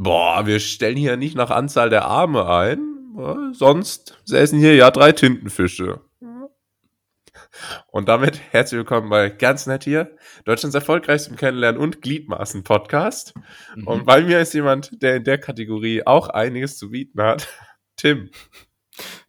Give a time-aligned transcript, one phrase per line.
[0.00, 3.52] Boah, wir stellen hier nicht nach Anzahl der Arme ein.
[3.52, 6.02] Sonst säßen hier ja drei Tintenfische.
[7.88, 13.34] Und damit herzlich willkommen bei Ganz Nett hier, Deutschlands erfolgreichstem Kennenlernen und Gliedmaßen-Podcast.
[13.74, 13.86] Mhm.
[13.88, 17.48] Und bei mir ist jemand, der in der Kategorie auch einiges zu bieten hat.
[17.96, 18.30] Tim.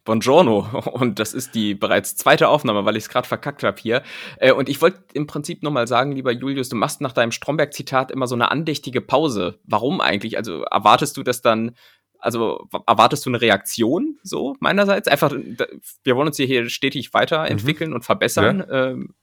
[0.04, 0.60] Buongiorno.
[0.92, 4.02] Und das ist die bereits zweite Aufnahme, weil ich es gerade verkackt habe hier.
[4.38, 8.10] Äh, und ich wollte im Prinzip nochmal sagen, lieber Julius, du machst nach deinem Stromberg-Zitat
[8.10, 9.58] immer so eine andächtige Pause.
[9.64, 10.36] Warum eigentlich?
[10.36, 11.76] Also erwartest du das dann
[12.22, 15.08] also erwartest du eine Reaktion so meinerseits?
[15.08, 17.96] Einfach, wir wollen uns hier, hier stetig weiterentwickeln mhm.
[17.96, 18.58] und verbessern.
[18.68, 18.88] Ja.
[18.88, 19.14] Ähm,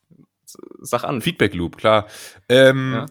[0.80, 1.22] sag an.
[1.22, 2.08] Feedback Loop, klar.
[2.50, 3.06] Ähm, ja.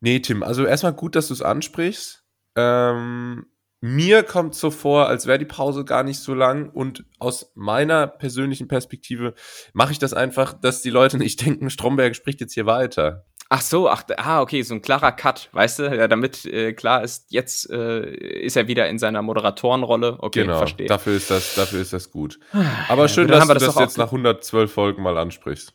[0.00, 2.24] Nee, Tim, also erstmal gut, dass du es ansprichst.
[2.56, 3.46] Ähm,
[3.84, 8.06] mir kommt so vor, als wäre die Pause gar nicht so lang und aus meiner
[8.06, 9.34] persönlichen Perspektive
[9.74, 13.26] mache ich das einfach, dass die Leute nicht denken, Stromberg spricht jetzt hier weiter.
[13.50, 17.04] Ach so, ach, ah, okay, so ein klarer Cut, weißt du, ja, damit äh, klar
[17.04, 20.16] ist, jetzt äh, ist er wieder in seiner Moderatorenrolle.
[20.18, 20.86] Okay, genau, verstehe.
[20.86, 22.40] Dafür ist das, dafür ist das gut.
[22.88, 25.74] Aber schön, ja, dass du das, das jetzt nach 112 Folgen mal ansprichst.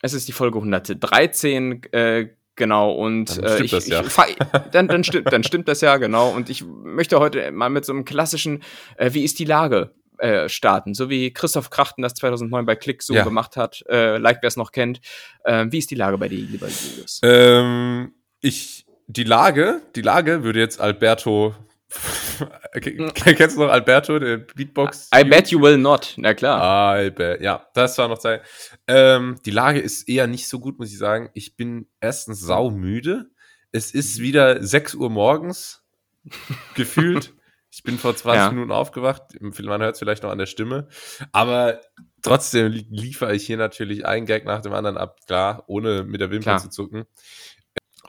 [0.00, 2.28] Es ist die Folge 113, äh,
[2.60, 4.02] genau, und dann äh, ich, ja.
[4.02, 4.36] ich
[4.70, 6.30] dann, dann, stimmt, dann stimmt das ja, genau.
[6.30, 8.62] Und ich möchte heute mal mit so einem klassischen,
[8.96, 13.02] äh, wie ist die Lage äh, starten, so wie Christoph Krachten das 2009 bei Click
[13.02, 13.24] so ja.
[13.24, 15.00] gemacht hat, äh, like wer es noch kennt.
[15.44, 17.20] Äh, wie ist die Lage bei dir, lieber Julius?
[17.24, 21.54] Ähm, ich, die Lage, die Lage würde jetzt Alberto
[23.14, 25.10] Kennst du noch Alberto, der Beatbox?
[25.14, 26.60] I bet you will not, na klar.
[26.60, 28.42] Albert, ja, das war noch Zeit.
[28.86, 31.30] Ähm, die Lage ist eher nicht so gut, muss ich sagen.
[31.34, 33.30] Ich bin erstens saumüde.
[33.72, 34.22] Es ist mhm.
[34.22, 35.84] wieder 6 Uhr morgens
[36.74, 37.34] gefühlt.
[37.72, 38.50] Ich bin vor 20 ja.
[38.50, 39.22] Minuten aufgewacht.
[39.40, 40.88] Man hört es vielleicht noch an der Stimme.
[41.30, 41.80] Aber
[42.20, 45.20] trotzdem liefere ich hier natürlich einen Gag nach dem anderen ab.
[45.26, 47.04] Klar, ohne mit der Wimper zu zucken.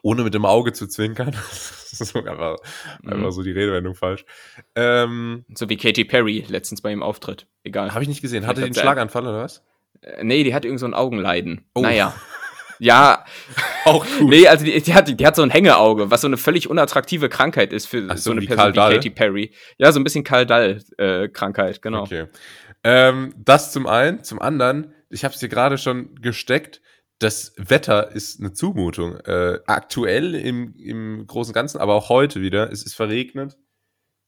[0.02, 1.32] Ohne mit dem Auge zu zwinkern.
[1.92, 2.58] das ist einfach,
[3.02, 3.14] mhm.
[3.14, 4.26] einfach so die Redewendung falsch.
[4.76, 7.48] Ähm, so wie Katy Perry letztens bei ihm Auftritt.
[7.64, 7.94] Egal.
[7.94, 8.48] Habe ich nicht gesehen.
[8.48, 9.64] Hatte die einen Schlaganfall oder was?
[10.02, 11.66] Äh, nee, die hat irgend so ein Augenleiden.
[11.74, 11.82] Oh.
[11.82, 12.16] Naja.
[12.82, 13.26] Ja.
[13.86, 14.30] Auch gut.
[14.32, 17.30] Nee, also die, die, hat, die hat so ein Hängeauge, was so eine völlig unattraktive
[17.30, 19.52] Krankheit ist für so, so eine Person wie Katy Perry.
[19.78, 22.02] Ja, so ein bisschen Kaldall-Krankheit, äh, genau.
[22.02, 22.26] Okay.
[22.84, 24.24] Ähm, das zum einen.
[24.24, 26.82] Zum anderen, ich habe es dir gerade schon gesteckt,
[27.22, 29.16] das Wetter ist eine Zumutung.
[29.18, 32.72] Äh, aktuell im, im Großen und Ganzen, aber auch heute wieder.
[32.72, 33.58] Es ist verregnet.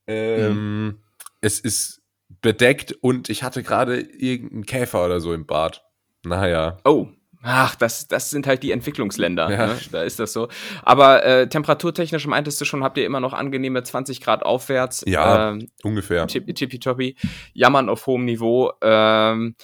[0.06, 1.00] Ähm, mhm.
[1.42, 2.04] Es ist
[2.42, 5.84] bedeckt und ich hatte gerade irgendeinen Käfer oder so im Bad.
[6.24, 6.78] Naja.
[6.86, 7.08] Oh,
[7.46, 9.52] Ach, das, das sind halt die Entwicklungsländer.
[9.52, 9.68] Ja.
[9.68, 9.78] Ne?
[9.92, 10.48] Da ist das so.
[10.82, 15.04] Aber äh, temperaturtechnisch meintest du schon, habt ihr immer noch angenehme 20 Grad aufwärts.
[15.06, 16.26] Ja, ähm, ungefähr.
[16.26, 17.18] Tippitoppi.
[17.52, 18.72] Jammern auf hohem Niveau.
[18.82, 19.56] Ähm,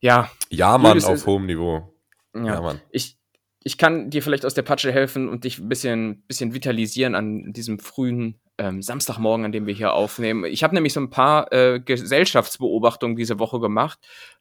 [0.00, 0.28] ja.
[0.50, 1.94] Jammern auf hohem Niveau.
[2.44, 2.80] Ja, Jammern.
[2.90, 3.16] Ich,
[3.62, 7.52] ich kann dir vielleicht aus der Patsche helfen und dich ein bisschen, bisschen vitalisieren an
[7.52, 10.44] diesem frühen ähm, Samstagmorgen, an dem wir hier aufnehmen.
[10.44, 13.98] Ich habe nämlich so ein paar äh, Gesellschaftsbeobachtungen diese Woche gemacht,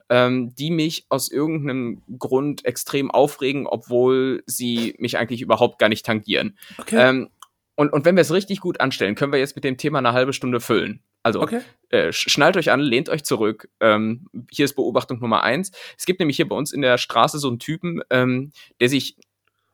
[0.09, 6.05] ähm, die mich aus irgendeinem Grund extrem aufregen, obwohl sie mich eigentlich überhaupt gar nicht
[6.05, 6.57] tangieren.
[6.77, 6.97] Okay.
[6.97, 7.29] Ähm,
[7.75, 10.13] und, und wenn wir es richtig gut anstellen, können wir jetzt mit dem Thema eine
[10.13, 11.03] halbe Stunde füllen.
[11.27, 11.59] Also okay.
[11.89, 13.67] äh, schnallt euch an, lehnt euch zurück.
[13.81, 15.73] Ähm, hier ist Beobachtung Nummer eins.
[15.97, 19.17] Es gibt nämlich hier bei uns in der Straße so einen Typen, ähm, der sich,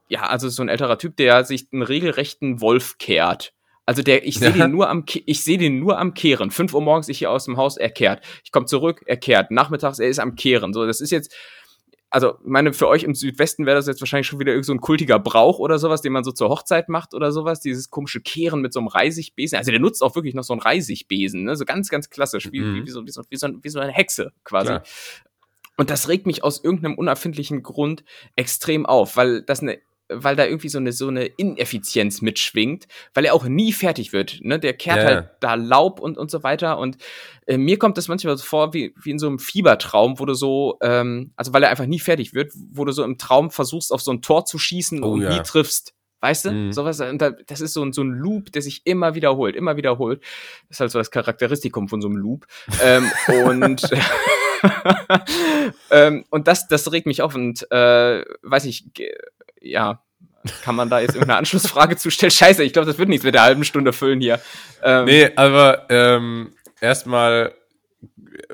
[0.10, 3.54] ja, also so ein älterer Typ, der sich einen regelrechten Wolf kehrt.
[3.86, 4.66] Also der, ich sehe ja.
[4.66, 6.50] den nur am, ich sehe den nur am Kehren.
[6.50, 8.26] Fünf Uhr morgens ich hier aus dem Haus, er kehrt.
[8.44, 9.52] Ich komme zurück, er kehrt.
[9.52, 10.74] Nachmittags, er ist am Kehren.
[10.74, 11.36] So, das ist jetzt,
[12.14, 14.72] also, ich meine, für euch im Südwesten wäre das jetzt wahrscheinlich schon wieder irgend so
[14.72, 17.60] ein kultiger Brauch oder sowas, den man so zur Hochzeit macht oder sowas.
[17.60, 19.58] Dieses komische Kehren mit so einem Reisigbesen.
[19.58, 21.56] Also, der nutzt auch wirklich noch so einen Reisigbesen, ne?
[21.56, 22.76] So ganz, ganz klassisch, wie, mhm.
[22.76, 24.68] wie, wie, so, wie, so, wie, so, wie so eine Hexe quasi.
[24.68, 24.84] Klar.
[25.76, 28.04] Und das regt mich aus irgendeinem unerfindlichen Grund
[28.36, 29.80] extrem auf, weil das eine
[30.16, 34.40] weil da irgendwie so eine, so eine Ineffizienz mitschwingt, weil er auch nie fertig wird.
[34.42, 34.60] Ne?
[34.60, 35.06] Der kehrt yeah.
[35.06, 36.78] halt da Laub und, und so weiter.
[36.78, 36.98] Und
[37.46, 40.34] äh, mir kommt das manchmal so vor wie, wie in so einem Fiebertraum, wo du
[40.34, 43.92] so, ähm, also weil er einfach nie fertig wird, wo du so im Traum versuchst,
[43.92, 45.30] auf so ein Tor zu schießen oh, und ja.
[45.36, 45.94] nie triffst.
[46.22, 46.52] Weißt du?
[46.52, 46.72] Mhm.
[46.72, 47.04] Sowas,
[47.48, 50.22] das ist so ein, so ein Loop, der sich immer wiederholt, immer wiederholt.
[50.70, 52.46] Das ist halt so das Charakteristikum von so einem Loop.
[52.82, 53.12] ähm,
[53.46, 53.82] und
[55.92, 58.86] ähm, und das, das regt mich auf und äh, weiß ich,
[59.62, 60.04] ja,
[60.64, 62.32] kann man da jetzt irgendeine Anschlussfrage zu stellen?
[62.32, 64.40] Scheiße, ich glaube, das wird nichts mit der halben Stunde füllen hier.
[64.82, 67.54] Ähm, nee, aber ähm, erstmal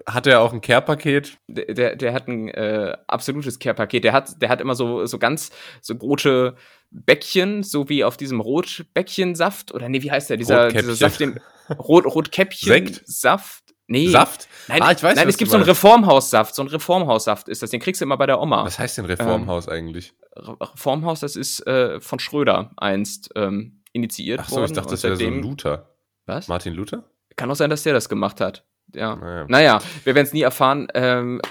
[0.05, 1.37] hat er auch ein Care-Paket?
[1.47, 4.03] Der, der, der, hat ein äh, absolutes Care-Paket.
[4.03, 5.51] Der hat, der hat immer so, so ganz
[5.81, 6.55] so rote
[6.91, 9.73] Bäckchen, so wie auf diesem Rotbäckchensaft.
[9.73, 10.37] Oder nee, wie heißt der?
[10.37, 11.39] Dieser, dieser Saft, den
[11.77, 13.63] Rot, Rotkäppchen-Saft.
[13.89, 14.07] Nee.
[14.07, 14.47] Saft?
[14.67, 16.53] Nein, ah, ich weiß, nein es gibt so einen Reformhaussaft.
[16.53, 17.71] So ein Reformhaussaft ist das.
[17.71, 18.63] Den kriegst du immer bei der Oma.
[18.63, 20.13] Was heißt denn Reformhaus ähm, eigentlich?
[20.35, 24.65] Reformhaus, das ist äh, von Schröder einst ähm, initiiert Ach so, worden.
[24.65, 25.89] ich dachte, das wäre so ein Luther.
[26.27, 26.47] Was?
[26.47, 27.03] Martin Luther?
[27.35, 28.63] Kann auch sein, dass der das gemacht hat.
[28.93, 29.15] Ja.
[29.15, 29.45] Naja.
[29.47, 30.87] Naja, wir werden es nie erfahren.
[30.93, 31.41] Ähm,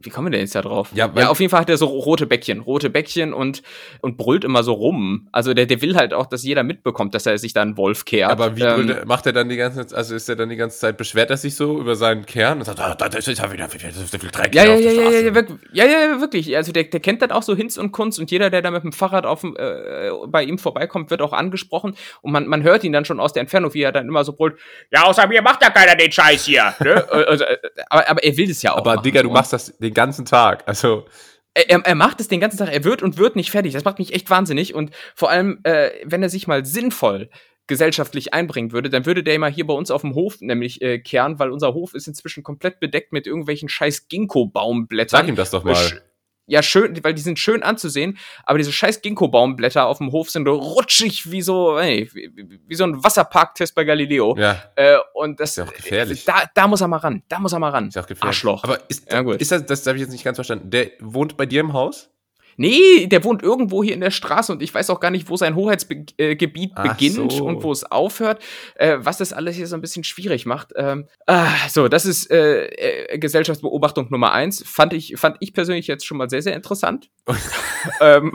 [0.00, 0.90] wie kommen wir denn jetzt da drauf?
[0.94, 3.62] Ja, ja, auf jeden Fall hat er so rote Bäckchen, rote Bäckchen und,
[4.00, 5.28] und brüllt immer so rum.
[5.32, 8.04] Also der, der will halt auch, dass jeder mitbekommt, dass er sich da einen Wolf
[8.04, 8.30] kehrt.
[8.30, 10.56] Aber wie ähm, er- macht er dann die ganze Zeit, also ist er dann die
[10.56, 13.26] ganze Zeit, beschwert er sich so über seinen Kern und sagt, ah, da, da ist
[13.26, 15.58] ja wieder viel, so viel Dreck Ja, ja, ja, der ja, ja, Straße.
[15.72, 16.56] ja, ja, ja, wirklich.
[16.56, 18.84] Also der, der kennt dann auch so Hinz und Kunst und jeder, der da mit
[18.84, 22.92] dem Fahrrad auf äh, bei ihm vorbeikommt, wird auch angesprochen und man, man hört ihn
[22.92, 24.58] dann schon aus der Entfernung, wie er dann immer so brüllt,
[24.92, 26.72] ja, außer mir macht ja keiner den Scheiß hier.
[26.80, 27.04] ne?
[27.10, 27.56] also, äh,
[27.90, 30.24] aber, aber er will es ja auch Aber machen, Digga, du machst das den ganzen
[30.24, 30.66] Tag.
[30.66, 31.06] Also,
[31.54, 33.72] er, er- macht es den ganzen Tag, er wird und wird nicht fertig.
[33.72, 34.74] Das macht mich echt wahnsinnig.
[34.74, 37.30] Und vor allem, äh, wenn er sich mal sinnvoll
[37.66, 40.98] gesellschaftlich einbringen würde, dann würde der immer hier bei uns auf dem Hof nämlich äh,
[41.00, 45.20] kehren, weil unser Hof ist inzwischen komplett bedeckt mit irgendwelchen scheiß Ginkgo-Baumblättern.
[45.20, 45.74] sag ihm das doch mal.
[45.74, 46.00] Sch-
[46.48, 50.46] Ja, schön, weil die sind schön anzusehen, aber diese scheiß Ginkgo-Baumblätter auf dem Hof sind
[50.46, 54.34] so rutschig wie so, ey, wie, wie- so ein Wasserparktest bei Galileo.
[54.38, 56.24] Ja, Äh, und das Ist ja auch gefährlich.
[56.24, 57.22] Da, da muss er mal ran.
[57.28, 57.88] Da muss er mal ran.
[57.88, 58.28] ist ja auch gefährlich.
[58.28, 58.64] Arschloch.
[58.64, 59.40] Aber ist, Ja, gut.
[59.40, 60.70] ist das, das habe ich jetzt nicht ganz verstanden.
[60.70, 62.10] Der wohnt bei dir im Haus?
[62.58, 65.36] Nee, der wohnt irgendwo hier in der Straße und ich weiß auch gar nicht, wo
[65.36, 67.44] sein Hoheitsgebiet Gebiet Ach beginnt so.
[67.44, 68.42] und wo es aufhört,
[68.74, 70.72] äh, was das alles hier so ein bisschen schwierig macht.
[70.74, 74.64] Ähm, ah, so, das ist äh, äh, Gesellschaftsbeobachtung Nummer eins.
[74.66, 77.10] Fand ich, fand ich persönlich jetzt schon mal sehr, sehr interessant.
[78.00, 78.32] ähm,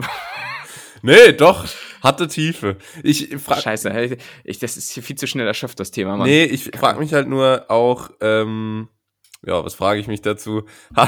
[1.02, 1.66] Nee, doch.
[2.02, 2.78] Hatte Tiefe.
[3.02, 6.26] Ich frage scheiße, ich, das ist hier viel zu schnell erschöpft, das Thema, Mann.
[6.26, 8.88] Nee, ich frage mich halt nur auch, ähm,
[9.46, 10.62] ja, was frage ich mich dazu?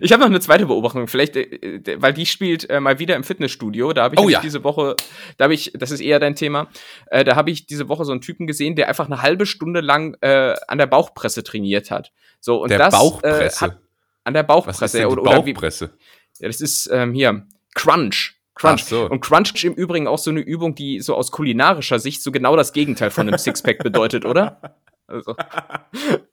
[0.00, 3.16] Ich habe noch eine zweite Beobachtung, vielleicht, äh, äh, weil die spielt äh, mal wieder
[3.16, 3.92] im Fitnessstudio.
[3.92, 4.40] Da habe ich Oh ja.
[4.40, 4.96] diese Woche,
[5.36, 6.68] da habe ich, das ist eher dein Thema,
[7.06, 9.80] äh, da habe ich diese Woche so einen Typen gesehen, der einfach eine halbe Stunde
[9.80, 12.12] lang äh, an der Bauchpresse trainiert hat.
[12.40, 13.64] So und der das Bauchpresse.
[13.64, 13.78] Äh, hat,
[14.24, 15.90] an der was Bauchpresse ist denn die oder, oder wie, Bauchpresse?
[16.38, 18.36] ja, das ist ähm, hier Crunch.
[18.54, 18.84] Crunch.
[18.84, 19.08] So.
[19.08, 22.56] Und Crunch im Übrigen auch so eine Übung, die so aus kulinarischer Sicht so genau
[22.56, 24.76] das Gegenteil von einem Sixpack bedeutet, oder?
[25.06, 25.34] Also.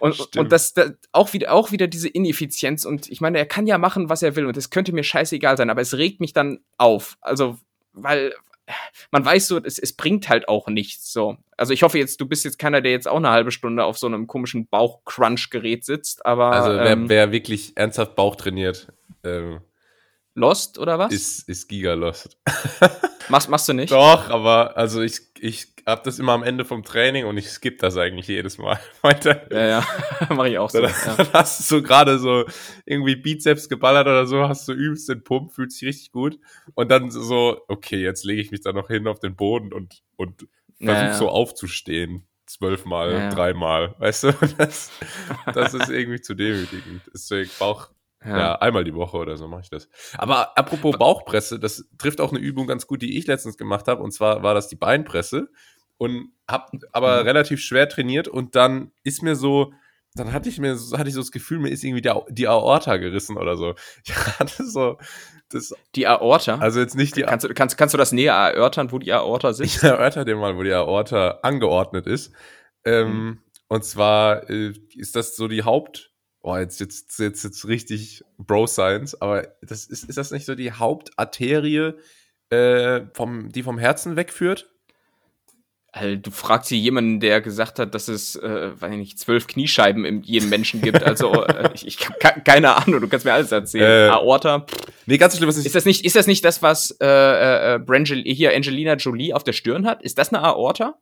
[0.00, 0.36] Und, Stimmt.
[0.36, 3.78] und das, das auch wieder auch wieder diese Ineffizienz und ich meine, er kann ja
[3.78, 6.60] machen, was er will und es könnte mir scheißegal sein, aber es regt mich dann
[6.78, 7.16] auf.
[7.20, 7.58] Also,
[7.92, 8.32] weil
[9.10, 11.36] man weiß so, es, es bringt halt auch nichts so.
[11.56, 13.98] Also ich hoffe jetzt, du bist jetzt keiner, der jetzt auch eine halbe Stunde auf
[13.98, 18.88] so einem komischen Bauch-Crunch-Gerät sitzt, aber Also wer, ähm, wer wirklich ernsthaft Bauch trainiert,
[19.22, 19.60] ähm,
[20.34, 21.12] Lost oder was?
[21.12, 22.36] ist, ist Gigalost.
[23.28, 23.92] machst, machst du nicht?
[23.92, 27.78] Doch, aber also ich, ich hab das immer am Ende vom Training und ich skippe
[27.78, 29.46] das eigentlich jedes Mal weiter.
[29.52, 29.86] Ja, ja,
[30.34, 30.80] mache ich auch so.
[30.80, 31.14] Dann, ja.
[31.16, 32.44] dann hast du so gerade so
[32.86, 36.38] irgendwie Bizeps geballert oder so, hast du übelst den Pump, fühlt sich richtig gut.
[36.74, 40.02] Und dann so, okay, jetzt lege ich mich da noch hin auf den Boden und,
[40.16, 40.46] und
[40.78, 41.14] Ja, versuche ja.
[41.14, 42.26] so aufzustehen.
[42.46, 43.30] Zwölfmal, Ja, ja.
[43.30, 44.32] dreimal, weißt du?
[44.58, 44.90] Das,
[45.54, 47.00] das ist irgendwie zu demütigend.
[47.12, 47.88] Deswegen Bauch,
[48.22, 48.56] ja.
[48.56, 49.88] einmal die Woche oder so mache ich das.
[50.18, 54.02] Aber apropos Bauchpresse, das trifft auch eine Übung ganz gut, die ich letztens gemacht habe.
[54.02, 55.48] Und zwar war das die Beinpresse.
[56.04, 57.26] Und hab aber Mhm.
[57.28, 59.72] relativ schwer trainiert und dann ist mir so,
[60.14, 62.46] dann hatte ich mir, so- hatte ich so das Gefühl, mir ist irgendwie der, die
[62.48, 63.74] Aorta gerissen oder so.
[64.04, 64.98] Ich hatte so,
[65.50, 66.58] das, Die Aorta.
[66.58, 69.52] also jetzt nicht die kannst, du, kannst, kannst du das näher erörtern, wo die Aorta
[69.54, 69.76] sitzt?
[69.76, 72.32] ich erörter dir mal, wo die Aorta angeordnet ist.
[72.84, 76.10] Ähm, Und zwar äh, ist das so die Haupt.
[76.42, 80.72] Oh, jetzt, jetzt, jetzt, jetzt richtig Bro-Science, aber das ist, ist das nicht so die
[80.72, 81.94] Hauptarterie,
[82.50, 84.70] äh, vom, die vom Herzen wegführt?
[85.96, 89.46] Also, du fragst hier jemanden, der gesagt hat, dass es, äh, weiß ich nicht, zwölf
[89.46, 91.04] Kniescheiben in jedem Menschen gibt.
[91.04, 94.08] Also, äh, ich, ich habe ke- keine Ahnung, du kannst mir alles erzählen.
[94.08, 94.66] Äh, Aorta.
[95.06, 95.66] Nee, ganz so schlimm ist nicht.
[95.66, 99.44] Ist das nicht, ist das nicht das, was äh, äh, Brangel, hier Angelina Jolie auf
[99.44, 100.02] der Stirn hat?
[100.02, 100.96] Ist das eine Aorta?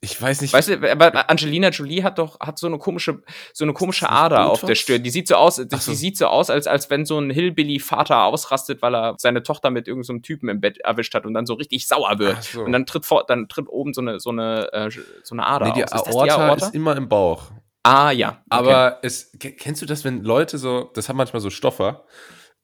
[0.00, 0.52] Ich weiß nicht.
[0.52, 3.22] Weißt du, aber Angelina Jolie hat doch hat so eine komische
[3.52, 4.66] so eine komische Ader auf Botox?
[4.68, 5.02] der Stirn.
[5.02, 5.90] Die sieht so aus, die, so.
[5.90, 9.42] die sieht so aus, als als wenn so ein Hillbilly Vater ausrastet, weil er seine
[9.42, 12.42] Tochter mit irgendeinem so Typen im Bett erwischt hat und dann so richtig sauer wird.
[12.42, 12.62] So.
[12.62, 14.90] Und dann tritt vor, dann tritt oben so eine so eine äh,
[15.22, 15.92] so eine Ader nee, die aus.
[15.92, 17.50] Ist das Aorta, ist immer im Bauch.
[17.82, 18.40] ah ja, okay.
[18.48, 22.04] Aber es, ke- kennst du das, wenn Leute so, das haben manchmal so Stoffer,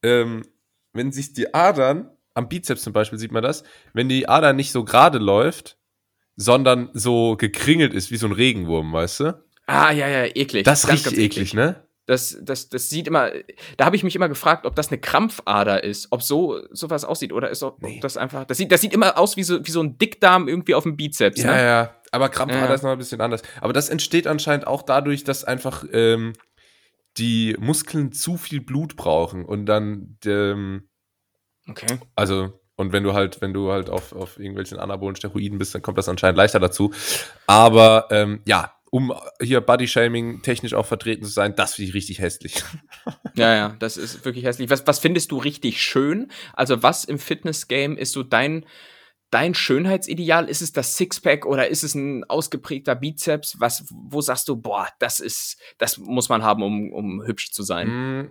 [0.03, 0.43] ähm,
[0.93, 4.73] wenn sich die Adern, am Bizeps zum Beispiel sieht man das, wenn die Ader nicht
[4.73, 5.79] so gerade läuft,
[6.37, 9.45] sondern so gekringelt ist wie so ein Regenwurm, weißt du?
[9.67, 10.65] ah ja ja eklig.
[10.65, 11.87] Das Ganz, richtig ganz eklig, ne?
[12.07, 13.31] Das, das, das sieht immer,
[13.77, 17.33] da habe ich mich immer gefragt, ob das eine Krampfader ist, ob so sowas aussieht
[17.33, 17.95] oder ist ob, Nee.
[17.97, 20.49] ob das einfach, das sieht, das sieht immer aus wie so, wie so ein Dickdarm
[20.49, 21.41] irgendwie auf dem Bizeps.
[21.43, 21.63] Ja, ne?
[21.65, 21.95] ja.
[22.11, 22.75] Aber Krampfader Ja.
[22.75, 23.43] ist noch ein bisschen anders.
[23.61, 26.33] Aber das entsteht anscheinend auch dadurch, dass einfach ähm,
[27.19, 30.89] die Muskeln zu viel Blut brauchen und dann, ähm,
[31.69, 31.99] Okay.
[32.17, 35.83] Also, und wenn du halt, wenn du halt auf, auf irgendwelchen anabolen Steroiden bist, dann
[35.83, 36.93] kommt das anscheinend leichter dazu.
[37.47, 42.21] Aber ähm, ja, um hier Body-Shaming technisch auch vertreten zu sein, das finde ich richtig
[42.21, 42.63] hässlich.
[43.35, 44.69] Ja, ja, das ist wirklich hässlich.
[44.69, 46.31] Was, was findest du richtig schön?
[46.53, 48.67] Also, was im Fitness-Game ist so dein,
[49.31, 50.51] dein Schönheitsideal?
[50.51, 53.59] Ist es das Sixpack oder ist es ein ausgeprägter Bizeps?
[53.59, 57.63] Was, wo sagst du, boah, das ist, das muss man haben, um, um hübsch zu
[57.63, 58.31] sein?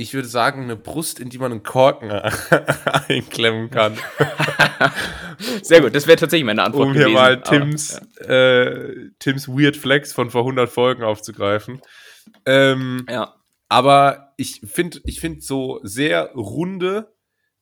[0.00, 2.10] Ich würde sagen, eine Brust, in die man einen Korken
[3.08, 3.98] einklemmen kann.
[5.62, 6.88] Sehr gut, das wäre tatsächlich meine Antwort.
[6.88, 8.62] Um hier gewesen, mal Tims, aber, ja.
[8.62, 11.80] äh, Tims Weird Flex von vor 100 Folgen aufzugreifen.
[12.46, 13.34] Ähm, ja.
[13.68, 17.12] Aber ich finde ich find so sehr runde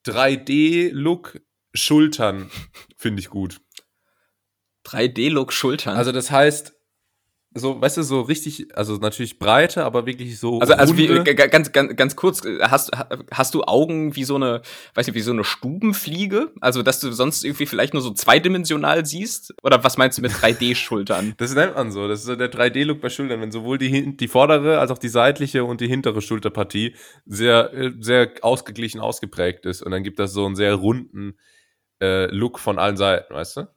[0.07, 1.40] 3D-Look
[1.75, 2.50] Schultern
[2.97, 3.61] finde ich gut.
[4.87, 5.97] 3D-Look Schultern.
[5.97, 6.77] Also das heißt,
[7.55, 10.61] so, weißt du, so richtig, also natürlich breite, aber wirklich so.
[10.61, 12.90] Also, also wie, ganz, ganz, ganz kurz, hast,
[13.31, 14.61] hast du Augen wie so eine,
[14.95, 16.52] weiß nicht, wie so eine Stubenfliege?
[16.61, 19.55] Also, dass du sonst irgendwie vielleicht nur so zweidimensional siehst?
[19.62, 21.35] Oder was meinst du mit 3D-Schultern?
[21.38, 22.07] das nennt man so.
[22.07, 25.09] Das ist so der 3D-Look bei Schultern, wenn sowohl die, die vordere als auch die
[25.09, 29.83] seitliche und die hintere Schulterpartie sehr, sehr ausgeglichen ausgeprägt ist.
[29.83, 31.38] Und dann gibt das so einen sehr runden
[32.00, 33.69] äh, Look von allen Seiten, weißt du?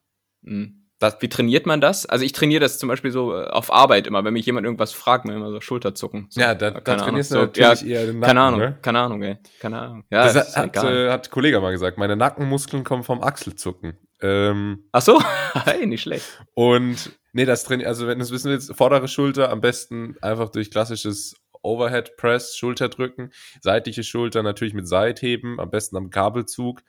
[0.42, 0.81] Mhm.
[1.02, 2.06] Das, wie trainiert man das?
[2.06, 4.94] Also ich trainiere das zum Beispiel so äh, auf Arbeit immer, wenn mich jemand irgendwas
[4.94, 6.28] fragt, mir immer so Schulterzucken.
[6.30, 7.52] So, ja, da, da trainierst Ahnung.
[7.54, 8.28] du natürlich ja, eher den Nacken.
[8.28, 8.78] Keine Ahnung, ne?
[8.84, 9.38] keine Ahnung, ey.
[9.60, 10.04] Keine Ahnung.
[10.12, 13.98] Ja, das, das hat, äh, hat ein Kollege mal gesagt, meine Nackenmuskeln kommen vom Achselzucken.
[14.22, 15.20] Ähm, Ach so?
[15.66, 16.26] hey, nicht schlecht.
[16.54, 20.50] Und nee, das trainiert, also wenn du es wissen willst, vordere Schulter am besten einfach
[20.50, 26.84] durch klassisches Overhead Press, Schulter drücken, seitliche Schulter natürlich mit Seitheben, am besten am Kabelzug.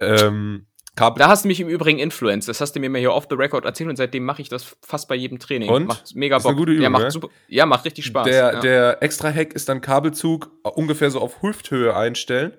[0.00, 0.68] Ähm,
[0.98, 1.20] Kabel.
[1.20, 2.48] Da hast du mich im Übrigen influenced.
[2.48, 4.76] Das hast du mir mal hier off the record erzählt und seitdem mache ich das
[4.82, 5.70] fast bei jedem Training.
[5.70, 5.86] Und?
[5.86, 6.40] Macht mega Bock.
[6.40, 7.10] Ist eine gute Übung, ja, macht ne?
[7.12, 8.26] super, ja, macht richtig Spaß.
[8.26, 8.60] Der, ja.
[8.60, 12.56] der extra Hack ist dann Kabelzug ungefähr so auf Hüfthöhe einstellen,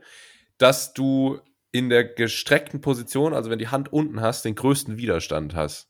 [0.57, 1.39] dass du
[1.71, 5.89] in der gestreckten Position, also wenn die Hand unten hast, den größten Widerstand hast.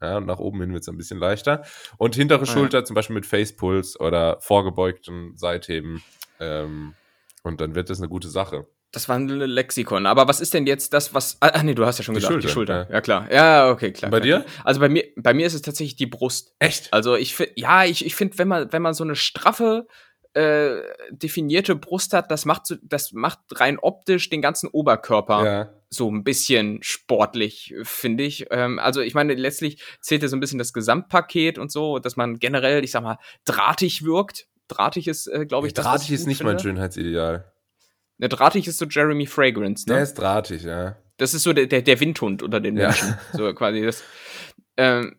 [0.00, 1.64] Ja, und nach oben hin wird es ein bisschen leichter.
[1.96, 2.84] Und hintere ah, Schulter ja.
[2.84, 6.04] zum Beispiel mit Facepuls oder vorgebeugten Seitheben.
[6.38, 6.94] Ähm,
[7.42, 8.68] und dann wird das eine gute Sache.
[8.90, 10.06] Das war ein Lexikon.
[10.06, 11.36] Aber was ist denn jetzt das, was.
[11.40, 12.86] Ah, ah nee, du hast ja schon die gesagt, Schulter, die Schulter.
[12.88, 12.94] Ja.
[12.94, 13.00] ja.
[13.02, 13.32] klar.
[13.32, 14.10] Ja, okay, klar.
[14.10, 14.40] Bei klar.
[14.40, 14.46] dir?
[14.64, 16.54] Also bei mir, bei mir ist es tatsächlich die Brust.
[16.58, 16.92] Echt?
[16.92, 19.86] Also ich finde, ja, ich, ich finde, wenn man, wenn man so eine straffe,
[20.34, 25.72] äh, definierte Brust hat, das macht so, das macht rein optisch den ganzen Oberkörper ja.
[25.90, 28.46] so ein bisschen sportlich, finde ich.
[28.50, 32.16] Ähm, also ich meine, letztlich zählt ja so ein bisschen das Gesamtpaket und so, dass
[32.16, 34.46] man generell, ich sag mal, drahtig wirkt.
[34.68, 35.84] Drahtig ist, äh, glaube ich, ja, das.
[35.86, 36.52] Drahtig ist nicht finde.
[36.52, 37.50] mein Schönheitsideal.
[38.18, 39.94] Ne, drahtig ist so Jeremy Fragrance, ne?
[39.94, 40.96] Der ist drahtig, ja.
[41.18, 43.08] Das ist so der, der, der Windhund unter den Menschen.
[43.08, 43.38] Ja.
[43.38, 44.02] So quasi das.
[44.76, 45.16] Ähm,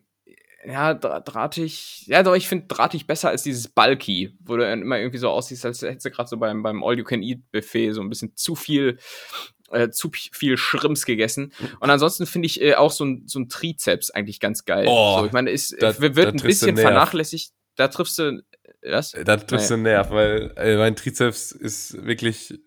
[0.66, 2.04] ja, drahtig.
[2.06, 5.64] Ja, doch, ich finde drahtig besser als dieses Bulky, wo du immer irgendwie so aussiehst,
[5.64, 8.98] als hättest du gerade so beim, beim All-You-Can-Eat-Buffet so ein bisschen zu viel,
[9.70, 11.52] äh, zu viel Schrimps gegessen.
[11.80, 14.84] Und ansonsten finde ich äh, auch so ein, so ein Trizeps eigentlich ganz geil.
[14.86, 17.52] Oh, so, ich meine, da, wird ein bisschen vernachlässigt.
[17.76, 18.42] Da triffst du.
[18.82, 19.12] Was?
[19.12, 19.76] Da triffst naja.
[19.76, 22.60] du Nerv, weil äh, mein Trizeps ist wirklich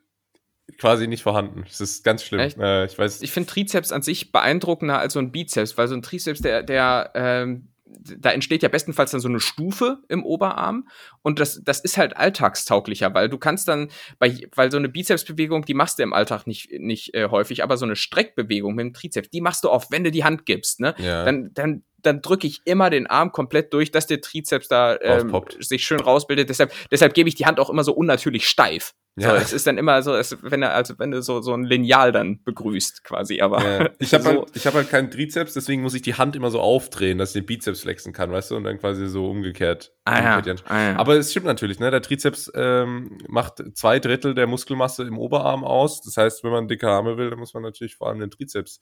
[0.77, 1.63] quasi nicht vorhanden.
[1.67, 2.41] Das ist ganz schlimm.
[2.59, 3.21] Äh, ich weiß.
[3.21, 6.63] Ich finde Trizeps an sich beeindruckender als so ein Bizeps, weil so ein Trizeps, der,
[6.63, 10.87] der, ähm, da entsteht ja bestenfalls dann so eine Stufe im Oberarm
[11.21, 13.89] und das, das ist halt alltagstauglicher, weil du kannst dann,
[14.19, 17.77] bei, weil so eine Bizepsbewegung, die machst du im Alltag nicht, nicht äh, häufig, aber
[17.77, 20.79] so eine Streckbewegung mit dem Trizeps, die machst du oft, wenn du die Hand gibst,
[20.79, 20.95] ne?
[20.97, 21.23] Ja.
[21.23, 25.33] Dann, dann, dann drücke ich immer den Arm komplett durch, dass der Trizeps da ähm,
[25.59, 26.49] sich schön rausbildet.
[26.49, 28.93] Deshalb, deshalb gebe ich die Hand auch immer so unnatürlich steif.
[29.15, 29.29] Ja.
[29.29, 31.65] So, es ist dann immer so, als wenn, er, als wenn du so, so ein
[31.65, 33.41] Lineal dann begrüßt, quasi.
[33.41, 33.89] Aber ja.
[33.99, 34.29] ich habe so.
[34.29, 37.29] halt, ich hab halt keinen Trizeps, deswegen muss ich die Hand immer so aufdrehen, dass
[37.29, 39.93] ich den Bizeps flexen kann, weißt du, und dann quasi so umgekehrt.
[40.05, 40.55] Ah, ja.
[40.65, 40.97] Ah, ja.
[40.97, 41.91] Aber es stimmt natürlich, ne?
[41.91, 46.01] Der Trizeps ähm, macht zwei Drittel der Muskelmasse im Oberarm aus.
[46.01, 48.79] Das heißt, wenn man dicke Arme will, dann muss man natürlich vor allem den Trizeps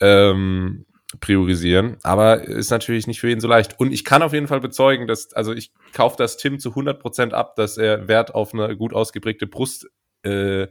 [0.00, 0.84] ähm,
[1.20, 1.96] priorisieren.
[2.02, 3.78] Aber ist natürlich nicht für jeden so leicht.
[3.78, 7.32] Und ich kann auf jeden Fall bezeugen, dass, also ich kaufe das Tim zu 100%
[7.32, 9.88] ab, dass er Wert auf eine gut ausgeprägte Brust
[10.22, 10.68] äh,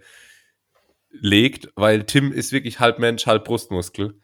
[1.12, 4.20] legt, weil Tim ist wirklich halb Mensch, halb Brustmuskel.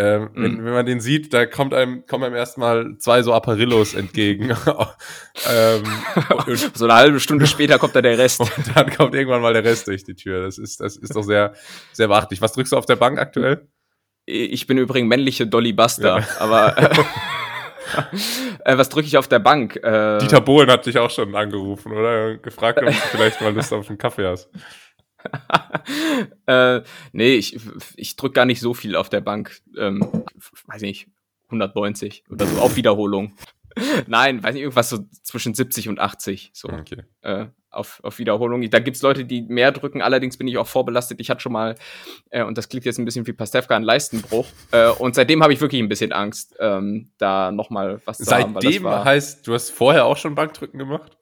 [0.00, 0.42] Ähm, mhm.
[0.42, 4.50] wenn, wenn, man den sieht, da kommt einem, kommen einem erstmal zwei so Apparillos entgegen.
[5.50, 5.82] ähm,
[6.74, 8.40] so eine halbe Stunde später kommt da der Rest.
[8.40, 10.44] Und dann kommt irgendwann mal der Rest durch die Tür.
[10.44, 11.52] Das ist, das ist doch sehr,
[11.92, 12.40] sehr beachtlich.
[12.40, 13.66] Was drückst du auf der Bank aktuell?
[14.30, 16.26] Ich bin übrigens männliche Dolly Buster, ja.
[16.38, 17.04] aber äh,
[18.64, 19.76] äh, was drücke ich auf der Bank?
[19.76, 22.36] Äh, Dieter Bohlen hat dich auch schon angerufen, oder?
[22.36, 24.50] Gefragt, ob du vielleicht mal Lust auf einen Kaffee hast.
[26.46, 26.82] äh,
[27.12, 27.58] nee, ich,
[27.96, 29.62] ich drücke gar nicht so viel auf der Bank.
[29.78, 30.24] Ähm,
[30.66, 31.08] weiß nicht,
[31.46, 33.32] 190 oder so, auf Wiederholung.
[34.06, 36.50] Nein, weiß nicht, irgendwas so zwischen 70 und 80.
[36.52, 36.68] So.
[36.68, 37.02] Okay.
[37.22, 38.68] Äh, auf, auf Wiederholung.
[38.70, 41.20] Da gibt's Leute, die mehr drücken, allerdings bin ich auch vorbelastet.
[41.20, 41.74] Ich hatte schon mal,
[42.30, 44.46] äh, und das klingt jetzt ein bisschen wie Pastewka, einen Leistenbruch.
[44.70, 48.54] Äh, und seitdem habe ich wirklich ein bisschen Angst, ähm, da nochmal was zu seitdem
[48.54, 48.60] haben.
[48.60, 51.16] Seitdem heißt, du hast vorher auch schon Bankdrücken gemacht?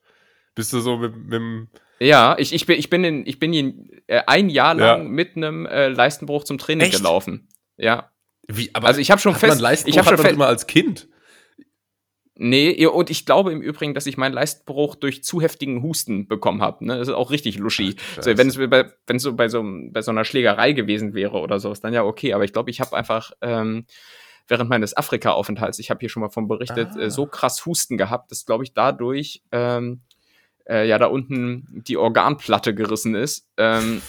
[0.57, 3.53] Bist du so mit, mit dem ja, ich, ich bin, ich bin, in, ich bin
[3.53, 5.09] in, äh, ein Jahr lang ja.
[5.09, 6.97] mit einem äh, Leistenbruch zum Training Echt?
[6.97, 7.49] gelaufen.
[7.76, 8.11] Ja.
[8.49, 11.09] Wie, aber Also ich habe schon fest, ich habe schon fest, immer als Kind.
[12.37, 16.62] Nee, und ich glaube im Übrigen, dass ich meinen Leistenbruch durch zu heftigen Husten bekommen
[16.62, 16.85] habe.
[16.87, 16.99] Ne?
[16.99, 17.97] Das ist auch richtig luschi.
[18.21, 21.38] So, wenn es bei, wenn es so bei so bei so einer Schlägerei gewesen wäre
[21.40, 22.33] oder sowas, dann ja okay.
[22.35, 23.87] Aber ich glaube, ich habe einfach ähm,
[24.49, 27.00] während meines Afrika-Aufenthalts, ich habe hier schon mal von berichtet, Ah.
[27.00, 30.02] äh, so krass Husten gehabt, dass glaube ich dadurch ähm,
[30.69, 33.49] äh, ja da unten die Organplatte gerissen ist.
[33.57, 34.02] Ähm,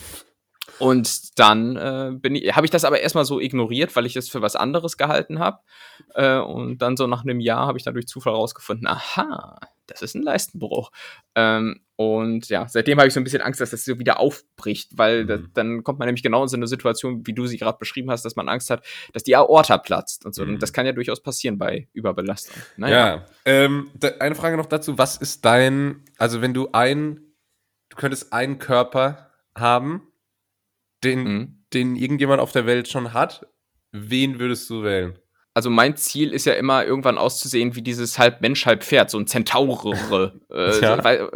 [0.80, 4.30] und dann äh, bin ich, habe ich das aber erstmal so ignoriert, weil ich das
[4.30, 5.60] für was anderes gehalten habe.
[6.14, 10.02] Äh, und dann so nach einem Jahr habe ich dann durch Zufall rausgefunden, aha, das
[10.02, 10.92] ist ein Leistenbruch.
[11.36, 14.98] Ähm, und ja, seitdem habe ich so ein bisschen Angst, dass das so wieder aufbricht,
[14.98, 15.28] weil Mhm.
[15.28, 18.12] da, dann kommt man nämlich genau in so eine Situation, wie du sie gerade beschrieben
[18.12, 20.44] hast, dass man Angst hat, dass die Aorta platzt und so.
[20.46, 20.56] Mhm.
[20.56, 22.62] Und das kann ja durchaus passieren bei Überbelastung.
[22.76, 23.08] Naja.
[23.08, 23.26] Ja.
[23.46, 24.98] Ähm, da, eine Frage noch dazu.
[24.98, 27.22] Was ist dein, also wenn du ein,
[27.90, 30.04] du könntest einen Körper haben,
[31.04, 31.64] den, Mhm.
[31.74, 33.46] den irgendjemand auf der Welt schon hat,
[33.92, 35.18] wen würdest du wählen?
[35.54, 39.18] Also mein Ziel ist ja immer, irgendwann auszusehen wie dieses halb Mensch, halb Pferd, so
[39.18, 40.40] ein Zentaure.
[40.52, 41.04] äh, Ja.
[41.04, 41.30] weil,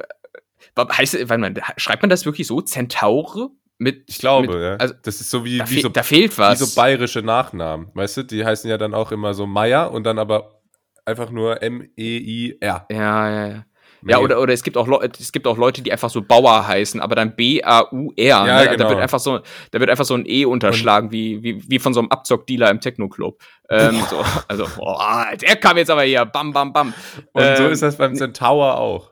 [0.77, 2.61] heißt, weil man, schreibt man das wirklich so?
[2.61, 3.49] Zentaure?
[3.79, 4.75] Mit, Ich glaube, mit, ja.
[4.75, 6.59] Also, das ist so wie, da, wie, fe so, da fehlt wie was.
[6.59, 7.89] so bayerische Nachnamen.
[7.95, 10.61] Weißt du, die heißen ja dann auch immer so Meier und dann aber
[11.03, 12.85] einfach nur M-E-I-R.
[12.91, 13.65] ja, ja, ja.
[14.05, 16.67] Ja, oder, oder es gibt auch Leute, es gibt auch Leute, die einfach so Bauer
[16.67, 18.13] heißen, aber dann B-A-U-R.
[18.17, 18.65] Ja, ne?
[18.65, 18.89] Da genau.
[18.89, 19.39] wird einfach so,
[19.71, 22.81] da wird einfach so ein E unterschlagen, wie, wie, wie von so einem Abzockdealer im
[22.81, 23.39] Techno-Club.
[23.69, 26.93] Ähm, so, also, boah, der kam jetzt aber hier, bam, bam, bam.
[27.33, 29.11] Und so Ähm, ist das beim Centaur auch.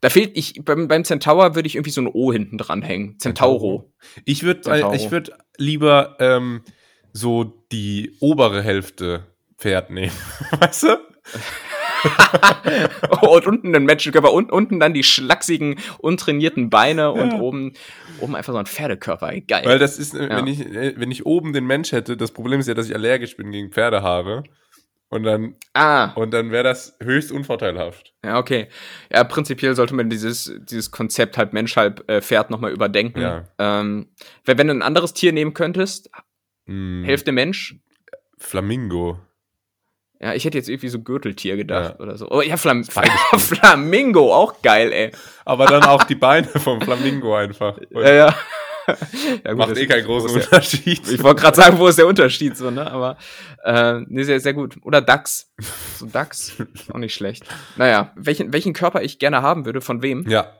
[0.00, 3.18] Da fehlt, ich, beim, beim Centaur würde ich irgendwie so ein O hinten dran hängen.
[3.20, 3.92] Centauro.
[4.24, 4.94] Ich würde Centauro.
[4.94, 5.08] ich
[5.58, 6.62] lieber ähm,
[7.12, 9.26] so die obere Hälfte
[9.58, 10.12] Pferd nehmen.
[10.58, 10.98] Weißt du?
[13.22, 17.38] und unten ein Menschenkörper und unten dann die schlachsigen, untrainierten Beine und Ja.
[17.40, 17.72] oben,
[18.20, 19.32] oben einfach so ein Pferdekörper.
[19.40, 19.64] Geil.
[19.64, 20.36] Weil das ist, äh, Ja.
[20.36, 22.94] wenn, ich, äh, wenn ich oben den Mensch hätte, das Problem ist ja, dass ich
[22.94, 24.42] allergisch bin gegen Pferdehaare.
[25.08, 28.14] Und dann, ah, und dann wäre das höchst unvorteilhaft.
[28.24, 28.68] ja, okay.
[29.12, 33.20] Ja, prinzipiell sollte man dieses, dieses Konzept halb Mensch, halb äh, Pferd nochmal überdenken.
[33.20, 33.44] Ja.
[33.58, 34.08] Ähm,
[34.46, 36.10] wenn, wenn du ein anderes Tier nehmen könntest,
[36.64, 37.74] Hm, Hälfte Mensch,
[38.38, 39.18] Flamingo.
[40.22, 42.00] Ja, ich hätte jetzt irgendwie so Gürteltier gedacht Ja.
[42.04, 42.30] oder so.
[42.30, 42.84] Oh ja, Flam
[43.38, 45.10] Flamingo, auch geil, ey.
[45.44, 47.76] Aber dann auch die Beine vom Flamingo einfach.
[47.76, 48.34] Und Ja, ja.
[49.44, 51.08] ja gut, macht eh keinen großen der- Unterschied.
[51.08, 52.90] Ich wollte gerade sagen, wo ist der Unterschied so, ne?
[52.90, 53.16] Aber
[53.64, 54.76] äh, nee, sehr, sehr gut.
[54.82, 55.52] Oder Dachs.
[55.96, 56.52] So Dachs,
[56.92, 57.44] auch nicht schlecht.
[57.76, 60.28] Naja, welchen, welchen Körper ich gerne haben würde, von wem?
[60.28, 60.52] Ja.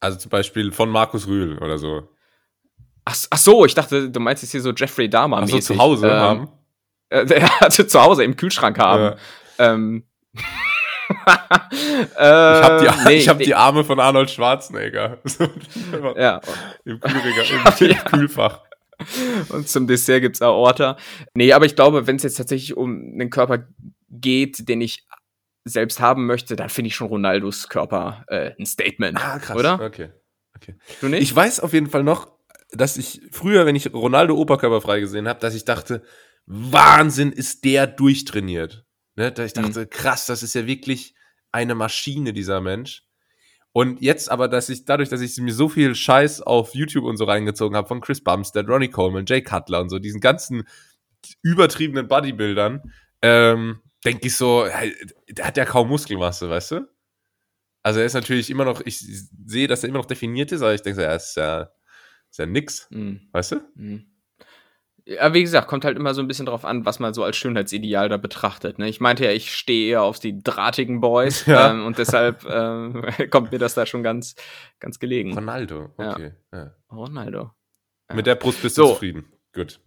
[0.00, 2.08] Also zum Beispiel von Markus Rühl oder so.
[3.06, 5.76] Ach, ach so, ich dachte, du meinst jetzt hier so Jeffrey Dahmer Ach so, mäßig.
[5.76, 6.48] zu Hause ähm, haben.
[7.14, 9.16] Äh, also zu Hause im Kühlschrank haben.
[9.58, 9.74] Ja.
[9.74, 10.04] Ähm.
[11.06, 11.26] Ich
[12.16, 15.18] habe die, nee, ich hab nee, die Arme von Arnold Schwarzenegger.
[16.16, 16.40] Ja,
[16.86, 18.62] Im, Kühlregal, im, im Kühlfach.
[19.50, 20.96] und zum Dessert gibt's Aorta.
[21.34, 23.68] Nee, aber ich glaube, wenn es jetzt tatsächlich um einen Körper
[24.08, 25.06] geht, den ich
[25.64, 29.20] selbst haben möchte, dann finde ich schon Ronaldos Körper äh, ein Statement.
[29.54, 29.74] Oder?
[29.82, 30.08] Okay.
[30.56, 30.74] okay.
[31.02, 31.22] Du nicht?
[31.22, 32.32] Ich weiß auf jeden Fall noch,
[32.72, 36.02] dass ich früher, wenn ich Ronaldo oberkörperfrei gesehen habe, dass ich dachte,
[36.46, 38.84] Wahnsinn, ist der durchtrainiert.
[39.16, 39.32] Ne?
[39.32, 39.62] Da ich Mhm.
[39.62, 41.14] dachte, krass, das ist ja wirklich
[41.52, 43.02] eine Maschine, dieser Mensch.
[43.72, 47.16] Und jetzt aber, dass ich, dadurch, dass ich mir so viel Scheiß auf YouTube und
[47.16, 50.64] so reingezogen habe, von Chris Bumstead, Ronnie Coleman, Jay Cutler und so, diesen ganzen
[51.42, 54.66] übertriebenen Bodybuildern, ähm, denke ich so,
[55.28, 56.88] der hat ja kaum Muskelmasse, weißt du?
[57.82, 60.74] Also er ist natürlich immer noch, ich sehe, dass er immer noch definiert ist, aber
[60.74, 61.70] ich denke so, ja, ist ja,
[62.30, 63.28] ist ja nix, Mhm.
[63.32, 63.60] weißt du?
[63.74, 64.06] Mhm.
[65.06, 67.36] Ja, wie gesagt, kommt halt immer so ein bisschen drauf an, was man so als
[67.36, 68.78] Schönheitsideal da betrachtet.
[68.78, 68.88] Ne?
[68.88, 71.70] Ich meinte ja, ich stehe eher auf die drahtigen Boys Ja.
[71.72, 74.34] ähm, und deshalb ähm, kommt mir das da schon ganz,
[74.80, 75.34] ganz gelegen.
[75.34, 76.32] Ronaldo, okay.
[76.52, 76.74] Ja.
[76.90, 77.50] Ronaldo.
[78.08, 78.14] Ja.
[78.16, 78.88] Mit der Brust bist du So.
[78.94, 79.26] zufrieden.
[79.52, 79.78] Gut.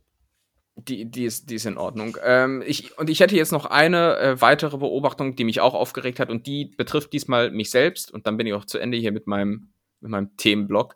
[0.75, 2.17] Die, die, ist, die ist in Ordnung.
[2.23, 6.19] Ähm, ich, und ich hätte jetzt noch eine äh, weitere Beobachtung, die mich auch aufgeregt
[6.19, 9.11] hat und die betrifft diesmal mich selbst und dann bin ich auch zu Ende hier
[9.11, 10.93] mit meinem, mit meinem Themenblock.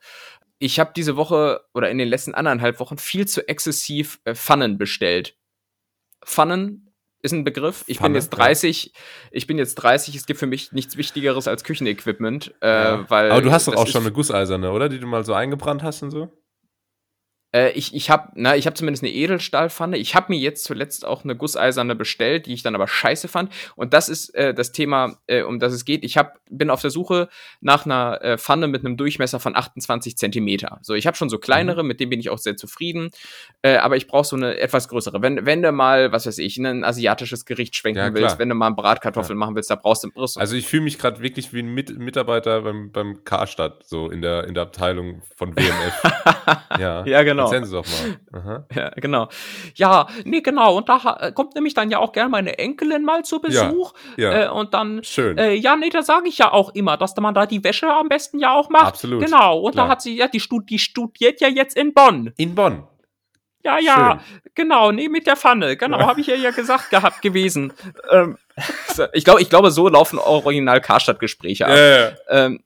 [0.64, 4.78] Ich habe diese Woche oder in den letzten anderthalb Wochen viel zu exzessiv äh, Pfannen
[4.78, 5.36] bestellt.
[6.24, 6.94] Pfannen
[7.24, 7.84] ist ein Begriff.
[7.88, 8.38] Ich Pfanne, bin jetzt ja.
[8.38, 8.94] 30.
[9.32, 10.16] Ich bin jetzt 30.
[10.16, 12.54] Es gibt für mich nichts Wichtigeres als Küchenequipment.
[12.62, 13.10] Äh, Ja.
[13.10, 14.88] weil Aber du hast doch auch schon eine Gusseiserne, oder?
[14.88, 16.30] Die du mal so eingebrannt hast und so?
[17.54, 19.98] Äh, ich ich habe na, ich habe zumindest eine Edelstahlpfanne.
[19.98, 23.52] Ich habe mir jetzt zuletzt auch eine gusseiserne bestellt, die ich dann aber scheiße fand.
[23.76, 26.04] Und das ist äh, das Thema, äh, um das es geht.
[26.04, 30.18] Ich hab, bin auf der Suche nach einer äh, Pfanne mit einem Durchmesser von 28
[30.18, 30.80] Zentimeter.
[30.82, 31.42] So, ich habe schon so Mhm.
[31.42, 33.10] kleinere, mit denen bin ich auch sehr zufrieden.
[33.62, 35.22] Äh, aber ich brauche so eine etwas größere.
[35.22, 38.56] Wenn, wenn du mal, was weiß ich, ein asiatisches Gericht schwenken Ja, willst, wenn du
[38.56, 40.38] mal Bratkartoffeln machen willst, da brauchst du einen Brust.
[40.38, 44.22] Also ich fühle mich gerade wirklich wie ein Mit Mitarbeiter beim, beim Karstadt, so in
[44.22, 46.04] der, in der Abteilung von WMF.
[46.80, 47.06] ja.
[47.06, 47.41] ja, genau.
[47.42, 47.52] Genau.
[47.52, 47.86] Erzählen Sie doch
[48.34, 48.66] mal.
[48.76, 49.28] Ja, genau.
[49.76, 50.76] Ja, nee, genau.
[50.78, 53.94] Und da ha- kommt nämlich dann ja auch gerne meine Enkelin mal zu Besuch.
[54.18, 55.38] Ja, Äh, und dann, schön.
[55.38, 58.10] äh, ja, nee, da sage ich ja auch immer, dass man da die Wäsche am
[58.10, 58.88] besten ja auch macht.
[58.88, 59.24] Absolut.
[59.26, 59.60] Genau.
[59.60, 59.86] Und Klar.
[59.88, 62.32] da hat sie, ja, die, stud die studiert ja jetzt in Bonn.
[62.38, 62.84] In Bonn.
[63.64, 64.20] Ja, ja,
[64.56, 65.78] genau, nee, mit der Pfanne.
[65.78, 66.08] Genau, Ja.
[66.08, 67.72] habe ich ja ja gesagt gehabt gewesen.
[68.10, 68.38] Ähm,
[69.14, 71.72] ich glaube, ich glaube, so laufen original Karstadt-Gespräche ab.
[71.72, 72.64] Äh, Ähm,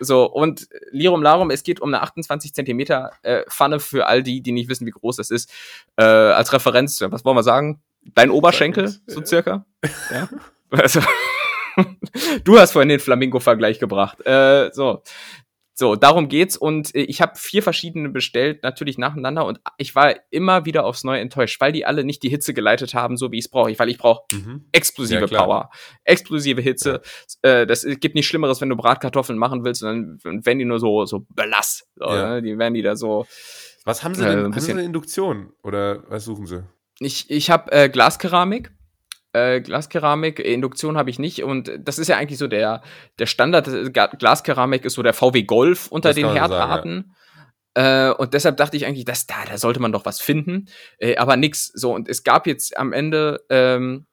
[0.00, 4.40] so, und Lirum Larum, es geht um eine 28 Zentimeter äh, Pfanne für all die,
[4.40, 5.50] die nicht wissen, wie groß das ist.
[5.96, 7.80] Äh, als Referenz, was wollen wir sagen?
[8.14, 9.64] Dein Oberschenkel, so circa?
[10.10, 10.28] Ja.
[10.70, 11.00] Also,
[12.44, 14.24] du hast vorhin den Flamingo-Vergleich gebracht.
[14.26, 15.02] Äh, so.
[15.80, 20.12] So, darum geht's und äh, ich habe vier verschiedene bestellt, natürlich nacheinander und ich war
[20.30, 23.38] immer wieder aufs Neue enttäuscht, weil die alle nicht die Hitze geleitet haben, so wie
[23.38, 23.78] ich es brauche.
[23.78, 24.64] Weil ich brauche mhm.
[24.72, 25.44] explosive Ja.
[25.44, 25.70] Power,
[26.02, 27.00] explosive Hitze.
[27.42, 30.80] Äh, das gibt nichts Schlimmeres, wenn du Bratkartoffeln machen willst, und dann werden die nur
[30.80, 31.86] so so blass.
[31.94, 32.28] So, Ja.
[32.34, 32.42] ne?
[32.42, 33.28] Die werden die da so.
[33.84, 34.46] Was haben Sie Ja, denn?
[34.46, 35.52] ein haben Sie eine Induktion?
[35.62, 36.64] Oder was suchen Sie?
[36.98, 38.72] Ich ich habe äh, Glaskeramik.
[39.32, 42.82] Äh, Glaskeramik, Induktion habe ich nicht und das ist ja eigentlich so der
[43.18, 43.68] der Standard.
[43.68, 47.14] äh, Glaskeramik ist so der VW Golf unter Das den Herdarten.
[47.74, 51.16] Äh, und deshalb dachte ich eigentlich, dass da, da sollte man doch was finden, äh,
[51.16, 51.70] aber nix.
[51.74, 54.06] So und es gab jetzt am Ende ähm,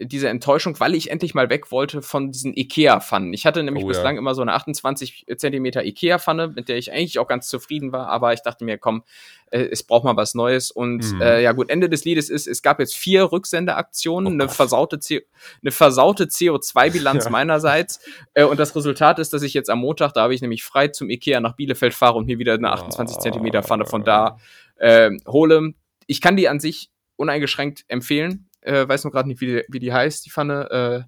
[0.00, 3.32] diese Enttäuschung, weil ich endlich mal weg wollte von diesen Ikea-Pfannen.
[3.34, 3.94] Ich hatte nämlich Oh, ja.
[3.96, 8.06] bislang immer so eine 28 Zentimeter Ikea-Pfanne, mit der ich eigentlich auch ganz zufrieden war,
[8.08, 9.02] aber ich dachte mir, komm,
[9.50, 10.70] äh, es braucht mal was Neues.
[10.70, 11.20] Und Mhm.
[11.20, 15.00] äh, ja gut, Ende des Liedes ist, es gab jetzt vier Rücksendeaktionen, Oh eine versaute,
[15.00, 15.26] C
[15.62, 17.30] eine versaute CO2-Bilanz Ja.
[17.30, 18.00] meinerseits.
[18.34, 20.88] Äh, und das Resultat ist, dass ich jetzt am Montag, da habe ich nämlich frei
[20.88, 23.20] zum Ikea nach Bielefeld fahre und mir wieder eine 28 Oh.
[23.20, 24.38] Zentimeter Pfanne von da
[24.76, 25.74] äh, hole.
[26.06, 28.47] Ich kann die an sich uneingeschränkt empfehlen.
[28.62, 31.04] Äh, weiß noch gerade nicht, wie die, wie die heißt, die Pfanne.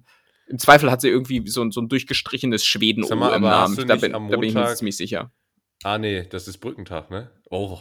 [0.47, 3.75] Äh, Im Zweifel hat sie irgendwie so, ein- so ein durchgestrichenes Schweden mal, im Namen.
[3.87, 5.31] Da bin, da bin ich mir ziemlich sicher.
[5.83, 7.31] Ah, nee, das ist Brückentag, ne?
[7.49, 7.79] Oh.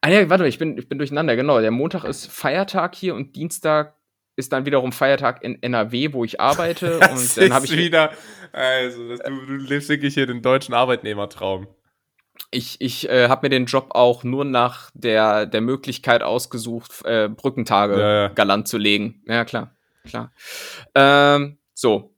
[0.00, 1.60] Ah ja, warte, ich bin, ich bin durcheinander, genau.
[1.60, 3.96] Der Montag ist Feiertag hier und Dienstag
[4.36, 6.98] ist dann wiederum Feiertag in NRW, wo ich arbeite.
[7.00, 8.12] Das und dann habe ich wieder.
[8.52, 11.66] Also, das, du, du lebst wirklich hier den deutschen Arbeitnehmertraum.
[12.50, 17.28] Ich, ich äh, habe mir den Job auch nur nach der, der Möglichkeit ausgesucht, äh,
[17.28, 18.28] Brückentage Ja, ja.
[18.28, 19.22] galant zu legen.
[19.26, 19.74] Ja, klar.
[20.04, 20.32] klar.
[20.94, 22.14] Ähm, so,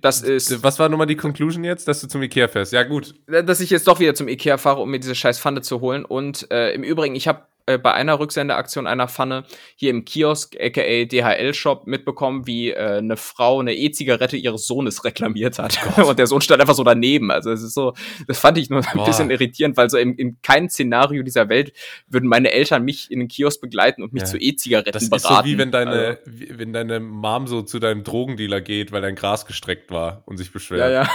[0.00, 2.72] das ist, Was war nochmal die Conclusion jetzt, dass du zum Ikea fährst?
[2.72, 3.14] Ja, gut.
[3.26, 6.04] dass ich jetzt doch wieder zum Ikea fahre, um mir diese scheiß Pfanne zu holen.
[6.04, 9.44] Und äh, im Übrigen, ich habe äh, bei einer Rücksendeaktion einer Pfanne
[9.76, 15.58] hier im Kiosk, aka DHL-Shop, mitbekommen, wie äh, eine Frau eine E-Zigarette ihres Sohnes reklamiert
[15.58, 15.78] hat.
[15.98, 17.30] Und der Sohn stand einfach so daneben.
[17.30, 17.94] Also es ist so,
[18.26, 19.06] das fand ich nur ein Boah.
[19.06, 21.72] bisschen irritierend, weil so in, in keinem Szenario dieser Welt
[22.08, 24.26] würden meine Eltern mich in den Kiosk begleiten und mich Ja.
[24.28, 25.34] zu E-Zigaretten Das beraten.
[25.34, 28.92] ist so wie wenn deine, Also, wie, wenn deine Mom so zu deinem Drogendealer geht,
[28.92, 30.80] weil dein Gras gestreckt war und sich beschwert.
[30.80, 31.10] ja, ja.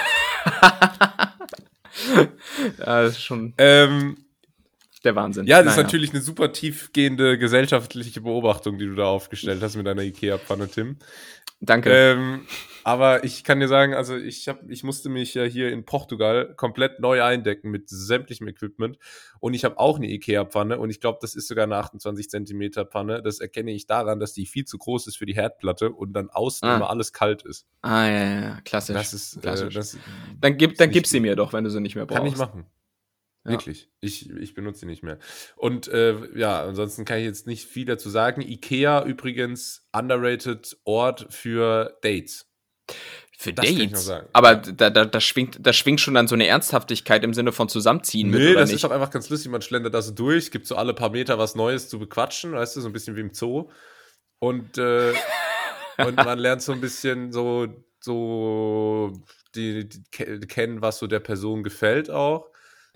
[2.80, 4.18] ja, das ist schon Ähm,
[5.06, 5.46] der Wahnsinn.
[5.48, 5.84] ja, das ist Naja.
[5.88, 10.98] natürlich eine super tiefgehende gesellschaftliche Beobachtung, die du da aufgestellt hast mit deiner Ikea-Pfanne, Tim.
[11.60, 11.90] Danke.
[11.92, 12.42] Ähm,
[12.84, 16.54] aber ich kann dir sagen, also ich hab, ich musste mich ja hier in Portugal
[16.56, 19.00] komplett neu eindecken mit sämtlichem Equipment
[19.40, 22.86] und ich habe auch eine Ikea-Pfanne und ich glaube, das ist sogar eine 28 Zentimeter
[22.86, 23.24] Pfanne.
[23.24, 26.30] Das erkenne ich daran, dass die viel zu groß ist für die Herdplatte und dann
[26.30, 26.76] außen Ah.
[26.76, 27.66] immer alles kalt ist.
[27.82, 28.94] ah, ja, ja, klassisch.
[28.96, 29.74] Das ist, äh, klassisch.
[29.74, 29.98] das
[30.40, 32.20] Dann gib, ist dann gib sie mir doch, wenn du sie nicht mehr brauchst.
[32.20, 32.66] kann ich machen.
[33.48, 33.54] Ja.
[33.54, 33.90] Wirklich.
[34.02, 35.18] Ich, ich benutze sie nicht mehr.
[35.56, 38.42] Und äh, ja, ansonsten kann ich jetzt nicht viel dazu sagen.
[38.42, 42.46] Ikea übrigens underrated Ort für Dates.
[43.40, 44.06] Für Das kann ich noch Dates.
[44.06, 44.28] sagen.
[44.34, 47.70] Aber da, da, da, schwingt, da schwingt schon dann so eine Ernsthaftigkeit im Sinne von
[47.70, 48.76] Zusammenziehen mit, Nee, das nicht?
[48.76, 49.50] ist doch einfach ganz lustig.
[49.52, 52.76] Man schlendert da so durch, gibt so alle paar Meter was Neues zu bequatschen, weißt
[52.76, 53.70] du, so ein bisschen wie im Zoo.
[54.40, 55.14] Und, äh,
[56.00, 57.68] und man lernt so ein bisschen so,
[58.02, 59.14] so
[59.56, 62.50] die, die, ke- kennen, was so der Person gefällt auch.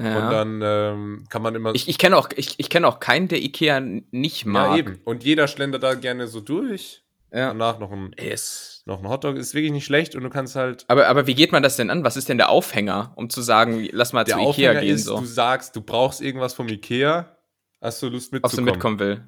[0.03, 0.19] Ja.
[0.25, 1.73] Und dann ähm, kann man immer.
[1.75, 4.71] ich ich kenne auch, ich, ich kenn auch keinen, der Ikea nicht mag.
[4.71, 4.99] ja, eben.
[5.05, 7.03] Und jeder schlendert da gerne so durch.
[7.33, 7.47] Ja.
[7.47, 8.83] Danach noch ein, Yes.
[8.85, 9.37] noch ein Hotdog.
[9.37, 10.83] Ist wirklich nicht schlecht und du kannst halt.
[10.89, 12.03] Aber, aber wie geht man das denn an?
[12.03, 14.95] Was ist denn der Aufhänger, um zu sagen, lass mal Der zu Ikea Aufhänger gehen?
[14.95, 17.37] ist, so, du sagst, du brauchst irgendwas vom Ikea.
[17.79, 18.65] Hast du Lust ob du mitzukommen?
[18.73, 19.23] mitkommen will.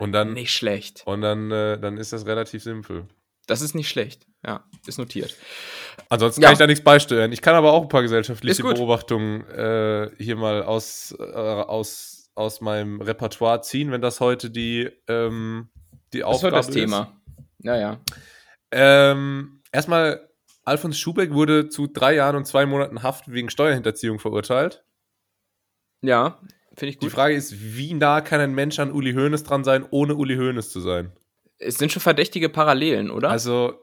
[0.00, 1.02] Und dann, Nicht schlecht.
[1.06, 3.06] und dann, äh, dann ist das relativ simpel.
[3.48, 4.26] Das ist nicht schlecht.
[4.46, 5.34] Ja, ist notiert.
[6.08, 6.46] Ansonsten Ja.
[6.48, 7.32] kann ich da nichts beisteuern.
[7.32, 8.62] Ich kann aber auch ein paar gesellschaftliche.
[8.62, 14.88] Beobachtungen äh, hier mal aus, äh, aus, aus meinem Repertoire ziehen, wenn das heute die,
[15.08, 15.70] ähm,
[16.12, 16.74] die Das Aufgabe das ist.
[16.74, 17.20] Thema.
[17.62, 18.00] Ja, ja.
[18.70, 20.28] Ähm, erstmal,
[20.64, 24.84] Alfons Schubeck wurde zu drei Jahren und zwei Monaten Haft wegen Steuerhinterziehung verurteilt.
[26.02, 26.38] Ja,
[26.76, 27.12] finde ich Die gut.
[27.12, 30.70] Frage ist, wie nah kann ein Mensch an Uli Hoeneß dran sein, ohne Uli Hoeneß
[30.70, 31.12] zu sein?
[31.58, 33.30] Es sind schon verdächtige Parallelen, oder?
[33.30, 33.74] Also,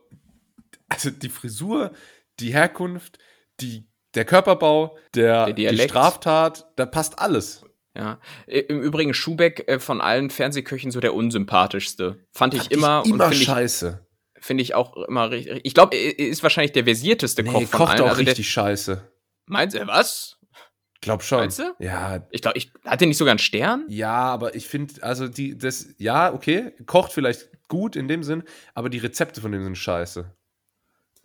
[0.88, 1.92] also die Frisur,
[2.40, 3.20] die Herkunft,
[3.60, 5.78] die, der Körperbau, der, Der die.
[5.80, 7.64] Straftat, da passt alles.
[7.98, 8.20] Ja.
[8.48, 12.26] Im Übrigen Schubeck äh, von allen Fernsehköchen so der unsympathischste.
[12.32, 13.04] Fand ich Fand immer.
[13.06, 14.06] ich immer scheiße.
[14.40, 15.62] Finde ich auch immer richtig.
[15.64, 18.02] Ich glaube, er ist wahrscheinlich der versierteste Koch Nee, von kocht allen.
[18.02, 19.02] auch Also richtig scheiße.
[19.46, 20.38] meinst du, was?
[21.02, 21.40] Glaub schon.
[21.40, 21.74] Meinst du?
[21.80, 23.86] Ja, Ich glaube, ich, hat nicht sogar einen Stern?
[23.88, 28.44] ja, aber ich finde, also die, das, ja, okay, kocht vielleicht gut in dem Sinn,
[28.74, 30.26] aber die Rezepte von dem sind scheiße.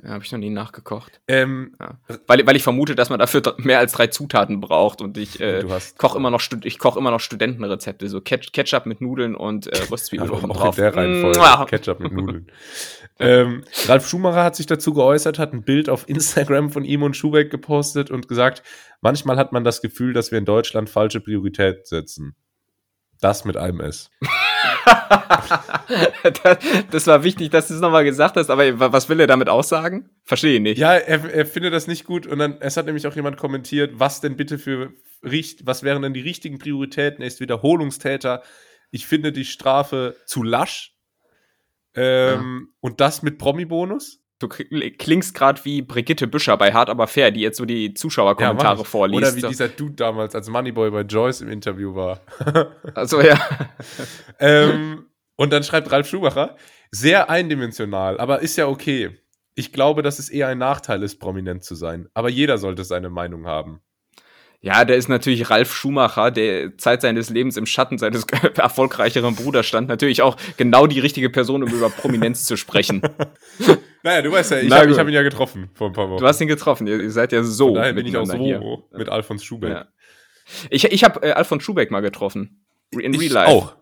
[0.02, 1.20] Ja, habe ich noch nie nachgekocht.
[1.28, 1.98] Ähm, Ja.
[2.26, 5.62] Weil, weil ich vermute, dass man dafür mehr als drei Zutaten braucht und ich äh,
[5.98, 9.82] koche immer noch ich koche immer noch Studentenrezepte, so Ketch Ketchup mit Nudeln und äh,
[9.90, 10.78] Röstzwiebeln auch drauf.
[10.78, 11.38] in der Reihenfolge.
[11.38, 11.66] Mua.
[11.66, 12.50] Ketchup mit Nudeln.
[13.18, 17.14] ähm, Ralf Schumacher hat sich dazu geäußert, hat ein Bild auf Instagram von ihm und
[17.14, 18.62] Schubeck gepostet und gesagt,
[19.02, 22.34] manchmal hat man das Gefühl, dass wir in Deutschland falsche Priorität setzen.
[23.20, 24.10] Das mit einem S.
[26.42, 26.58] das,
[26.90, 29.48] das war wichtig, dass du es nochmal gesagt hast, aber wa- was will er damit
[29.48, 30.08] aussagen?
[30.24, 30.78] Verstehe ich nicht.
[30.78, 33.92] Ja, er, er findet das nicht gut und dann, es hat nämlich auch jemand kommentiert,
[33.98, 34.92] was denn bitte für,
[35.22, 37.22] was wären denn die richtigen Prioritäten?
[37.22, 38.42] Er ist Wiederholungstäter.
[38.90, 40.94] Ich finde die Strafe zu lasch.
[41.94, 44.19] Ähm, Und das mit Promi-Bonus?
[44.40, 47.92] Du kl- klingst gerade wie Brigitte Büscher bei Hart aber fair, die jetzt so die
[47.92, 48.88] Zuschauerkommentare ich.
[48.88, 49.22] vorliest.
[49.22, 52.22] Oder wie dieser Dude damals als Moneyboy bei Joyce im Interview war.
[52.94, 53.38] also ja.
[54.40, 56.56] ähm, und dann schreibt Ralf Schumacher,
[56.90, 59.20] sehr eindimensional, aber ist ja okay.
[59.54, 62.08] Ich glaube, dass es eher ein Nachteil ist, prominent zu sein.
[62.14, 63.82] Aber jeder sollte seine Meinung haben.
[64.62, 69.64] Ja, der ist natürlich Ralf Schumacher, der Zeit seines Lebens im Schatten seines erfolgreicheren Bruders
[69.66, 69.88] stand.
[69.88, 73.02] Natürlich auch genau die richtige Person, um über Prominenz zu sprechen.
[74.02, 76.20] Naja, du weißt ja, ich habe hab ihn ja getroffen vor ein paar Wochen.
[76.20, 78.32] Du hast ihn getroffen, ihr, ihr seid ja so Von daher bin ich auch so
[78.32, 78.62] hier.
[78.96, 79.70] mit Alfons Schubeck.
[79.70, 79.88] Ja.
[80.70, 82.64] Ich, ich habe äh, Alfon Schubeck mal getroffen.
[82.92, 83.50] In Ich real life.
[83.50, 83.76] auch.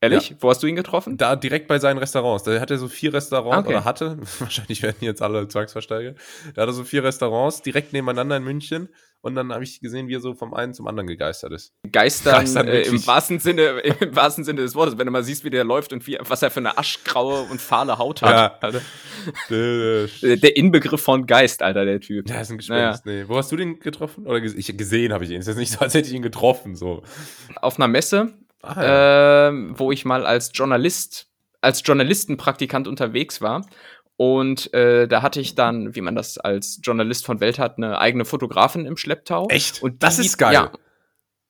[0.00, 0.36] Ehrlich?
[0.38, 1.16] Wo hast du ihn getroffen?
[1.16, 2.44] Da direkt bei seinen Restaurants.
[2.44, 3.76] Da hat er so vier Restaurants, Okay.
[3.76, 6.16] oder hatte, wahrscheinlich werden die jetzt alle zwangsversteigert.
[6.54, 8.88] Da hat er so vier Restaurants direkt nebeneinander in München.
[9.20, 11.72] Und dann habe ich gesehen, wie er so vom einen zum anderen gegeistert ist.
[11.90, 15.42] Geistern, Geistern äh, im, wahrsten Sinne, im wahrsten Sinne des Wortes, wenn du mal siehst,
[15.42, 18.62] wie der läuft und wie, was er für eine aschgraue und fahle Haut hat.
[18.62, 18.70] Ja.
[19.50, 22.30] Der Inbegriff von Geist, Alter, der Typ.
[22.30, 23.06] Ja, ist ein Gespenst.
[23.06, 23.24] Nee.
[23.26, 24.24] Wo hast du den getroffen?
[24.26, 25.40] Oder ich, gesehen habe ich ihn.
[25.40, 26.76] Es ist jetzt nicht so, als hätte ich ihn getroffen.
[26.76, 27.02] So.
[27.56, 29.48] Auf einer Messe, Ah, ja.
[29.48, 31.28] ähm, wo ich mal als Journalist,
[31.60, 33.64] als Journalistenpraktikant unterwegs war.
[34.16, 37.98] Und äh, da hatte ich dann, wie man das als Journalist von Welt hat, eine
[38.00, 39.46] eigene Fotografin im Schlepptau.
[39.48, 39.80] Echt?
[39.82, 40.54] Und das die- ist geil.
[40.54, 40.72] Ja,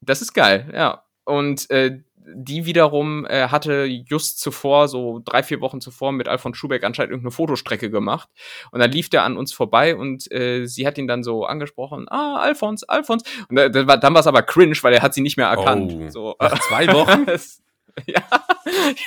[0.02, 1.02] das ist geil, ja.
[1.24, 2.02] Und äh,
[2.34, 7.12] die wiederum äh, hatte just zuvor, so drei, vier Wochen zuvor, mit Alfons Schubeck anscheinend
[7.12, 8.28] irgendeine Fotostrecke gemacht.
[8.70, 12.06] Und dann lief der an uns vorbei und äh, sie hat ihn dann so angesprochen,
[12.08, 13.22] ah, Alfons, Alfons.
[13.48, 15.48] Und da, da war, dann war es aber cringe, weil er hat sie nicht mehr
[15.48, 15.92] erkannt.
[15.94, 16.10] Oh.
[16.10, 16.36] So.
[16.40, 17.26] Nach zwei Wochen?
[18.06, 18.22] Das- ja,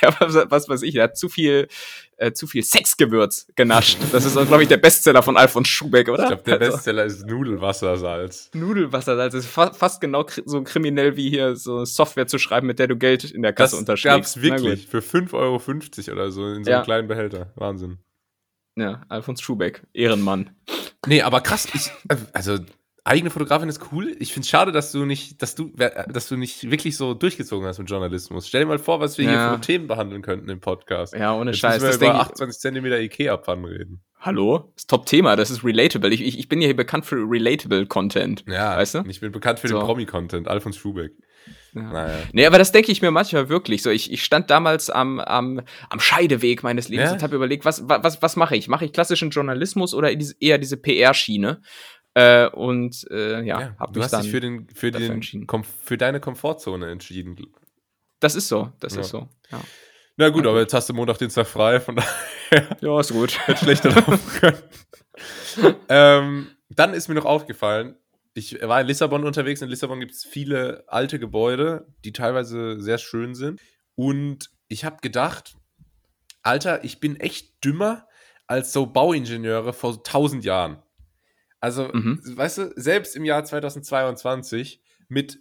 [0.02, 1.68] ja was, was weiß ich, er hat zu viel,
[2.16, 3.98] äh, zu viel Sexgewürz genascht.
[4.12, 6.24] Das ist, glaube ich, der Bestseller von Alfons Schubeck, oder?
[6.24, 8.50] Ich glaube, der Also- Bestseller ist Nudelwassersalz.
[8.54, 12.78] Nudelwassersalz ist fa fast genau so kriminell wie hier so eine Software zu schreiben, mit
[12.78, 14.34] der du Geld in der Kasse Das unterschlägst.
[14.34, 15.32] gab's wirklich für 5,50
[16.08, 16.82] Euro oder so in so einem Ja.
[16.82, 17.52] kleinen Behälter.
[17.56, 17.98] Wahnsinn.
[18.76, 20.50] Ja, Alfons Schubeck, Ehrenmann.
[21.06, 21.90] Nee, aber krass, ich,
[22.32, 22.58] also
[23.04, 24.14] eigene Fotografin ist cool.
[24.20, 25.72] Ich finde es schade, dass du nicht, dass du,
[26.08, 28.46] dass du nicht wirklich so durchgezogen hast mit Journalismus.
[28.48, 29.54] Stell dir mal vor, was wir hier Ja.
[29.54, 31.14] für Themen behandeln könnten im Podcast.
[31.14, 31.82] Ja, ohne Jetzt Scheiß.
[31.82, 34.04] müssen wir über denk ich, 28 Zentimeter Ikea-Pfannen reden.
[34.20, 34.72] hallo?
[34.76, 36.10] Das Top-Thema, das ist relatable.
[36.10, 38.44] Ich, ich, ich bin ja hier bekannt für relatable Content.
[38.46, 39.04] Ja, Weißt du?
[39.08, 39.78] ich bin bekannt für So.
[39.78, 41.12] den Promi-Content, Alfons Schubeck.
[41.74, 41.82] Ja.
[41.82, 42.14] Naja.
[42.32, 43.90] Nee, aber das denke ich mir manchmal wirklich so.
[43.90, 45.60] Ich, ich stand damals am, am,
[45.90, 47.14] am Scheideweg meines Lebens Ja.
[47.14, 48.68] und habe überlegt, was, wa- was, was mache ich?
[48.68, 51.60] Mache ich klassischen Journalismus oder eher diese PR-Schiene?
[52.14, 54.22] Äh, und äh, ja, Ja, hab du mich hast dann.
[54.22, 55.46] dich für, den, für, den entschieden.
[55.46, 57.36] Kom für deine Komfortzone entschieden.
[58.20, 59.00] das ist so, das Ja.
[59.00, 59.28] ist so.
[59.50, 59.60] Ja,
[60.16, 61.96] Na gut, aber jetzt hast du Montag, Dienstag frei, von
[62.50, 63.38] daher ja ist gut.
[63.46, 64.58] hätte schlechter laufen können.
[65.88, 67.96] ähm, dann ist mir noch aufgefallen,
[68.34, 69.60] ich war in Lissabon unterwegs.
[69.60, 73.60] In Lissabon gibt es viele alte Gebäude, die teilweise sehr schön sind.
[73.94, 75.54] Und ich habe gedacht,
[76.42, 78.08] Alter, ich bin echt dümmer
[78.46, 80.82] als so Bauingenieure vor tausend Jahren.
[81.62, 82.20] Also, Mhm.
[82.24, 85.38] weißt du, selbst im Jahr 2022 mit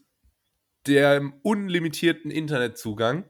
[0.87, 3.25] dem unlimitierten Internetzugang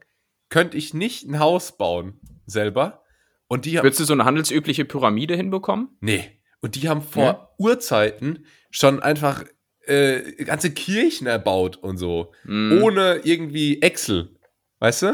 [0.48, 3.02] könnte ich nicht ein Haus bauen selber.
[3.48, 3.84] Und die haben.
[3.84, 5.88] Würdest du so eine handelsübliche Pyramide hinbekommen?
[6.00, 6.38] Nee.
[6.60, 7.48] Und die haben vor Ja?
[7.58, 9.44] Urzeiten schon einfach
[9.86, 12.32] äh, ganze Kirchen erbaut und so.
[12.44, 12.80] Mhm.
[12.82, 14.38] Ohne irgendwie Excel.
[14.78, 15.06] Weißt du?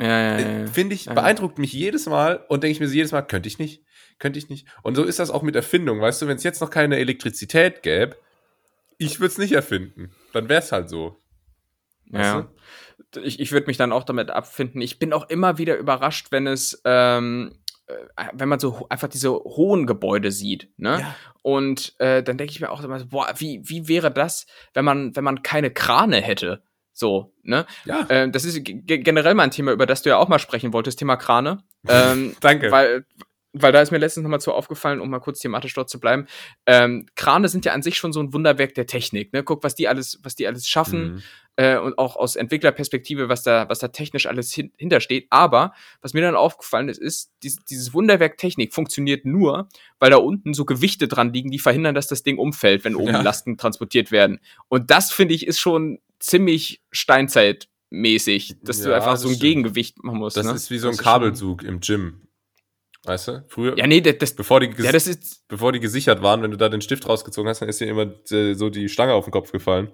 [0.00, 0.66] Ja, ja, Äh, ja, ja.
[0.68, 3.58] Finde ich, beeindruckt mich jedes Mal und denke ich mir so jedes Mal, könnte ich
[3.58, 3.84] nicht,
[4.20, 4.68] könnte ich nicht.
[4.82, 7.82] Und so ist das auch mit Erfindung, weißt du, wenn es jetzt noch keine Elektrizität
[7.82, 8.16] gäbe,
[8.98, 10.12] ich würde es nicht erfinden.
[10.32, 11.20] Dann wäre es halt so.
[12.10, 12.50] Weißt Ja.
[13.22, 14.80] Ich, ich würde mich dann auch damit abfinden.
[14.82, 19.30] Ich bin auch immer wieder überrascht, wenn es, ähm, äh, wenn man so einfach diese
[19.30, 21.00] hohen Gebäude sieht, ne?
[21.00, 21.16] Ja.
[21.42, 24.84] Und äh, dann denke ich mir auch immer, so, boah, wie, wie wäre das, wenn
[24.84, 26.62] man, wenn man keine Krane hätte?
[26.92, 27.64] So, ne?
[27.86, 28.06] Ja.
[28.10, 30.98] Ähm, das ist generell mal ein Thema, über das du ja auch mal sprechen wolltest,
[30.98, 31.64] Thema Krane.
[31.88, 32.70] Ähm, Danke.
[32.70, 33.06] Weil,
[33.52, 36.26] weil da ist mir letztens nochmal zu aufgefallen, um mal kurz thematisch dort zu bleiben.
[36.66, 39.32] Ähm, Krane sind ja an sich schon so ein Wunderwerk der Technik.
[39.32, 39.42] Ne?
[39.42, 41.22] Guck, was die alles, was die alles schaffen Mhm.
[41.56, 45.26] äh, und auch aus Entwicklerperspektive, was da, was da technisch alles hin hintersteht.
[45.30, 50.18] Aber was mir dann aufgefallen ist, ist, dies, dieses Wunderwerk Technik funktioniert nur, weil da
[50.18, 53.20] unten so Gewichte dran liegen, die verhindern, dass das Ding umfällt, wenn oben Ja.
[53.22, 54.38] Lasten transportiert werden.
[54.68, 59.34] Und das finde ich ist schon ziemlich steinzeitmäßig, dass du Ja, einfach das so ein
[59.34, 59.42] stimmt.
[59.42, 60.36] Gegengewicht machen musst.
[60.36, 60.52] Das ne?
[60.52, 62.20] ist wie so ein Kabelzug im Gym.
[63.04, 63.44] Weißt du?
[63.48, 66.56] Früher, Ja, nee, das, bevor, die ja, das ist, bevor die gesichert waren, wenn du
[66.58, 69.30] da den Stift rausgezogen hast, dann ist dir immer äh, so die Stange auf den
[69.30, 69.90] Kopf gefallen.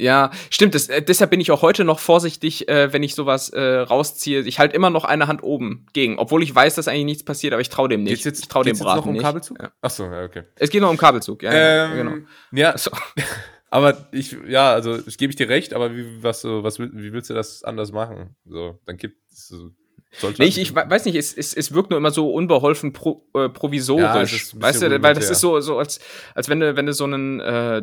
[0.00, 0.74] Ja, stimmt.
[0.74, 4.40] Das, äh, deshalb bin ich auch heute noch vorsichtig, äh, wenn ich sowas äh, rausziehe.
[4.40, 7.52] Ich halte immer noch eine Hand oben gegen, obwohl ich weiß, dass eigentlich nichts passiert,
[7.52, 8.14] aber ich traue dem nicht.
[8.14, 9.22] Geht's jetzt, ich traue dem Braten noch um nicht.
[9.22, 9.58] Kabelzug?
[9.60, 9.72] Ja.
[9.82, 10.44] Achso, ja, okay.
[10.56, 12.16] Es geht noch um Kabelzug, ja, ja, ähm, genau.
[12.52, 12.90] Ja, So.
[13.70, 17.12] aber ich, ja, also ich gebe ich dir recht, aber wie, was, so, was, wie
[17.12, 18.36] willst du das anders machen?
[18.46, 19.70] So, dann gibt es so,
[20.12, 22.92] sollte Nee, ich, ich we- weiß nicht, es, es, es wirkt nur immer so unbeholfen
[22.92, 24.52] pro, äh, Ja, provisorisch.
[24.54, 26.00] ein weißt du, weil das ist so, so als,
[26.34, 27.82] als wenn du, wenn du so ein äh,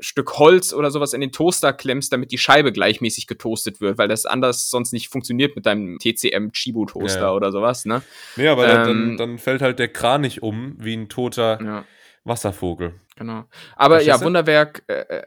[0.00, 4.08] Stück Holz oder sowas in den Toaster klemmst, damit die Scheibe gleichmäßig getoastet wird, weil
[4.08, 7.32] das anders sonst nicht funktioniert mit deinem TCM Chibo Toaster Ja.
[7.32, 8.02] oder sowas, ne?
[8.36, 11.84] Nee, aber dann, ähm, dann fällt halt der Kranich um wie ein toter Ja.
[12.24, 12.94] Wasservogel.
[13.16, 13.44] Genau.
[13.76, 14.20] Aber ja?
[14.20, 15.22] Wunderwerk, äh, äh,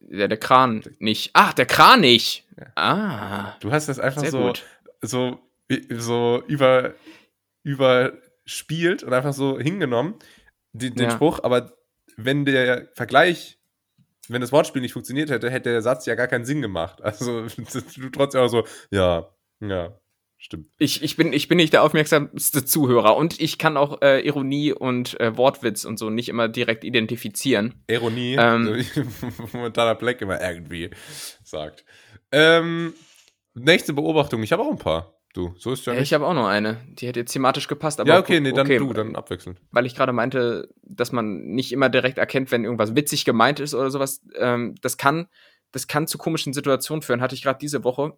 [0.00, 1.30] der, der Kran nicht.
[1.32, 2.44] Ach, der Kran nicht.
[2.76, 4.62] Ah, Du hast das einfach so, gut.
[5.06, 5.38] So,
[5.90, 6.94] so über,
[7.62, 10.14] überspielt und einfach so hingenommen,
[10.72, 11.10] den, den Ja.
[11.10, 11.72] Spruch, aber
[12.16, 13.58] wenn der Vergleich,
[14.28, 17.02] wenn das Wortspiel nicht funktioniert hätte, hätte der Satz ja gar keinen Sinn gemacht.
[17.02, 17.46] Also
[17.96, 19.28] du trotzdem auch so, ja,
[19.60, 19.98] ja,
[20.38, 20.68] stimmt.
[20.78, 24.72] Ich, ich, bin, ich bin nicht der aufmerksamste Zuhörer und ich kann auch äh, Ironie
[24.72, 27.82] und äh, Wortwitz und so nicht immer direkt identifizieren.
[27.88, 28.82] Ironie, Ähm.
[28.94, 30.90] so Montana Black immer irgendwie
[31.42, 31.84] sagt.
[32.32, 32.94] Ähm,
[33.54, 35.14] nächste Beobachtung, ich habe auch ein paar.
[35.34, 36.02] Du, so ist ja nicht.
[36.02, 36.76] ich habe auch noch eine.
[36.90, 39.60] Die hätte jetzt thematisch gepasst, aber ja, okay, nee, dann du, dann abwechselnd.
[39.72, 43.74] weil ich gerade meinte, dass man nicht immer direkt erkennt, wenn irgendwas witzig gemeint ist
[43.74, 44.22] oder sowas.
[44.36, 45.26] Ähm, das kann,
[45.72, 47.20] das kann zu komischen Situationen führen.
[47.20, 48.16] Hatte ich gerade diese Woche.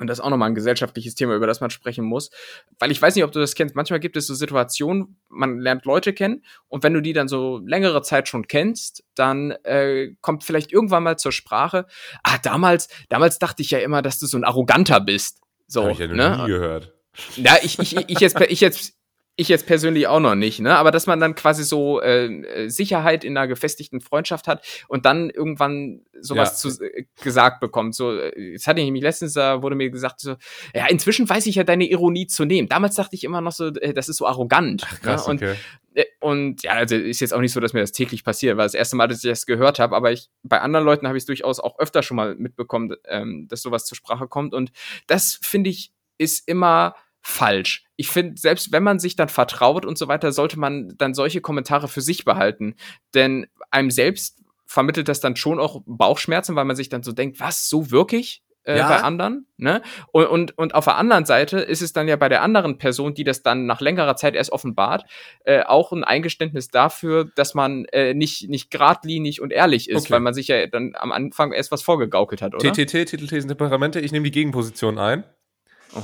[0.00, 2.30] Und das ist auch nochmal ein gesellschaftliches Thema, über das man sprechen muss.
[2.78, 3.76] Weil ich weiß nicht, ob du das kennst.
[3.76, 7.60] Manchmal gibt es so Situationen, man lernt Leute kennen und wenn du die dann so
[7.64, 11.86] längere Zeit schon kennst, dann äh, kommt vielleicht irgendwann mal zur Sprache,
[12.24, 15.40] ah, damals, damals dachte ich ja immer, dass du so ein Arroganter bist.
[15.66, 16.38] So, Habe ich ja noch ne?
[16.42, 16.92] nie gehört.
[17.36, 18.94] Ja, ich, ich, ich, jetzt, ich, jetzt,
[19.40, 20.76] ich jetzt persönlich auch noch nicht, ne?
[20.76, 25.30] Aber dass man dann quasi so äh, Sicherheit in einer gefestigten Freundschaft hat und dann
[25.30, 26.70] irgendwann sowas Ja.
[26.70, 27.94] zu, äh, gesagt bekommt.
[27.94, 30.36] So, äh, jetzt hatte ich nämlich letztens, da wurde mir gesagt, so,
[30.74, 32.68] ja, inzwischen weiß ich ja deine Ironie zu nehmen.
[32.68, 34.86] Damals dachte ich immer noch so, äh, das ist so arrogant.
[35.02, 35.30] Krass, ne?
[35.32, 35.54] und, okay.
[35.94, 38.66] äh, und ja, also ist jetzt auch nicht so, dass mir das täglich passiert, weil
[38.66, 41.22] das erste Mal, dass ich das gehört habe, aber ich, bei anderen Leuten habe ich
[41.22, 44.54] es durchaus auch öfter schon mal mitbekommen, ähm, dass sowas zur Sprache kommt.
[44.54, 44.70] Und
[45.06, 47.84] das finde ich ist immer falsch.
[47.96, 51.40] Ich finde, selbst wenn man sich dann vertraut und so weiter, sollte man dann solche
[51.40, 52.74] Kommentare für sich behalten.
[53.14, 57.40] Denn einem selbst vermittelt das dann schon auch Bauchschmerzen, weil man sich dann so denkt,
[57.40, 58.42] was, so wirklich?
[58.62, 58.88] Äh, Ja.
[58.88, 59.80] bei anderen, ne?
[60.12, 63.14] Und, und, und auf der anderen Seite ist es dann ja bei der anderen Person,
[63.14, 65.04] die das dann nach längerer Zeit erst offenbart,
[65.44, 70.10] äh, auch ein Eingeständnis dafür, dass man äh, nicht, nicht geradlinig und ehrlich ist, Okay.
[70.12, 72.70] weil man sich ja dann am Anfang erst was vorgegaukelt hat, oder?
[72.70, 75.24] TTT, Titel, Thesen, Temperamente, ich nehme die Gegenposition ein.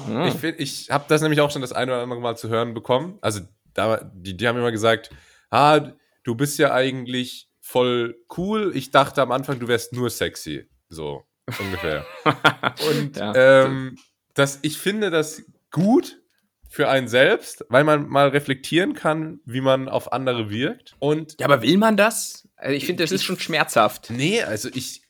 [0.07, 0.23] Mhm.
[0.27, 2.75] Ich, find- ich habe das nämlich auch schon das eine oder andere Mal zu hören
[2.75, 3.19] bekommen.
[3.21, 3.41] Also,
[3.75, 5.11] da, die, die haben immer gesagt,
[5.51, 5.81] ah,
[6.25, 8.73] du bist ja eigentlich voll cool.
[8.75, 10.69] Ich dachte am Anfang, du wärst nur sexy.
[10.89, 11.25] So,
[11.59, 12.05] ungefähr.
[12.91, 13.35] Und Ja.
[13.35, 13.97] ähm,
[14.35, 16.21] das, ich finde das gut
[16.69, 20.95] für einen selbst, weil man mal reflektieren kann, wie man auf andere wirkt.
[20.99, 22.49] Und Ja, aber will man das?
[22.57, 24.11] Also ich finde, das ist schon schmerzhaft.
[24.11, 25.03] Nee, also ich,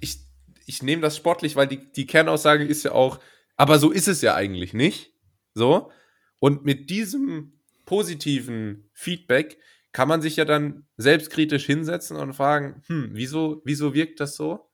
[0.00, 0.18] ich,
[0.66, 3.18] ich nehme das sportlich, weil die, die Kernaussage ist ja auch,
[3.58, 5.14] aber so ist es ja eigentlich nicht.
[5.54, 5.92] So.
[6.40, 9.58] Und mit diesem positiven Feedback
[9.92, 14.70] kann man sich ja dann selbstkritisch hinsetzen und fragen, hm, wieso, wieso wirkt das so?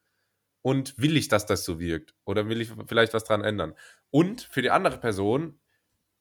[0.63, 2.15] Und will ich, dass das so wirkt?
[2.25, 3.75] Oder will ich vielleicht was dran ändern?
[4.11, 5.61] Und für die andere Person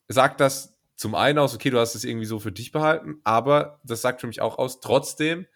[0.07, 3.81] sagt das zum einen aus, okay, du hast es irgendwie so für dich behalten, aber
[3.83, 5.47] das sagt für mich auch aus, trotzdem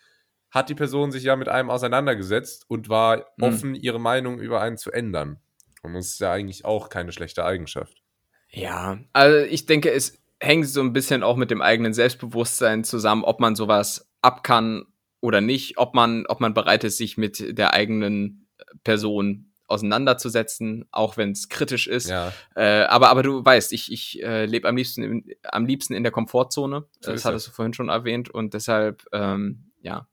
[0.51, 3.43] hat die Person sich ja mit einem auseinandergesetzt und war Mhm.
[3.43, 5.39] offen, ihre Meinung über einen zu ändern.
[5.87, 8.03] Und das ist ja eigentlich auch keine schlechte Eigenschaft.
[8.49, 13.23] Ja, also ich denke, es hängt so ein bisschen auch mit dem eigenen Selbstbewusstsein zusammen,
[13.23, 14.85] ob man sowas ab kann
[15.21, 18.47] oder nicht, ob man, ob man bereit ist, sich mit der eigenen
[18.83, 22.09] Person auseinanderzusetzen, auch wenn es kritisch ist.
[22.09, 25.93] Ja, Äh, aber, aber du weißt, ich, ich äh, lebe am liebsten, in, am liebsten
[25.93, 26.85] in der Komfortzone.
[26.99, 30.07] So das hattest du vorhin schon erwähnt und deshalb, ähm, ja,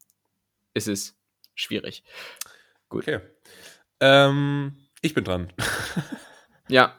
[0.72, 1.16] ist es
[1.54, 2.04] schwierig.
[2.90, 3.20] okay.
[4.00, 5.52] Ähm, ich bin dran.
[6.68, 6.98] Ja.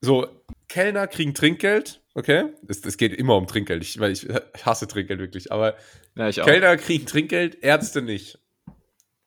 [0.00, 0.26] So,
[0.68, 2.46] Kellner kriegen Trinkgeld, okay?
[2.66, 4.26] Es, es geht immer um Trinkgeld, ich, weil ich
[4.64, 5.76] hasse Trinkgeld wirklich, aber
[6.16, 6.30] Ja.
[6.30, 8.38] Kellner kriegen Trinkgeld, Ärzte nicht.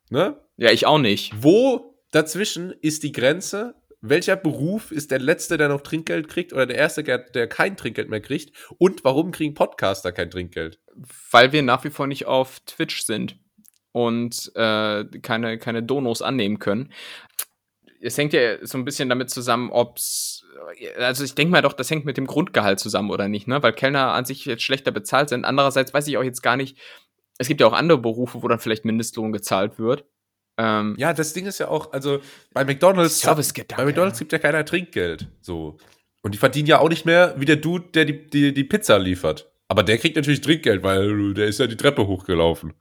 [0.09, 0.39] Ne?
[0.57, 1.31] Ja, ich auch nicht.
[1.38, 3.75] Wo dazwischen ist die Grenze?
[4.01, 7.75] Welcher Beruf ist der letzte, der noch Trinkgeld kriegt oder der erste, der, der kein
[7.75, 8.55] Trinkgeld mehr kriegt?
[8.77, 10.79] Und warum kriegen Podcaster kein Trinkgeld?
[11.31, 13.38] Weil wir nach wie vor nicht auf Twitch sind
[13.91, 16.91] und äh, keine, keine Donos annehmen können.
[18.06, 20.45] Es hängt ja so ein bisschen damit zusammen, ob's.
[20.97, 23.62] Also ich denke mal doch, das hängt mit dem Grundgehalt zusammen, oder nicht, ne?
[23.62, 25.45] Weil Kellner an sich jetzt schlechter bezahlt sind.
[25.45, 26.78] Andererseits weiß ich auch jetzt gar nicht,
[27.38, 30.06] es gibt ja auch andere Berufe, wo dann vielleicht Mindestlohn gezahlt wird.
[30.58, 32.20] Ähm, Ja, das Ding ist ja auch, also
[32.53, 33.82] bei McDonalds, Servicegedanke.
[33.82, 35.28] bei McDonalds gibt ja keiner Trinkgeld.
[35.41, 35.78] So.
[36.22, 38.97] Und die verdienen ja auch nicht mehr wie der Dude, der die, die, die Pizza
[38.97, 39.51] liefert.
[39.68, 42.74] Aber der kriegt natürlich Trinkgeld, weil der ist ja die Treppe hochgelaufen.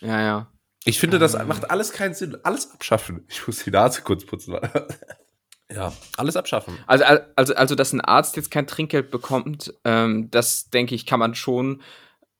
[0.00, 0.52] ja, ja.
[0.88, 1.46] Ich finde, das Ähm.
[1.48, 2.36] macht alles keinen Sinn.
[2.44, 3.24] Alles abschaffen.
[3.28, 4.56] Ich muss die Nase kurz putzen.
[5.70, 6.78] ja, alles abschaffen.
[6.86, 7.04] Also,
[7.36, 11.34] also, also, dass ein Arzt jetzt kein Trinkgeld bekommt, ähm, das denke ich, kann man
[11.34, 11.82] schon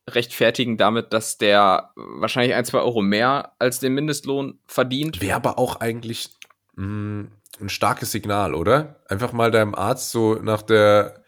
[0.08, 5.20] rechtfertigen damit, dass der wahrscheinlich ein, zwei Euro mehr als den Mindestlohn verdient.
[5.20, 6.30] Wäre aber auch eigentlich
[6.76, 7.28] mh,
[7.60, 8.96] ein starkes Signal, oder?
[9.08, 11.22] Einfach mal deinem Arzt so nach der,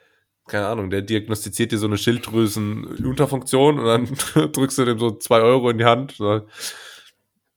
[0.49, 5.41] keine Ahnung, der diagnostiziert dir so eine Schilddrüsenunterfunktion und dann drückst du dem so zwei
[5.43, 6.13] Euro in die Hand.
[6.13, 6.47] So.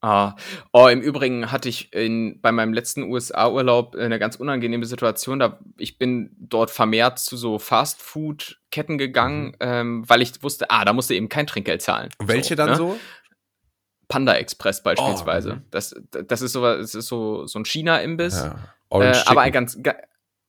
[0.03, 0.35] Ah.
[0.73, 5.39] Oh, im Übrigen hatte ich in, bei meinem letzten USA-Urlaub eine ganz unangenehme Situation.
[5.39, 9.53] Da, ich bin dort vermehrt zu so Fast-Food-Ketten gegangen, Mhm.
[9.61, 12.09] ähm, weil ich wusste, ah, da musste eben kein Trinkgeld zahlen.
[12.19, 12.75] Welche So, dann ne?
[12.75, 12.99] so?
[14.09, 15.55] Panda Express beispielsweise.
[15.55, 15.61] mhm.
[15.71, 18.43] das, das ist so, das ist so, so ein China-Imbiss.
[18.43, 18.51] Ja.
[18.51, 18.57] Äh,
[18.89, 19.95] Orange aber ein ganz ge-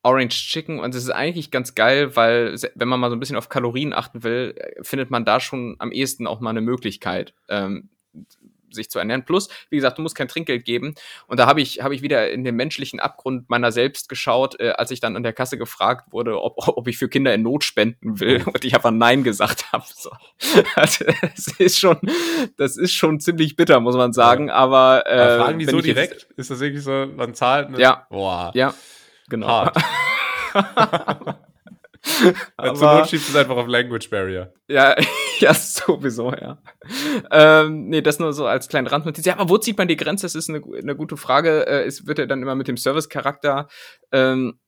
[0.03, 3.37] Orange Chicken und das ist eigentlich ganz geil, weil wenn man mal so ein bisschen
[3.37, 7.33] auf Kalorien achten will, äh, findet man da schon am ehesten auch mal eine Möglichkeit,
[7.49, 7.89] ähm,
[8.75, 9.25] sich zu ernähren.
[9.25, 10.95] Plus, wie gesagt, du musst kein Trinkgeld geben.
[11.27, 14.71] Und da habe ich, habe ich wieder in den menschlichen Abgrund meiner selbst geschaut, äh,
[14.71, 17.65] als ich dann an der Kasse gefragt wurde, ob, ob ich für Kinder in Not
[17.65, 18.43] spenden will.
[18.45, 19.85] Und ich einfach Nein gesagt habe.
[19.95, 20.11] So.
[20.77, 21.99] Also, das ist schon,
[22.57, 24.51] das ist schon ziemlich bitter, muss man sagen.
[24.51, 26.27] Aber äh, Ja, fragen die so ich jetzt- direkt?
[26.37, 27.71] ist das wirklich so, man zahlt?
[27.71, 27.81] Ne?
[27.81, 28.07] Ja.
[28.11, 28.51] Boah.
[28.55, 28.75] Ja,
[29.29, 29.49] genau.
[29.49, 29.77] Hart.
[32.57, 34.53] Weil zur Aber- Not schiebst du es einfach auf Language Barrier.
[34.69, 34.95] Ja,
[35.39, 36.59] ja, sowieso, ja.
[37.31, 39.25] Ähm, nee, das nur so als kleine Randnotiz.
[39.25, 40.27] Ja, aber wo zieht man die Grenze?
[40.27, 41.67] Das ist eine, eine gute Frage.
[41.67, 43.69] Äh, es wird ja dann immer mit dem Service-Charakter
[44.13, 44.59] ähm,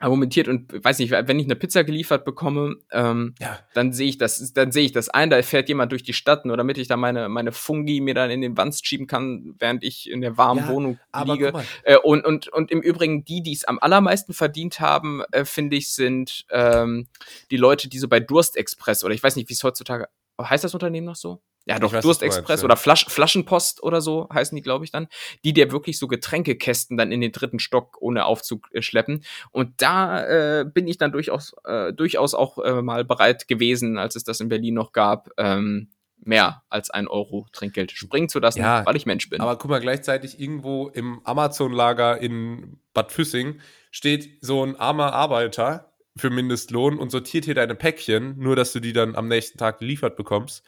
[0.00, 3.60] argumentiert und weiß nicht, wenn ich eine Pizza geliefert bekomme, ähm, Ja.
[3.74, 6.44] dann sehe ich das, dann sehe ich das ein, da fährt jemand durch die Stadt,
[6.46, 9.84] nur damit ich da meine, meine Fungi mir dann in den Wanst schieben kann, während
[9.84, 11.52] ich in der warmen Ja, Wohnung liege.
[11.84, 15.76] Äh, und, und, und im Übrigen, die, die es am allermeisten verdient haben, äh, finde
[15.76, 17.06] ich, sind ähm,
[17.50, 20.08] die Leute, die so bei Durstexpress oder ich weiß nicht, wie es heutzutage
[20.40, 21.40] heißt das Unternehmen noch so?
[21.66, 25.08] Ja, doch, Durstexpress oder Flasch, Flaschenpost oder so heißen die, glaube ich, dann.
[25.44, 29.24] Die, der wirklich so Getränkekästen dann in den dritten Stock ohne Aufzug äh, schleppen.
[29.50, 34.14] Und da äh, bin ich dann durchaus, äh, durchaus auch äh, mal bereit gewesen, als
[34.14, 35.88] es das in Berlin noch gab, ähm,
[36.18, 39.40] mehr als ein Euro Trinkgeld springen zu lassen, Ja, weil ich Mensch bin.
[39.40, 43.60] aber guck mal, gleichzeitig irgendwo im Amazon-Lager in Bad Füssing
[43.90, 48.80] steht so ein armer Arbeiter für Mindestlohn und sortiert hier deine Päckchen, nur dass du
[48.80, 50.62] die dann am nächsten Tag geliefert bekommst.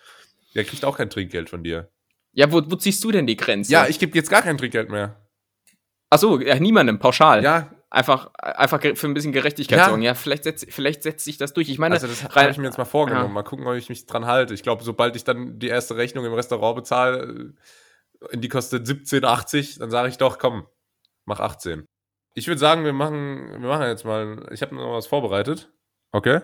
[0.56, 1.90] Der kriegt auch kein Trinkgeld von dir.
[2.32, 3.72] ja, wo, wo ziehst du denn die Grenze?
[3.72, 5.28] Ja, ich gebe jetzt gar kein Trinkgeld mehr.
[6.10, 7.42] Ach so, ja, niemandem, pauschal.
[7.42, 9.86] Ja, Einfach, einfach für ein bisschen Gerechtigkeit Ja.
[9.86, 10.02] sorgen.
[10.02, 11.68] Ja, vielleicht setzt, vielleicht setzt sich das durch.
[11.68, 13.28] Ich meine, also das habe ich mir jetzt mal vorgenommen.
[13.28, 13.32] Ja.
[13.32, 14.54] Mal gucken, ob ich mich dran halte.
[14.54, 17.54] Ich glaube, sobald ich dann die erste Rechnung im Restaurant bezahle,
[18.32, 20.66] äh, die kostet 17,80, dann sage ich doch, komm,
[21.26, 21.86] mach 18.
[22.34, 25.72] Ich würde sagen, wir machen, wir machen jetzt mal, ich habe noch was vorbereitet.
[26.12, 26.40] Okay?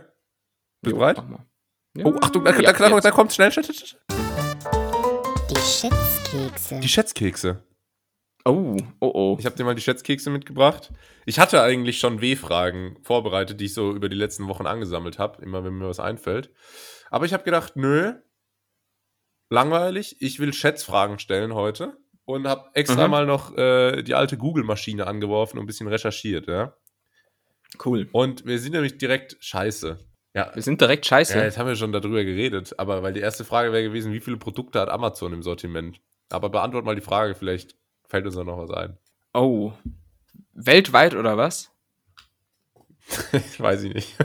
[0.81, 1.17] Bist du bereit?
[1.17, 1.47] mach mal.
[1.95, 4.01] Ja, Oh, Achtung, da, ja, da, da, da kommt schnell, schnell, schnell.
[5.51, 6.81] Die Schätzkekse.
[6.81, 7.63] Die Schätzkekse.
[8.45, 9.37] Oh, oh, oh.
[9.39, 10.91] Ich habe dir mal die Schätzkekse mitgebracht.
[11.27, 15.43] Ich hatte eigentlich schon W-Fragen vorbereitet, die ich so über die letzten Wochen angesammelt habe,
[15.43, 16.51] immer wenn mir was einfällt.
[17.11, 18.15] Aber ich habe gedacht, nö,
[19.51, 20.17] langweilig.
[20.21, 23.11] Ich will Schätzfragen stellen heute und habe extra Mhm.
[23.11, 26.49] mal noch äh, die alte Google-Maschine angeworfen und ein bisschen recherchiert.
[26.49, 26.75] Ja?
[27.85, 28.09] cool.
[28.13, 29.99] Und wir sind nämlich direkt scheiße.
[30.35, 31.37] Ja, Wir sind direkt scheiße.
[31.37, 34.21] ja, jetzt haben wir schon darüber geredet, aber weil die erste Frage wäre gewesen, wie
[34.21, 36.01] viele Produkte hat Amazon im Sortiment?
[36.31, 37.77] Aber beantwort mal die Frage, vielleicht
[38.09, 38.97] fällt uns da noch was ein.
[39.35, 39.73] Oh.
[40.55, 41.71] Weltweit oder was?
[43.59, 44.17] Weiß ich nicht.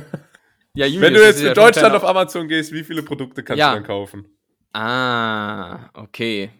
[0.74, 3.04] Ja, Julius, Wenn du jetzt ist für ja schon Deutschland auf Amazon gehst, wie viele
[3.04, 3.72] Produkte kannst Ja.
[3.72, 4.28] du dann kaufen?
[4.74, 6.52] Ah, okay.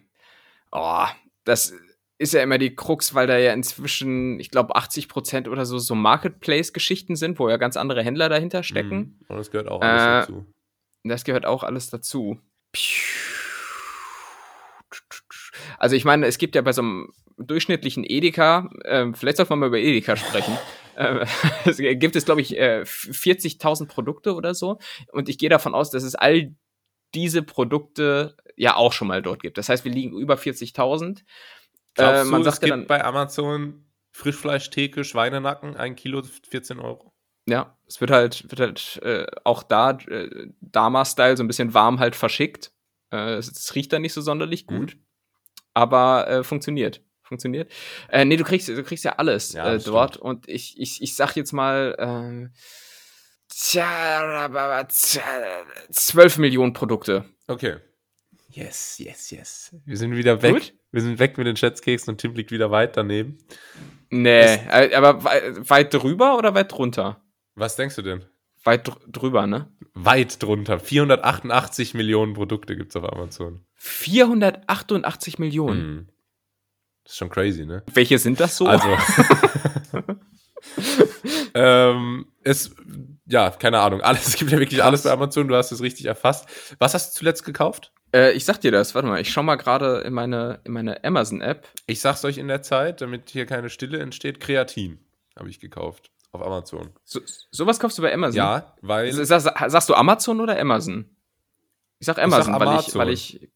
[0.72, 1.06] Oh,
[1.44, 1.72] das
[2.18, 5.94] ist ja immer die Krux, weil da ja inzwischen, ich glaube, 80% oder so so
[5.94, 8.96] Marketplace-Geschichten sind, wo ja ganz andere Händler dahinter stecken.
[8.96, 9.26] Mhm.
[9.28, 10.46] Und das gehört auch alles Äh, dazu.
[11.04, 12.38] Das gehört auch alles dazu.
[15.78, 19.60] Also ich meine, es gibt ja bei so einem durchschnittlichen Edeka, äh, vielleicht sollte man
[19.60, 20.58] mal über Edeka sprechen,
[20.96, 21.24] äh,
[21.64, 24.78] es gibt es, glaube ich, äh, 40.000 Produkte oder so.
[25.12, 26.54] Und ich gehe davon aus, dass es all
[27.14, 29.56] diese Produkte ja auch schon mal dort gibt.
[29.56, 31.22] Das heißt, wir liegen über 40.000.
[31.94, 36.22] Glaubst Äh, man du, es sagt ja gibt dann- bei Amazon Frischfleischtheke, Schweinenacken, ein Kilo
[36.22, 37.12] 14 Euro?
[37.46, 41.98] Ja, es wird halt, wird halt äh, auch da äh, Dama-Style so ein bisschen warm
[41.98, 42.72] halt verschickt.
[43.10, 44.96] Äh, es, es riecht dann nicht so sonderlich gut,
[45.72, 47.02] aber äh, funktioniert.
[47.22, 47.70] Funktioniert.
[48.08, 51.14] Äh, nee, du kriegst, du kriegst ja alles Ja, äh, dort und ich, ich, ich
[51.14, 52.58] sag jetzt mal, äh,
[53.48, 55.22] tja, aber tja,
[55.90, 57.24] 12 Millionen Produkte.
[57.46, 57.76] Okay.
[58.50, 59.76] Yes, yes, yes.
[59.84, 60.52] Wir sind wieder weg.
[60.54, 60.74] Gut.
[60.90, 63.38] Wir sind weg mit den Schätzkeksen und Tim liegt wieder weit daneben.
[64.10, 67.20] Nee, äh, aber wei weit drüber oder weit drunter?
[67.54, 68.24] Was denkst du denn?
[68.64, 69.70] Weit dr drüber, ne?
[69.94, 70.78] Weit drunter.
[70.78, 73.64] 488 Millionen Produkte gibt's auf Amazon.
[73.74, 75.80] 488 Millionen.
[75.80, 76.08] Hm.
[77.04, 77.82] Das ist schon crazy, ne?
[77.92, 78.66] Welche sind das so?
[78.66, 78.88] Also.
[81.54, 82.74] ähm, es,
[83.26, 84.00] ja, keine Ahnung.
[84.00, 85.48] Alles, es gibt ja wirklich alles bei Amazon.
[85.48, 86.48] Du hast es richtig erfasst.
[86.78, 87.92] Was hast du zuletzt gekauft?
[88.14, 91.04] Äh, ich sag dir das, warte mal, ich schau mal gerade in meine, in meine
[91.04, 91.66] Amazon-App.
[91.86, 94.40] Ich sag's euch in der Zeit, damit hier keine Stille entsteht.
[94.40, 94.98] Kreatin
[95.36, 96.10] habe ich gekauft.
[96.32, 96.90] Auf Amazon.
[97.04, 98.36] So, sowas kaufst du bei Amazon?
[98.36, 99.12] Ja, weil.
[99.12, 101.08] Sag, sag, sagst du Amazon oder Amazon?
[101.98, 103.00] Ich sag Amazon, sag weil, ich, Amazon.
[103.00, 103.48] weil ich.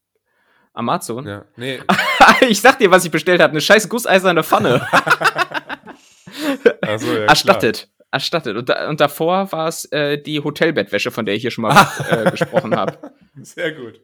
[0.73, 1.27] Amazon?
[1.27, 1.79] ja, nee,
[2.49, 3.51] ich sag dir, was ich bestellt habe.
[3.51, 4.87] Eine scheiß gusseiserne Pfanne.
[6.81, 7.89] also, ja, Erstattet.
[8.09, 8.57] Erstattet.
[8.57, 11.87] Und, da, und davor war es äh, die Hotelbettwäsche, von der ich hier schon mal
[12.09, 12.93] äh, gesprochen habe.
[12.93, 13.11] Klar.
[13.41, 14.01] Sehr gut.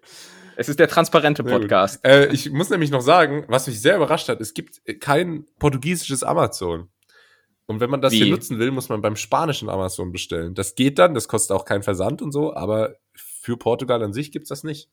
[0.59, 1.41] Es ist der transparente.
[1.41, 2.03] Podcast.
[2.05, 6.21] Äh, ich muss nämlich noch sagen, was mich sehr überrascht hat, es gibt kein portugiesisches
[6.21, 6.89] Amazon.
[7.65, 8.17] Und wenn man das Wie?
[8.17, 10.55] hier nutzen will, muss man beim spanischen Amazon bestellen.
[10.55, 14.33] Das geht dann, das kostet auch keinen Versand und so, aber für Portugal an sich
[14.33, 14.89] gibt's das nicht.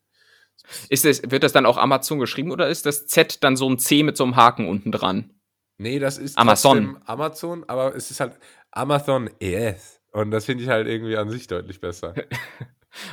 [0.88, 3.80] Ist das, wird das dann auch Amazon geschrieben oder ist das Z dann so ein
[3.80, 5.34] C mit so einem Haken unten dran?
[5.78, 6.98] Nee, das ist Amazon.
[7.06, 8.38] Amazon, aber es ist halt
[8.70, 10.00] Amazon ES.
[10.12, 12.14] Und das finde ich halt irgendwie an sich deutlich besser.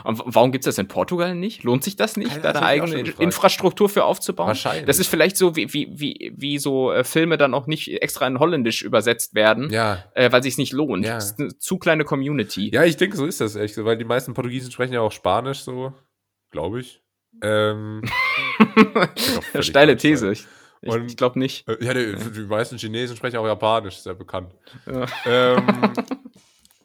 [0.03, 1.63] Und warum gibt es das in Portugal nicht?
[1.63, 3.13] Lohnt sich das nicht, Keine- da eine ich eigene.
[3.19, 4.47] Infrastruktur für aufzubauen?
[4.47, 4.85] Wahrscheinlich.
[4.85, 8.27] Das ist vielleicht so, wie, wie, wie, wie so äh, Filme dann auch nicht extra
[8.27, 10.03] in Holländisch übersetzt werden, Ja.
[10.15, 11.05] äh, weil sich nicht lohnt.
[11.05, 11.15] Ja.
[11.15, 12.69] Das ist eine zu kleine Community.
[12.73, 15.59] Ja, ich denke, so ist das echt, weil die meisten Portugiesen sprechen ja auch Spanisch,
[15.63, 15.93] so,
[16.51, 17.01] glaube ich.
[17.41, 18.01] Ähm,
[19.51, 19.97] völlig Steile.
[19.97, 20.31] These.
[20.31, 20.45] Ich,
[20.81, 21.67] ich, Und- ich glaube nicht.
[21.67, 24.53] Äh, Ja, die, die meisten Chinesen sprechen auch Japanisch, ja bekannt.
[24.85, 25.05] Ja.
[25.25, 25.65] Ähm,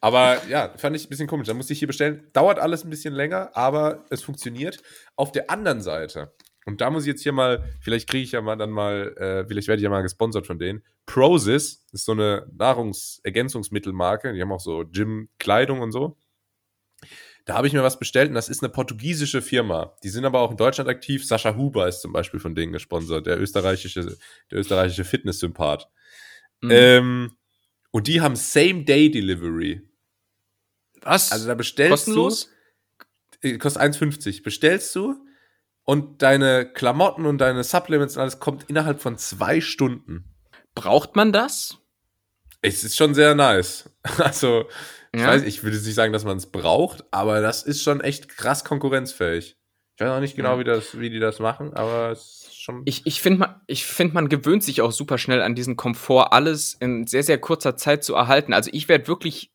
[0.00, 1.48] aber ja, fand ich ein bisschen komisch.
[1.48, 2.28] Da musste ich hier bestellen.
[2.32, 4.82] Dauert alles ein bisschen länger, aber es funktioniert.
[5.16, 6.32] Auf der anderen Seite,
[6.68, 9.46] und da muss ich jetzt hier mal, vielleicht kriege ich ja mal dann mal, äh,
[9.48, 10.84] vielleicht werde ich ja mal gesponsert von denen.
[11.06, 14.34] Prozis ist so eine Nahrungsergänzungsmittelmarke.
[14.34, 16.18] Die haben auch so Gym-Kleidung und so.
[17.46, 19.96] Da habe ich mir was bestellt und das ist eine portugiesische Firma.
[20.04, 21.26] Die sind aber auch in Deutschland aktiv.
[21.26, 24.18] Sascha Huber ist zum Beispiel von denen gesponsert, der österreichische,
[24.50, 25.88] der österreichische Fitness-Sympath.
[26.60, 26.70] Mhm.
[26.70, 27.36] Ähm,
[27.90, 29.87] und die haben Same-Day-Delivery.
[31.02, 31.32] Was?
[31.32, 32.50] Also da bestellst Kostenlos?
[33.42, 34.42] du, äh, kostet 1,50.
[34.42, 35.14] Bestellst du
[35.84, 40.24] und deine Klamotten und deine Supplements und alles kommt innerhalb von zwei Stunden.
[40.74, 41.78] Braucht man das?
[42.62, 43.88] Es ist schon sehr nice.
[44.18, 44.64] Also,
[45.12, 45.28] ich Ja.
[45.28, 48.64] weiß, ich würde nicht sagen, dass man es braucht, aber das ist schon echt krass
[48.64, 49.56] konkurrenzfähig.
[49.96, 50.58] Ich weiß auch nicht genau, Ja.
[50.60, 52.82] wie, das, wie die das machen, aber es ist schon.
[52.84, 56.32] Ich, ich finde, man, ich find, man gewöhnt sich auch super schnell an diesen Komfort,
[56.32, 58.52] alles in sehr, sehr kurzer Zeit zu erhalten.
[58.52, 59.50] Also ich werde wirklich,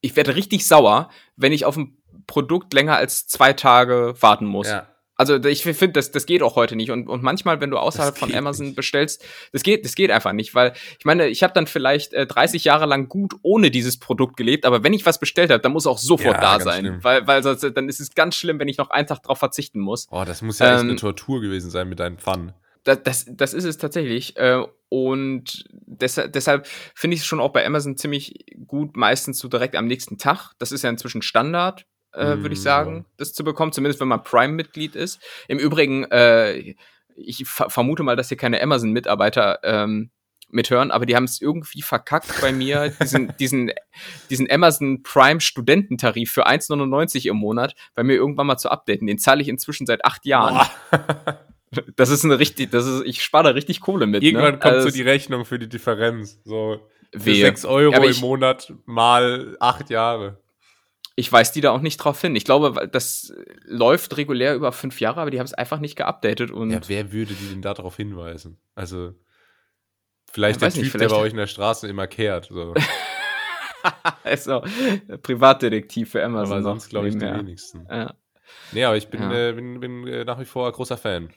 [0.00, 1.96] ich werde richtig sauer, wenn ich auf ein
[2.26, 4.68] Produkt länger als zwei Tage warten muss.
[4.68, 4.86] ja.
[5.16, 6.90] Also ich finde, das, das geht auch heute nicht.
[6.90, 8.76] Und, und manchmal, wenn du außerhalb von Amazon nicht.
[8.76, 9.22] bestellst,
[9.52, 12.64] das geht, das geht einfach nicht, weil ich meine, ich habe dann vielleicht äh, 30
[12.64, 15.86] Jahre lang gut ohne dieses Produkt gelebt, aber wenn ich was bestellt habe, dann muss
[15.86, 16.80] auch sofort Ja, da sein.
[16.86, 17.04] schlimm.
[17.04, 19.80] Weil, weil sonst, dann ist es ganz schlimm, wenn ich noch einen Tag drauf verzichten
[19.80, 20.08] muss.
[20.10, 22.54] Oh, das muss ja echt Ähm, eine Tortur gewesen sein mit deinen Pfannen.
[22.84, 24.36] Das, das, das ist es tatsächlich.
[24.36, 29.48] Äh, und deshalb, deshalb finde ich es schon auch bei Amazon ziemlich gut, meistens so
[29.48, 30.52] direkt am nächsten Tag.
[30.58, 33.04] Das ist ja inzwischen Standard, äh, würde ich Mm, sagen, ja.
[33.18, 35.20] das zu bekommen, zumindest wenn man Prime-Mitglied ist.
[35.46, 36.74] Im Übrigen, äh,
[37.14, 40.10] ich ver vermute mal, dass hier keine Amazon-Mitarbeiter ähm,
[40.52, 43.70] mithören, aber die haben es irgendwie verkackt bei mir, diesen, diesen,
[44.28, 49.06] diesen Amazon Prime Studententarif für 1,99 im Monat bei mir irgendwann mal zu updaten.
[49.06, 50.66] Den zahle ich inzwischen seit acht Jahren.
[51.96, 54.22] Das ist eine richtig, das ist, ich spare da richtig Kohle mit.
[54.22, 54.58] Irgendwann ne?
[54.58, 56.40] kommt Also so die Rechnung für die Differenz.
[56.44, 56.80] So
[57.12, 57.44] für Wehe.
[57.44, 60.40] 6 Euro aber im ich- Monat mal 8 Jahre.
[61.16, 62.34] Ich weiß die da auch nicht drauf hin.
[62.34, 63.32] Ich glaube, das
[63.64, 67.12] läuft regulär über fünf Jahre, aber die haben es einfach nicht geupdatet und Ja, wer
[67.12, 68.58] würde die denn darauf hinweisen?
[68.74, 69.12] Also,
[70.32, 72.46] vielleicht der Typ, nicht, der vielleicht- bei euch in der Straße immer kehrt.
[72.50, 72.74] So.
[74.24, 74.62] also
[75.22, 76.62] Privatdetektiv für Aber Amazon.
[76.62, 77.86] sonst glaube ich die wenigsten.
[77.90, 78.14] Ja.
[78.72, 79.48] Nee, aber ich bin, Ja.
[79.48, 81.30] äh, bin, bin äh, nach wie vor großer Fan.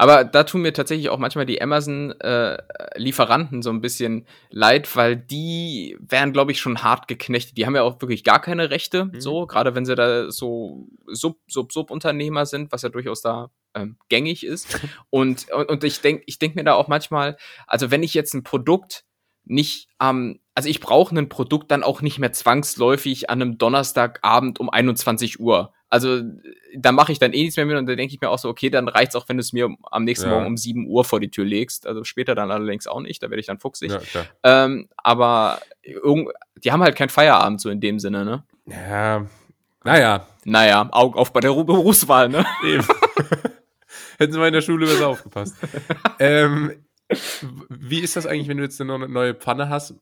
[0.00, 5.96] Aber da tun mir tatsächlich auch manchmal die Amazon-Lieferanten so ein bisschen leid, weil die
[6.00, 7.56] wären, glaube ich, schon hart geknechtet.
[7.56, 9.20] Die haben ja auch wirklich gar keine Rechte, Mhm.
[9.20, 13.96] so, gerade wenn sie da so Sub, Sub, Subunternehmer sind, was ja durchaus da ähm,
[14.08, 14.80] gängig ist.
[15.10, 17.36] Und, und, und ich denke ich denk mir da auch manchmal,
[17.66, 19.04] also wenn ich jetzt ein Produkt
[19.44, 24.60] nicht am, also ich brauche ein Produkt dann auch nicht mehr zwangsläufig an einem Donnerstagabend
[24.60, 25.72] um 21 Uhr.
[25.90, 26.20] Also
[26.76, 28.48] da mache ich dann eh nichts mehr mit und da denke ich mir auch so,
[28.48, 30.34] okay, dann reicht's auch, wenn du es mir am nächsten Ja.
[30.34, 31.86] Morgen um 7 Uhr vor die Tür legst.
[31.86, 33.90] Also später dann allerdings auch nicht, da werde ich dann fuchsig.
[34.12, 34.24] Ja.
[34.42, 38.44] Ähm, aber die haben halt keinen Feierabend so in dem Sinne, ne?
[38.66, 39.26] Ja,
[39.84, 42.44] naja, Naja, Augen auf bei der Ru- Berufswahl, ne?
[42.66, 42.84] eben.
[44.18, 45.54] Hätten sie mal in der Schule besser aufgepasst.
[46.18, 46.84] ähm,
[47.70, 49.94] wie ist das eigentlich, wenn du jetzt eine neue Pfanne hast?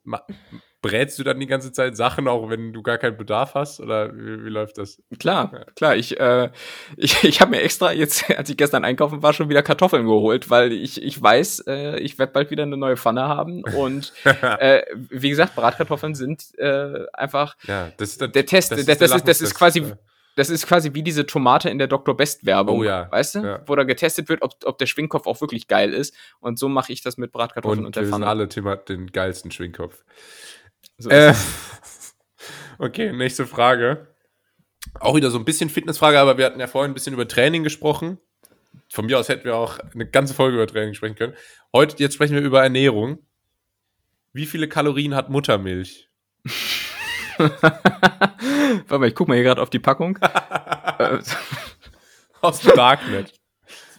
[0.87, 3.81] Brätst du dann die ganze Zeit Sachen, auch wenn du gar keinen Bedarf hast?
[3.81, 5.03] Oder wie, wie läuft das?
[5.19, 5.97] Klar, klar.
[5.97, 6.51] Ich, äh,
[6.97, 10.51] ich, ich habe mir extra jetzt, als ich gestern einkaufen war, schon wieder Kartoffeln geholt,
[10.51, 13.63] weil ich, ich weiß, äh, ich werde bald wieder eine neue Pfanne haben.
[13.77, 18.73] Und äh, wie gesagt, Bratkartoffeln sind äh, einfach Ja, das ist der, der Test.
[18.73, 19.55] Das, das, ist, das ist Lackmustest.
[19.55, 19.93] quasi,
[20.37, 22.15] das ist quasi wie diese Tomate in der Dr.
[22.15, 23.63] Best Werbung, Oh ja, weißt du, ja.
[23.67, 26.15] wo da getestet wird, ob, ob der Schwingkopf auch wirklich geil ist.
[26.41, 28.27] Und so mache ich das mit Bratkartoffeln und, Und der Pfanne.
[28.27, 30.05] alle Thema den geilsten Schwingkopf.
[30.99, 31.35] So Äh,
[32.79, 34.15] okay, nächste Frage.
[34.99, 37.63] Auch wieder so ein bisschen Fitnessfrage, aber wir hatten ja vorhin ein bisschen über Training
[37.65, 38.19] gesprochen.
[38.89, 41.35] Von mir aus hätten wir auch eine ganze Folge über Training sprechen können.
[41.73, 43.19] Heute, jetzt sprechen wir über Ernährung.
[44.33, 46.09] Wie viele Kalorien hat Muttermilch?
[47.39, 50.19] Warte mal, ich guck mal hier gerade auf die Packung.
[50.99, 51.19] äh,
[52.41, 53.35] Aus dem Darknet.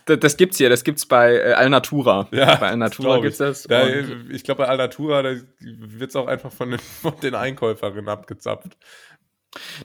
[0.08, 2.28] Das, das gibt's hier, das gibt's bei äh, Alnatura.
[2.32, 3.64] Ja, bei Alnatura gibt's das.
[3.64, 3.88] Da,
[4.30, 8.78] ich glaube, bei Alnatura da wird es auch einfach von den, von den Einkäuferinnen abgezapft.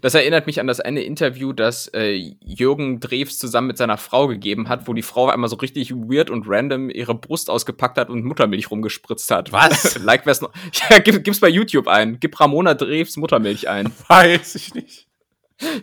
[0.00, 4.26] Das erinnert mich an das eine Interview, das äh, Jürgen Drews zusammen mit seiner Frau
[4.26, 8.10] gegeben hat, wo die Frau einmal so richtig weird und random ihre Brust ausgepackt hat
[8.10, 9.52] und Muttermilch rumgespritzt hat.
[9.52, 9.98] Was?
[10.02, 10.52] like wer's noch.
[10.90, 12.18] Ja, gib, gib's bei YouTube ein.
[12.20, 13.92] Gib Ramona Drews Muttermilch ein.
[14.08, 15.06] Weiß ich nicht.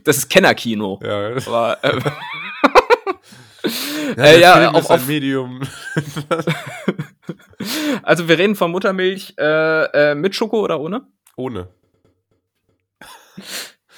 [0.03, 0.99] Das ist Kennerkino.
[1.01, 1.99] Ja, Aber, äh,
[4.17, 5.61] ja, Äh, ja, auf- auf- Medium.
[8.03, 11.07] also wir reden von Muttermilch äh, äh, mit Schoko oder ohne?
[11.35, 11.67] Ohne.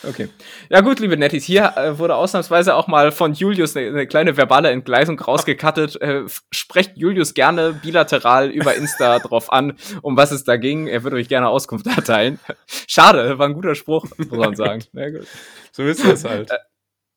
[0.04, 0.30] Okay.
[0.70, 4.36] Ja gut, liebe Netties, hier äh, wurde ausnahmsweise auch mal von Julius eine, eine kleine
[4.36, 6.02] verbale Entgleisung rausgekattet.
[6.02, 10.88] Äh, sprecht Julius gerne bilateral über Insta drauf an, um was es da ging.
[10.88, 12.40] Er würde euch gerne Auskunft erteilen.
[12.88, 14.84] Schade, war ein guter Spruch, muss man sagen.
[14.94, 15.28] Ja, gut.
[15.72, 16.52] So ist das halt.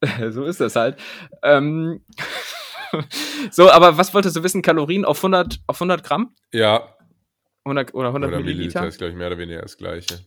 [0.30, 0.98] so ist das halt.
[1.42, 2.04] Ähm,
[3.50, 4.62] so, aber was wolltest du wissen?
[4.62, 6.34] Kalorien auf 100, auf 100 Gramm?
[6.52, 6.94] Ja,
[7.64, 8.80] 100, oder 100 oder Milliliter?
[8.80, 10.20] Milliliter ist, glaube ich, mehr oder weniger das Gleiche.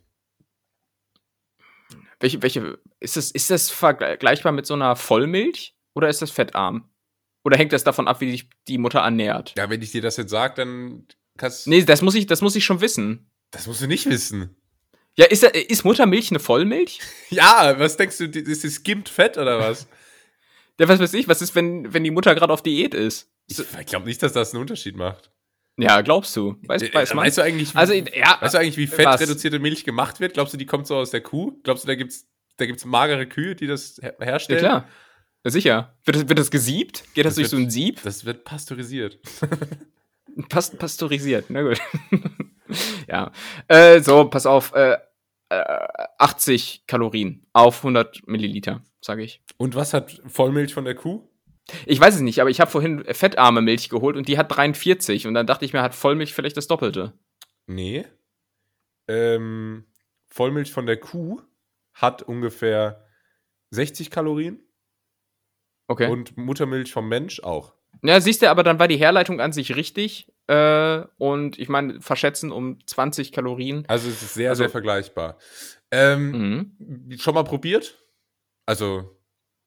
[2.19, 5.75] Welche, welche, ist das, ist das vergleichbar mit so einer Vollmilch?
[5.93, 6.89] Oder ist das fettarm?
[7.43, 9.53] Oder hängt das davon ab, wie sich die Mutter ernährt?
[9.57, 11.07] Ja, wenn ich dir das jetzt sage, dann
[11.37, 13.31] kannst Nee, das muss ich, das muss ich schon wissen.
[13.51, 14.56] Das musst du nicht wissen.
[15.17, 16.99] Ja, ist, ist Muttermilch eine Vollmilch?
[17.29, 19.87] Ja, was denkst du, ist das skimmt Fett oder was?
[20.79, 23.29] Ja, was weiß ich, was ist, wenn, wenn die Mutter gerade auf Diät ist?
[23.47, 25.31] Ich, ich glaube nicht, dass das einen Unterschied macht.
[25.79, 26.55] Ja, glaubst du?
[26.63, 27.25] Weiß, Äh, weiß man?
[27.25, 30.33] weißt du eigentlich, wie, also, ja, weißt du eigentlich, wie fettreduzierte Milch gemacht wird?
[30.35, 31.59] Glaubst du, die kommt so aus der Kuh?
[31.63, 34.59] Glaubst du, da gibt's, da gibt's magere Kühe, die das her ja, herstellen?
[34.59, 34.87] klar.
[35.43, 35.97] Ja, sicher.
[36.05, 37.03] Wird das, wird das gesiebt?
[37.15, 38.01] Geht das, Das durch so wird- ein Sieb?
[38.03, 39.19] Das wird pasteurisiert.
[40.49, 41.79] Past pasteurisiert, na gut.
[43.07, 43.31] ja.
[43.67, 44.73] Äh, so, pass auf.
[44.73, 44.97] Äh,
[45.49, 49.41] 80 Kalorien auf 100 Milliliter, sage ich.
[49.57, 51.27] Und was hat Vollmilch von der Kuh?
[51.85, 55.27] Ich weiß es nicht, aber ich habe vorhin fettarme Milch geholt und die hat 43
[55.27, 57.13] und dann dachte ich mir, hat Vollmilch vielleicht das Doppelte.
[57.65, 58.05] Nee.
[59.07, 59.85] Ähm,
[60.27, 61.41] Vollmilch von der Kuh
[61.93, 63.05] hat ungefähr
[63.71, 64.61] 60 Kalorien
[65.89, 66.09] Okay.
[66.09, 67.73] und Muttermilch vom Mensch auch.
[68.03, 72.01] Ja, siehst du, aber dann war die Herleitung an sich richtig äh, und ich meine,
[72.01, 73.83] verschätzen um 20 Kalorien.
[73.87, 75.37] Also es ist sehr, Also- sehr vergleichbar.
[75.91, 76.31] Ähm,
[76.79, 77.17] Mhm.
[77.17, 77.97] Schon mal probiert?
[78.65, 79.17] Also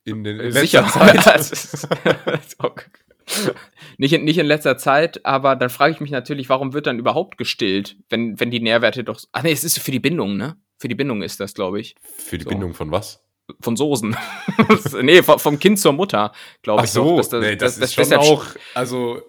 [0.05, 0.87] in den in Äh, letzter Sicher.
[0.89, 2.51] Zeit.
[3.99, 6.99] Nicht, in, nicht in letzter Zeit, aber dann frage ich mich natürlich, warum wird dann
[6.99, 9.21] überhaupt gestillt, wenn, wenn die Nährwerte doch.
[9.33, 10.57] Ach nee, es ist für die Bindung, ne?
[10.79, 11.95] Für die Bindung ist das, glaube ich.
[12.03, 12.51] Für die So.
[12.51, 13.23] Bindung von was?
[13.61, 14.17] Von Soßen.
[15.03, 16.33] nee, vom, Kind zur Mutter,
[16.63, 16.93] glaube ich.
[16.93, 19.23] doch, dass das, nee, das, dass- ist dass schon auch, also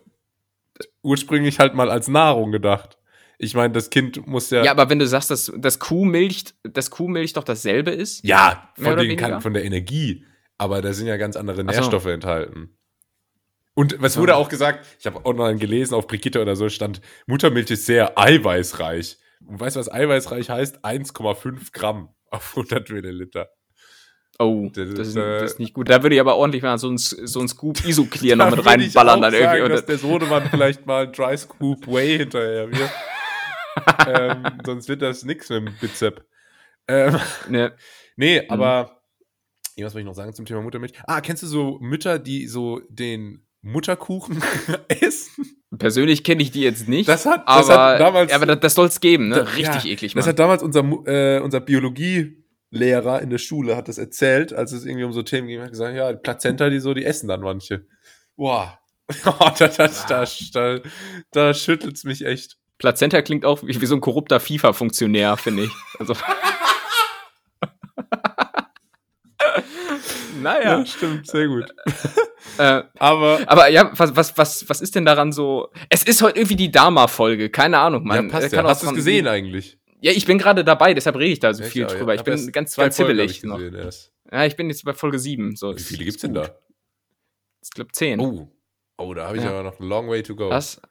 [1.04, 2.98] ursprünglich halt mal als Nahrung gedacht.
[3.38, 6.92] Ich meine, das Kind muss ja, Ja, aber wenn du sagst, dass das Kuhmilch, das
[6.92, 8.24] Kuhmilch doch dasselbe ist.
[8.24, 10.26] ja von, den, kann, von der Energie,
[10.60, 11.80] aber da sind ja ganz andere Ach so.
[11.80, 12.78] Nährstoffe enthalten.
[13.74, 14.22] Und was So.
[14.22, 18.20] wurde auch gesagt, ich habe online gelesen, auf Brigitte oder so stand, Muttermilch ist sehr
[18.20, 19.18] eiweißreich.
[19.48, 20.86] Und weißt du, was eiweißreich heißt?
[20.86, 23.50] 1,5 Gramm auf 100 Milliliter.
[24.40, 25.90] Oh, Das das, ist, äh, das ist nicht gut.
[25.90, 29.22] Da würde ich aber ordentlich mal so ein, so ein Scoop Isoclear noch mit reinballern
[29.22, 29.50] dann irgendwie.
[29.60, 32.90] Sagen, Und dass der Sohnemann vielleicht mal ein Dry Scoop Way hinterher wird.
[34.08, 36.24] ähm, sonst wird das nix mit dem Bizep.
[36.88, 37.74] Ähm, das- ne,
[38.16, 39.02] nee, aber
[39.78, 40.94] was wollte ich noch sagen zum Thema Muttermilch?
[41.08, 44.42] Ah, kennst du so Mütter, die so den Mutterkuchen
[44.88, 45.46] essen?
[45.78, 47.08] persönlich kenne ich die jetzt nicht.
[47.08, 49.36] Das hat- aber, das hat damals- aber das, das soll es geben, ne?
[49.36, 50.30] Da- Richtig ja, eklig, Das Mann.
[50.32, 51.62] hat damals unser, äh, unser
[52.72, 55.72] Biologielehrer in der Schule hat das erzählt, als es irgendwie um so Themen ging, hat
[55.72, 57.86] gesagt, ja, Plazenta, die so, die essen dann manche.
[58.36, 58.78] Boah.
[59.26, 60.80] Oh, da, da, da, da,
[61.32, 62.56] da schüttelt es mich echt.
[62.78, 65.72] Plazenta klingt auch wie, wie so ein korrupter FIFA-Funktionär, finde ich.
[66.00, 66.14] Also.
[70.42, 70.86] naja.
[70.86, 71.66] stimmt, sehr gut.
[72.58, 75.68] Äh, Aber aber ja, was, was, was, was ist denn daran so?
[75.90, 78.30] Es ist heute irgendwie die Dama-Folge, keine Ahnung, ja, man.
[78.30, 78.64] passt äh, ja.
[78.64, 79.78] Hast du es gesehen eigentlich?
[80.02, 81.88] Ja, ich bin gerade dabei, deshalb rede ich da so Ja, viel ja.
[81.88, 82.14] drüber.
[82.14, 83.60] Ich Hab bin ganz, zwei zibbelig ich noch.
[83.60, 84.12] erst.
[84.32, 85.56] Ja, ich bin jetzt bei Folge 7.
[85.56, 86.56] So, Wie viele gibt's denn da?
[87.64, 88.20] Ich glaube 10.
[88.20, 88.52] Oh.
[88.98, 89.52] Oh, da habe ich Ja.
[89.52, 90.50] aber noch a long way to go.
[90.50, 90.82] Was?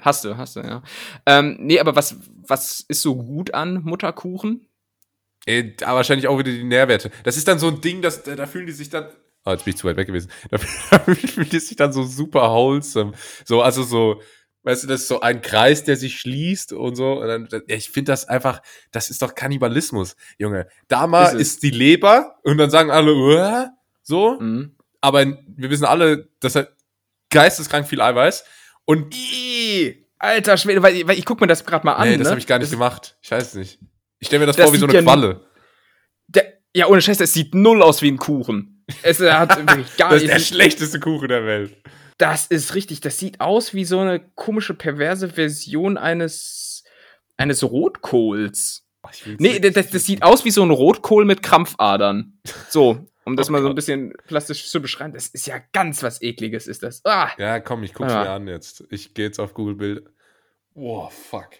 [0.00, 0.82] Hast du, hast du, ja.
[1.26, 4.68] Ähm, nee, aber was, was ist so gut an Mutterkuchen?
[5.46, 7.10] Äh, da wahrscheinlich auch wieder die Nährwerte.
[7.24, 9.08] Das ist dann so ein Ding, dass, da, fühlen die sich dann.
[9.44, 10.30] Oh, jetzt bin ich zu weit weg gewesen.
[10.50, 10.58] Da,
[10.90, 13.12] da fühlen die sich dann so super wholesome.
[13.44, 14.20] So, also so,
[14.66, 17.20] weißt du, das ist so ein Kreis, der sich schließt und so.
[17.20, 18.60] Und dann, ich finde das einfach,
[18.90, 20.66] das ist doch Kannibalismus, Junge.
[20.88, 23.70] Dama Ist ist die Leber und dann sagen alle, "Uah",
[24.02, 24.38] so.
[24.40, 24.76] Mhm.
[25.00, 26.68] Aber wir wissen alle, dass er
[27.30, 28.44] geisteskrank viel Eiweiß.
[28.84, 32.08] Und Ih, Alter Schwede, weil, weil ich guck mir das gerade mal an.
[32.08, 32.30] nee, das ne?
[32.30, 33.16] habe ich gar nicht gemacht.
[33.22, 33.78] Ich weiß nicht.
[34.18, 35.42] Ich stelle mir das, Das vor wie so eine ja Qualle.
[36.28, 38.84] Der, ja, ohne Scheiß, es sieht null aus wie ein Kuchen.
[39.02, 40.48] Es hat wirklich gar Das ist der nicht.
[40.48, 41.76] schlechteste Kuchen der Welt.
[42.18, 43.00] Das ist richtig.
[43.00, 46.84] Das sieht aus wie so eine komische, perverse Version eines,
[47.36, 48.84] eines Rotkohls.
[49.02, 52.38] Oh, will's Nee, das, das, sieht aus wie so ein Rotkohl mit Krampfadern.
[52.70, 55.12] So, um das Oh mal so ein bisschen plastisch zu beschreiben.
[55.12, 57.02] Das ist ja ganz was Ekliges, ist das.
[57.04, 58.22] Ah, Ja, komm, ich guck's Ja.
[58.22, 58.84] mir an jetzt.
[58.90, 60.06] Ich gehe jetzt auf Google Bild.
[60.74, 61.50] Oh, fuck.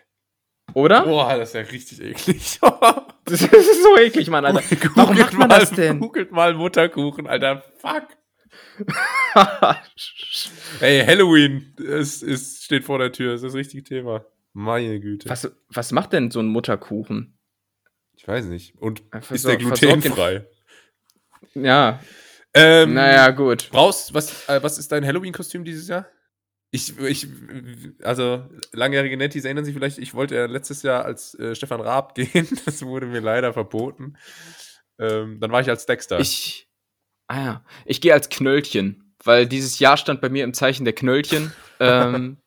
[0.75, 1.05] oder?
[1.05, 2.59] Boah, das ist ja richtig eklig.
[3.29, 4.63] Das ist so eklig, Mann, Alter.
[4.95, 5.99] Warum macht man mal, das denn?
[5.99, 7.65] Googelt mal Mutterkuchen, Alter.
[7.79, 8.07] Fuck.
[10.81, 13.33] Ey, Halloween es, es steht vor der Tür.
[13.33, 14.25] Das ist das richtige Thema.
[14.53, 15.29] Meine Güte.
[15.29, 17.39] was, was macht denn so ein Mutterkuchen?
[18.15, 18.77] Ich weiß nicht.
[18.79, 20.47] Und Ja, ist der glutenfrei?
[21.55, 22.01] Ja,
[22.55, 23.69] Ähm, naja, gut.
[23.71, 26.07] Brauchst, was, äh, was ist dein Halloween-Kostüm dieses Jahr?
[26.71, 27.29] Ich, ich,
[28.03, 32.15] also, langjährige Netties erinnern sich vielleicht, ich wollte ja letztes Jahr als äh, Stefan Raab
[32.15, 32.49] gehen.
[32.65, 34.17] Das wurde mir leider verboten.
[34.99, 36.19] Ähm, dann war ich als Dexter.
[36.19, 36.67] Ich,
[37.29, 40.95] ah ja, ich gehe als Knöllchen, weil dieses Jahr stand bei mir im Zeichen der
[40.95, 41.53] Knöllchen.
[41.81, 42.39] ähm,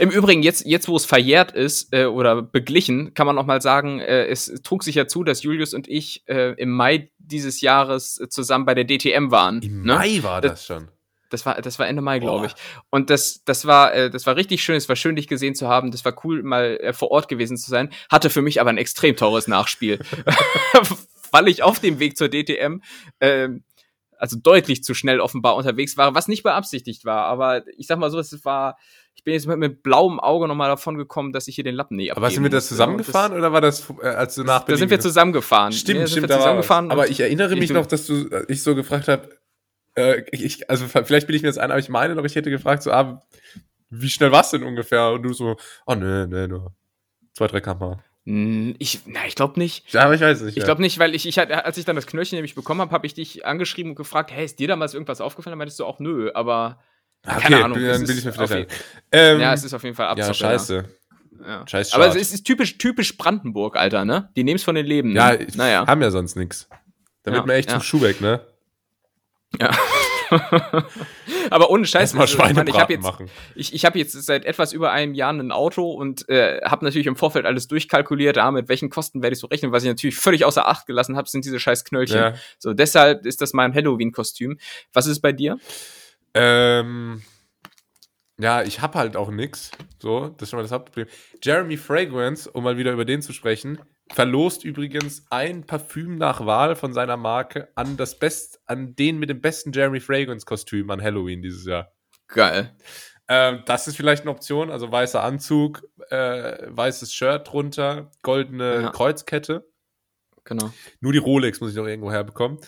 [0.00, 3.62] Im Übrigen, jetzt, jetzt wo es verjährt ist äh, oder beglichen, kann man noch mal
[3.62, 7.60] sagen, äh, es trug sich ja zu, dass Julius und ich äh, im Mai dieses
[7.60, 9.62] Jahres äh, zusammen bei der DTM waren.
[9.62, 9.94] Im ne?
[9.94, 10.88] Mai war Das- das schon.
[11.32, 12.54] Das war, das war Ende Mai, glaube ich.
[12.90, 14.74] Und das, das war, äh, das war richtig schön.
[14.74, 15.92] Es war schön, dich gesehen zu haben.
[15.92, 17.90] Das war cool, mal äh, vor Ort gewesen zu sein.
[18.10, 20.00] Hatte für mich aber ein extrem teures Nachspiel,
[21.30, 22.80] weil ich auf dem Weg zur DTM,
[23.20, 23.62] ähm,
[24.20, 27.24] also deutlich zu schnell offenbar unterwegs war, was nicht beabsichtigt war.
[27.24, 28.76] Aber ich sag mal so, es war,
[29.14, 31.96] ich bin jetzt mit, mit blauem Auge nochmal davon gekommen, dass ich hier den Lappen
[31.96, 34.76] nie Aber sind wir das zusammengefahren oder war das, äh, als du nach Das, da
[34.76, 35.72] sind wir gefahren zusammengefahren.
[35.72, 36.90] Stimmt, sind stimmt, zusammengefahren.
[36.90, 39.30] Aber ich erinnere mich noch, dass du, äh, ich so gefragt habe,
[39.96, 42.50] äh, ich, also vielleicht bilde ich mir das ein, aber ich meine noch, ich hätte
[42.50, 43.26] gefragt, so, ah,
[43.88, 45.12] wie schnell warst du denn ungefähr?
[45.12, 45.56] Und du so,
[45.86, 46.74] oh, nee, nee, nur
[47.32, 48.00] zwei, drei km.
[48.30, 49.92] Hm, ich, na, ich glaube nicht.
[49.92, 50.56] Ja, aber ich weiß nicht.
[50.56, 52.92] Ich glaube nicht, weil ich, ich hatte, als ich dann das Knöllchen nämlich bekommen habe,
[52.92, 55.50] habe ich dich angeschrieben und gefragt, hey, ist dir damals irgendwas aufgefallen?
[55.50, 56.78] Dann meintest du auch nö, aber
[57.26, 58.70] okay, keine Ahnung, Dann es ist ich mir vielleicht.
[59.10, 60.34] Ähm, ja, es ist auf jeden Fall ja, Abzocke.
[60.34, 60.84] scheiße.
[61.44, 61.66] Ja.
[61.66, 64.30] Scheiß Aber es ist, ist typisch, typisch Brandenburg, Alter, ne?
[64.36, 65.16] Die nehmen es von den Leben.
[65.16, 65.48] Ja, ne?
[65.56, 65.86] naja.
[65.88, 66.68] haben ja sonst nichts.
[67.24, 67.76] Da wird Ja, man echt ja.
[67.76, 68.46] zum Schuhweg, ne?
[69.58, 69.70] Ja.
[71.50, 72.14] Aber ohne Scheiß.
[72.14, 73.30] Erstmal also, ich meine, ich habe Schweinebraten jetzt, machen.
[73.54, 77.06] ich, ich hab jetzt seit etwas über einem Jahr ein Auto und äh, habe natürlich
[77.06, 79.72] im Vorfeld alles durchkalkuliert, ah, mit welchen Kosten werde ich so rechnen.
[79.72, 82.18] Was ich natürlich völlig außer Acht gelassen habe, sind diese scheiß Knöllchen.
[82.18, 82.34] Ja.
[82.58, 84.58] So, deshalb ist das mein Halloween-Kostüm.
[84.92, 85.58] Was ist bei dir?
[86.34, 87.22] Ähm,
[88.38, 89.70] ja, ich hab halt auch nix.
[89.98, 91.08] So, das ist schon mal das Hauptproblem.
[91.42, 93.78] Jeremy Fragrance, um mal wieder über den zu sprechen,
[94.12, 99.30] verlost übrigens ein Parfüm nach Wahl von seiner Marke an das Best, an den mit
[99.30, 101.92] dem besten Jeremy Fragrance Kostüm an Halloween dieses Jahr.
[102.28, 102.76] Geil.
[103.28, 108.90] Ähm, das ist vielleicht eine Option, also weißer Anzug, äh, weißes Shirt drunter, goldene Ja.
[108.90, 109.70] Kreuzkette.
[110.44, 110.72] Genau.
[111.00, 112.58] Nur die Rolex muss ich noch irgendwo herbekommen.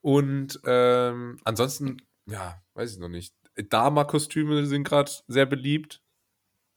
[0.00, 3.34] Und ähm, ansonsten, ja, weiß ich noch nicht.
[3.56, 6.02] Dama-Kostüme sind gerade sehr beliebt.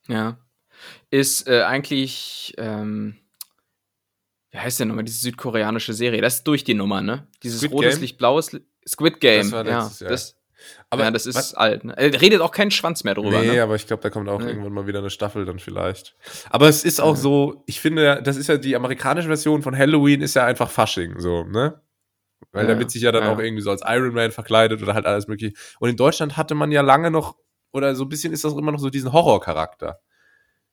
[0.07, 0.37] Ja.
[1.09, 3.17] Ist äh, eigentlich, ähm,
[4.53, 6.21] Wie heißt denn nochmal diese südkoreanische Serie?
[6.21, 7.27] Das ist durch die Nummer, ne?
[7.41, 8.01] Dieses Squid rotes Game?
[8.01, 8.65] Licht, blaues Licht.
[8.87, 9.41] Squid Game.
[9.41, 9.91] Das war ja, Jahr.
[10.07, 10.35] das,
[10.91, 11.83] Aber ja, das ist was- alt.
[11.83, 11.95] Ne?
[11.97, 13.63] Redet auch kein Schwanz mehr drüber, nee, ne?
[13.63, 14.49] aber ich glaube, da kommt auch Nee.
[14.49, 16.15] irgendwann mal wieder eine Staffel dann vielleicht.
[16.51, 17.21] Aber es ist auch Ja.
[17.21, 21.19] so, ich finde, das ist ja die amerikanische Version von Halloween ist ja einfach Fasching,
[21.19, 21.81] so, ne?
[22.51, 23.33] Weil Ja, da wird sich ja dann ja.
[23.33, 25.55] auch irgendwie so als Iron Man verkleidet oder halt alles mögliche.
[25.79, 27.37] Und in Deutschland hatte man ja lange noch,
[27.71, 29.99] oder so ein bisschen ist das immer noch so diesen Horrorcharakter.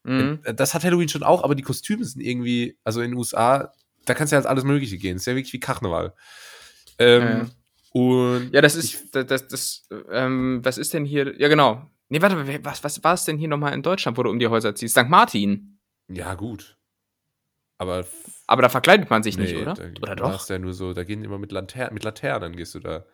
[0.04, 0.40] Mhm.
[0.44, 3.72] In- Das hat Halloween schon auch, aber die Kostüme sind irgendwie, also in den USA,
[4.06, 5.14] da kannst du ja als alles Mögliche gehen.
[5.16, 6.14] Das ist ja wirklich wie Karneval.
[6.98, 7.46] Ähm, Ja, ja.
[7.92, 11.38] Und Ja, das ist, das, das, das ähm, was ist denn hier?
[11.40, 11.90] Ja, genau.
[12.08, 14.46] Nee, warte, was, was war es denn hier nochmal in Deutschland, wo du um die
[14.48, 14.96] Häuser ziehst?
[14.96, 15.08] St.
[15.08, 15.78] Martin.
[16.08, 16.76] ja, gut.
[17.78, 18.04] Aber
[18.46, 19.74] Aber da verkleidet man sich nicht, Nee, oder?
[19.74, 20.46] Da, Oder da doch?
[20.46, 23.04] du ja nur so, da gehen immer mit, Lanter mit Laternen gehst du da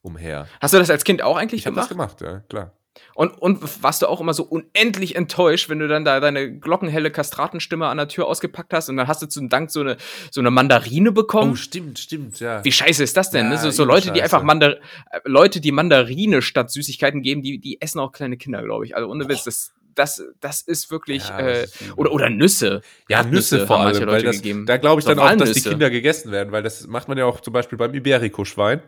[0.00, 0.48] umher.
[0.60, 2.18] Hast du das als Kind auch eigentlich Ich habe das gemacht?
[2.18, 2.72] gemacht, ja, klar.
[3.14, 7.10] Und, und warst du auch immer so unendlich enttäuscht, wenn du dann da deine glockenhelle
[7.10, 9.96] Kastratenstimme an der Tür ausgepackt hast und dann hast du zum Dank so eine,
[10.30, 11.52] so eine Mandarine bekommen?
[11.52, 12.64] Oh, stimmt, stimmt, ja.
[12.64, 13.46] Wie scheiße ist das denn?
[13.46, 13.58] Ja, ne?
[13.58, 17.80] So, so Leute, die einfach Mandar äh, Leute, die Mandarine statt Süßigkeiten geben, die, die
[17.80, 18.96] essen auch kleine Kinder, glaube ich.
[18.96, 21.28] Also ohne Witz, das, das, das ist wirklich.
[21.28, 22.82] Ja, äh, oder, oder Nüsse.
[23.08, 24.66] ja, Erdnüsse Nüsse vor allem, weil Leute das, gegeben.
[24.66, 25.62] da glaube ich So dann auch, dass die.
[25.62, 28.82] Kinder gegessen werden, weil das macht man ja auch zum Beispiel beim Iberico-Schwein.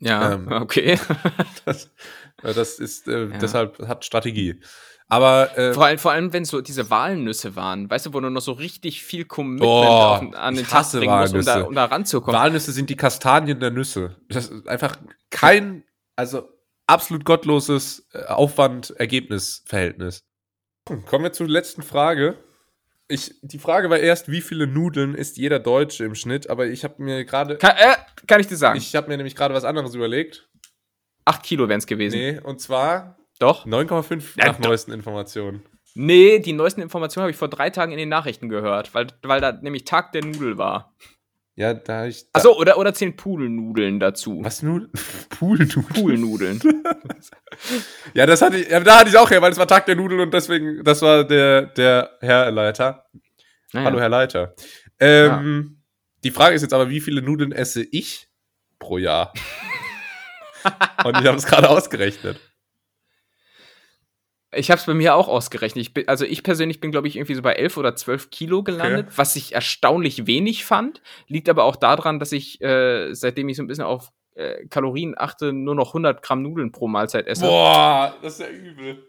[0.00, 0.98] Ja, ähm, okay.
[1.64, 1.90] Das,
[2.42, 3.38] das ist, äh, Ja.
[3.38, 4.60] deshalb hat Strategie.
[5.08, 8.30] Aber, äh, Vor allem, vor allem, wenn so diese Walnüsse waren, weißt du, wo du
[8.30, 11.74] noch so richtig viel Commitment Oh, auf, an den Tag bringen musst, um da, um
[11.74, 12.40] da ranzukommen.
[12.40, 14.16] Walnüsse sind die Kastanien der Nüsse.
[14.30, 14.96] Das ist einfach
[15.30, 15.84] kein,
[16.16, 16.48] also
[16.86, 18.24] absolut gottloses äh,
[19.08, 20.24] Aufwand-Ergebnis-Verhältnis.
[20.88, 22.36] Hm, Kommen wir zur letzten Frage.
[23.08, 26.84] Ich, die Frage war erst, wie viele Nudeln isst jeder Deutsche im Schnitt, aber ich
[26.84, 27.94] habe mir gerade, Kann, äh,
[28.26, 28.78] kann ich dir sagen.
[28.78, 30.48] ich habe mir nämlich gerade was anderes überlegt.
[31.24, 32.16] Acht Kilo wären es gewesen.
[32.18, 33.66] Nee, und zwar Doch?
[33.66, 34.68] 9,5 Ja, nach doch.
[34.68, 35.62] neuesten Informationen.
[35.94, 39.40] Nee, die neuesten Informationen habe ich vor drei Tagen in den Nachrichten gehört, weil, weil
[39.40, 40.94] da nämlich Tag der Nudel war.
[41.56, 42.24] Ja, da hab ich.
[42.32, 44.40] Da, Achso, oder, oder zehn Pudelnudeln dazu.
[44.42, 44.90] Was Nudeln?
[45.30, 45.86] Poolnudeln?
[45.94, 46.60] Pudelnudeln.
[48.14, 49.94] Ja, das hatte ich, ja, da hatte ich auch her, weil es war Tag der
[49.94, 53.06] Nudeln und deswegen, das war der, der Herr Leiter.
[53.72, 53.86] Naja.
[53.86, 54.54] Hallo, Herr Leiter.
[54.98, 55.80] Ähm,
[56.24, 58.28] Die Frage ist jetzt aber, wie viele Nudeln esse ich
[58.80, 59.32] pro Jahr?
[61.04, 62.40] und ich habe es gerade ausgerechnet.
[64.56, 65.82] Ich habe es bei mir auch ausgerechnet.
[65.82, 68.62] Ich bin, also ich persönlich bin, glaube ich, irgendwie so bei 11 oder 12 Kilo
[68.62, 71.02] gelandet, was ich erstaunlich wenig fand.
[71.26, 75.14] Liegt aber auch daran, dass ich, äh, seitdem ich so ein bisschen auf äh, Kalorien
[75.16, 77.46] achte, nur noch 100 Gramm Nudeln pro Mahlzeit esse.
[77.46, 79.04] Boah, das ist ja übel.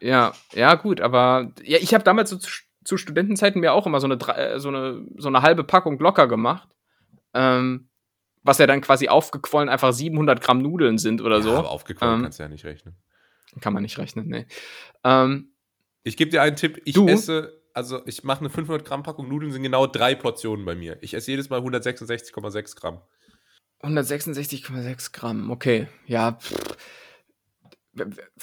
[0.00, 2.50] Ja, ja, gut, aber ja, ich habe damals so zu,
[2.84, 6.26] zu Studentenzeiten mir auch immer so eine, äh, so eine, so eine halbe Packung locker
[6.26, 6.68] gemacht.
[7.34, 7.88] Ähm,
[8.46, 11.50] was ja dann quasi aufgequollen einfach 700 Gramm Nudeln sind oder so.
[11.52, 12.94] Ja, aber aufgequollen Ähm, kannst du ja nicht rechnen.
[13.60, 14.46] Kann man nicht rechnen, ne.
[15.04, 15.50] Ähm,
[16.04, 16.80] Ich gebe dir einen Tipp.
[16.84, 17.08] Ich Du?
[17.08, 20.98] esse, also ich mache eine 500 Gramm Packung Nudeln, sind genau drei Portionen bei mir.
[21.00, 23.00] Ich esse jedes Mal 166,6 Gramm.
[23.82, 25.88] 166,6 Gramm, okay.
[26.06, 26.32] Ja.
[26.40, 26.76] pff.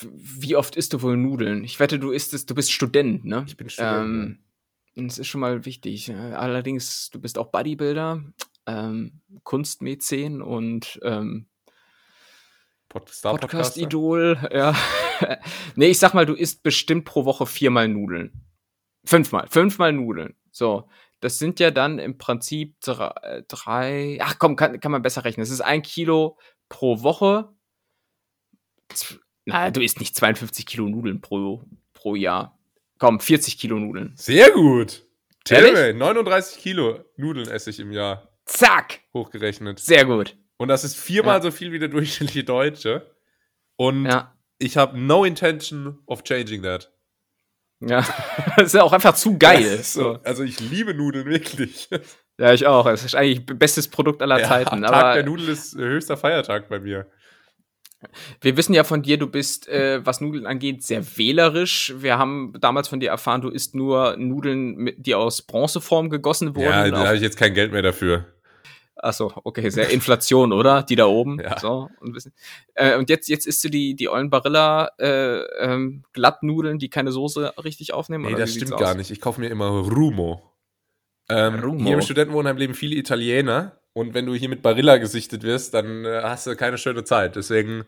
[0.01, 1.63] Wie oft isst du wohl Nudeln?
[1.63, 3.43] Ich wette, du isst es, du bist Student, ne?
[3.47, 4.39] Ich bin Student,
[4.95, 6.09] Ähm, Das ist schon mal wichtig.
[6.09, 8.23] Äh, Allerdings, du bist auch Bodybuilder,
[8.67, 11.47] ähm, Kunstmäzen und ähm.
[12.89, 14.49] Podcast-Idol.
[14.51, 14.75] Ja.
[15.75, 18.43] nee, ich sag mal, du isst bestimmt pro Woche viermal Nudeln.
[19.03, 20.35] Fünfmal, fünfmal Nudeln.
[20.51, 20.87] So,
[21.19, 25.23] das sind ja dann im Prinzip drei, äh, drei ach komm, kann, kann man besser
[25.23, 25.43] rechnen.
[25.43, 26.37] Es ist ein Kilo
[26.69, 27.49] pro Woche.
[29.45, 32.59] Na, du isst nicht 52 Kilo Nudeln pro, pro Jahr.
[32.99, 34.13] Komm, 40 Kilo Nudeln.
[34.15, 35.05] Sehr gut.
[35.43, 39.01] Tilme, 39 Kilo Nudeln esse ich im Jahr, Zack!
[39.13, 39.79] hochgerechnet.
[39.79, 40.35] Sehr gut.
[40.57, 41.41] Und das ist viermal Ja.
[41.41, 43.11] so viel wie der durchschnittliche Deutsche.
[43.75, 44.35] Und Ja.
[44.59, 46.91] ich habe no intention of changing that.
[47.79, 48.05] Ja.
[48.57, 49.79] das ist ja auch einfach zu geil.
[49.83, 50.19] So.
[50.23, 51.89] Also ich liebe Nudeln wirklich.
[52.39, 52.85] Ja, ich auch.
[52.87, 54.81] Es ist eigentlich bestes Produkt aller Zeiten.
[54.81, 57.07] Tag aber der Nudel ist höchster Feiertag bei mir.
[58.41, 61.93] Wir wissen ja von dir, du bist, äh, was Nudeln angeht, sehr wählerisch.
[61.97, 66.65] Wir haben damals von dir erfahren, du isst nur Nudeln, die aus Bronzeform gegossen wurden.
[66.65, 68.25] Ja, da habe ich jetzt kein Geld mehr dafür.
[68.95, 70.83] Achso, okay, sehr Inflation, oder?
[70.83, 71.39] Die da oben.
[71.39, 71.59] Ja.
[71.59, 72.17] So, und,
[72.75, 77.11] äh, und jetzt, jetzt isst du die, die ollen Barilla äh, ähm, Glattnudeln, die keine
[77.11, 78.25] Soße richtig aufnehmen?
[78.25, 78.79] Nee, das stimmt aus?
[78.79, 79.11] gar nicht.
[79.11, 80.53] Ich kaufe mir immer Rumo.
[81.29, 81.83] Ähm, Rumo.
[81.83, 83.77] Hier im Studentenwohnheim leben viele Italiener.
[83.93, 87.35] Und wenn du hier mit Barilla gesichtet wirst, dann äh, hast du keine schöne Zeit.
[87.35, 87.85] Deswegen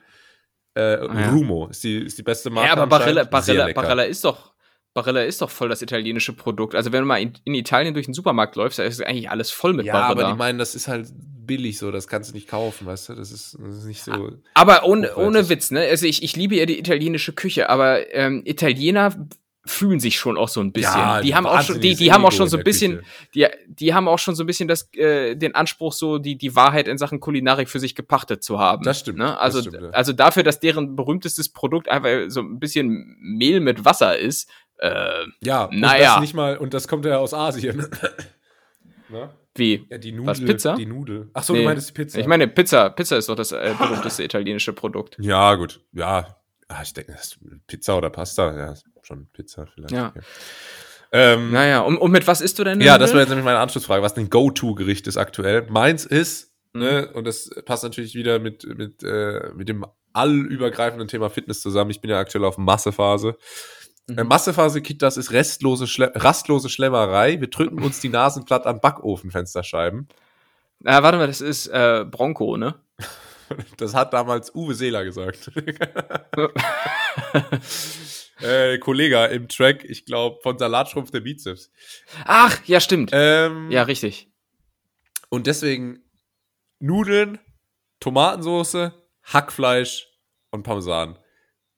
[0.78, 1.30] äh, ja.
[1.30, 2.68] Rumo ist die, ist die beste Marke.
[2.68, 3.72] Ja, aber Barilla, Barilla.
[3.74, 4.54] Barilla ist doch.
[4.94, 6.74] Barilla ist doch voll das italienische Produkt.
[6.74, 9.52] Also wenn du mal in, in Italien durch den Supermarkt läufst, da ist eigentlich alles
[9.52, 10.10] voll mit Ja, Barilla.
[10.28, 13.16] aber die meinen, das ist halt billig so, das kannst du nicht kaufen, weißt du?
[13.16, 14.32] Das ist, das ist nicht so.
[14.54, 15.24] Aber ohne, Hochwertig.
[15.28, 15.82] ohne Witz, ne?
[15.82, 19.28] Also ich, ich liebe ja die italienische Küche, aber ähm, Italiener
[19.68, 21.00] fühlen sich schon auch so ein bisschen.
[21.00, 23.08] Ja, die haben auch schon, die, die haben auch schon so in ein bisschen, Küche.
[23.34, 26.56] die, die haben auch schon so ein bisschen das, äh, den Anspruch, so die, die
[26.56, 28.84] Wahrheit in Sachen Kulinarik für sich gepachtet zu haben.
[28.84, 29.26] Das stimmt, Ne?
[29.26, 29.90] das Also, stimmt, ja.
[29.90, 35.24] also dafür, dass deren berühmtestes Produkt einfach so ein bisschen Mehl mit Wasser ist, äh,
[35.42, 36.12] Ja, und Naja.
[36.14, 37.78] das nicht mal, und das kommt ja aus Asien.
[39.10, 39.30] ne?
[39.56, 39.88] wie?
[39.90, 40.28] Ja, die Nudel.
[40.28, 40.76] Was, Pizza?
[40.76, 41.30] Die Nudel.
[41.34, 41.60] Ach so, Nee.
[41.60, 42.20] du meintest die Pizza.
[42.20, 45.18] Ich meine, Pizza, Pizza ist doch das äh, berühmteste italienische Produkt.
[45.20, 45.82] ja, gut.
[45.94, 46.38] Ja,
[46.68, 48.56] ah, ich denke, das ist Pizza oder Pasta.
[48.58, 49.92] Ja, schon Pizza vielleicht.
[49.92, 50.08] Ja.
[50.10, 50.22] okay.
[51.12, 52.82] Ähm, Naja, und, und mit was isst du denn?
[52.82, 55.68] Ja, das wäre jetzt nämlich meine Anschlussfrage, was ein Go-To-Gericht ist aktuell.
[55.70, 56.82] Meins ist, Mhm.
[56.82, 61.92] ne, und das passt natürlich wieder mit, mit, äh, mit dem allübergreifenden Thema Fitness zusammen.
[61.92, 63.38] Ich bin ja aktuell auf Massephase.
[64.08, 64.18] Mhm.
[64.18, 67.40] Äh, Massephase Kit, das ist restlose, Schle rastlose Schlemmerei.
[67.40, 70.08] Wir drücken uns die Nasen platt an Backofenfensterscheiben.
[70.84, 72.76] Ah, warte mal, das ist äh, Bronco, ne?
[73.78, 75.52] Das hat damals Uwe Seeler gesagt.
[78.42, 81.72] äh, Kollege im Track, ich glaube, von Salatschrumpf der Bizeps.
[82.26, 83.12] Ach, ja, stimmt.
[83.14, 84.30] Ähm, ja, richtig.
[85.30, 86.04] Und deswegen
[86.80, 87.40] Nudeln,
[88.00, 88.94] Tomatensoße,
[89.24, 90.08] Hackfleisch
[90.52, 91.18] und Parmesan.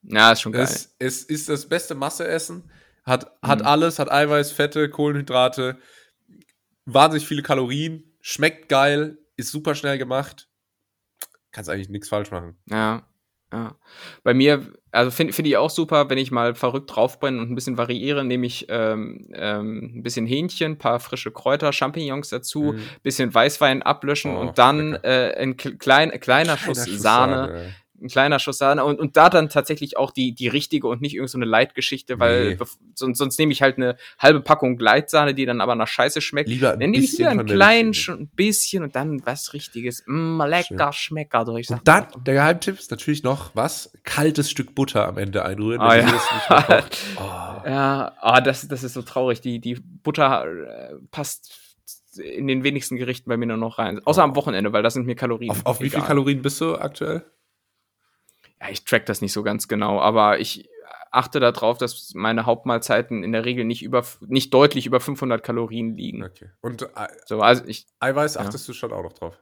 [0.03, 0.63] Ja, ist schon geil.
[0.63, 2.71] Es, es ist das beste Masseessen.
[3.03, 3.65] Hat, hat Mhm.
[3.65, 5.77] alles, hat Eiweiß, Fette, Kohlenhydrate,
[6.85, 10.49] wahnsinnig viele Kalorien, schmeckt geil, ist super schnell gemacht.
[11.51, 12.57] Kannst eigentlich nichts falsch machen.
[12.69, 13.03] Ja,
[13.53, 13.75] ja.
[14.23, 17.49] Bei mir, also finde find ich auch super, wenn ich mal verrückt drauf bin und
[17.49, 22.73] ein bisschen variiere, nehme ich ähm, ähm, ein bisschen Hähnchen, paar frische Kräuter, Champignons dazu,
[22.73, 22.79] Mhm.
[23.03, 28.39] bisschen Weißwein ablöschen Oh, und dann äh, ein kle- klein, kleiner Schuss Sahne, ein kleiner
[28.39, 31.37] Schuss Sahne und, und da dann tatsächlich auch die, die richtige und nicht irgendeine so
[31.37, 32.57] eine Leitgeschichte, weil Nee.
[32.93, 36.49] sonst, sonst nehme ich halt eine halbe Packung Gleitsahne, die dann aber nach Scheiße schmeckt.
[36.49, 40.03] Lieber ein Dann nehme ich wieder einen kleinen, schon ein bisschen und dann was Richtiges.
[40.05, 41.69] Mm, lecker, schmecker durch.
[41.69, 43.91] Und dann, der Geheimtipp ist natürlich noch, was?
[44.03, 45.81] Kaltes Stück Butter am Ende einrühren.
[45.81, 46.13] Ah, ja.
[47.17, 47.67] Oh.
[47.67, 49.41] Ja, ah, das, das ist so traurig.
[49.41, 51.51] Die, die Butter äh, passt
[52.17, 53.99] in den wenigsten Gerichten bei mir nur noch rein.
[54.03, 55.51] Außer am Wochenende, weil das sind mir Kalorien.
[55.51, 56.07] Auf, auf wie viel egal.
[56.07, 57.25] Kalorien bist du aktuell?
[58.61, 60.69] Ja, ich track das nicht so ganz genau, aber ich
[61.11, 65.95] achte darauf, dass meine Hauptmahlzeiten in der Regel nicht über, nicht deutlich über 500 Kalorien
[65.95, 66.23] liegen.
[66.23, 66.49] Okay.
[66.61, 66.87] Und äh,
[67.25, 68.41] So, also ich, Eiweiß Ja.
[68.41, 69.39] achtest du schon auch noch drauf?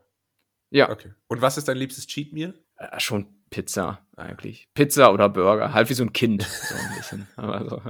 [0.72, 1.14] ja, Okay.
[1.28, 2.54] Und was ist dein liebstes Cheat Meal?
[2.78, 4.68] äh, schon Pizza eigentlich.
[4.74, 6.44] Pizza oder Burger, halt wie so ein Kind.
[6.70, 7.28] So ein bisschen.
[7.36, 7.82] Aber so.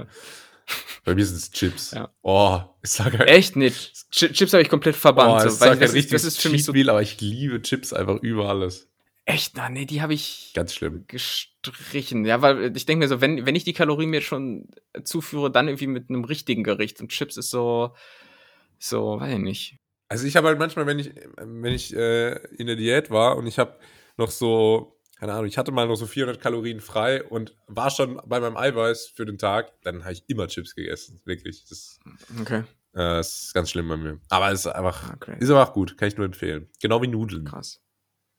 [1.04, 1.92] Bei mir sind es Chips.
[1.92, 2.10] Ja.
[2.22, 3.28] Oh, ist da geil.
[3.28, 3.92] Echt nicht.
[4.10, 5.44] Ch Chips habe ich komplett Oh, verbannt.
[5.44, 6.72] das so, weil zwar das, das richtiges ist für mich so.
[6.72, 8.88] Meal, aber ich liebe Chips einfach über alles.
[9.28, 10.52] Echt, na, nee, die habe ich.
[10.54, 11.04] Ganz schlimm.
[11.08, 12.24] gestrichen.
[12.24, 14.68] Ja, weil ich denke mir so, wenn, wenn ich die Kalorien mir schon
[15.02, 17.00] zuführe, dann irgendwie mit einem richtigen Gericht.
[17.00, 17.94] Und Chips ist so,
[18.78, 19.78] so, weiß ich nicht.
[20.08, 23.48] Also ich habe halt manchmal, wenn ich, wenn ich äh, in der Diät war und
[23.48, 23.76] ich habe
[24.16, 28.20] noch so, keine Ahnung, ich hatte mal noch so 400 Kalorien frei und war schon
[28.26, 31.20] bei meinem Eiweiß für den Tag, dann habe ich immer Chips gegessen.
[31.24, 31.64] Wirklich.
[31.68, 31.98] Das,
[32.40, 32.62] Okay, äh,
[32.92, 34.20] das ist ganz schlimm bei mir.
[34.28, 35.36] Aber es ist einfach, okay.
[35.40, 36.68] ist auch gut, kann ich nur empfehlen.
[36.80, 37.44] Genau wie Nudeln.
[37.46, 37.80] Krass.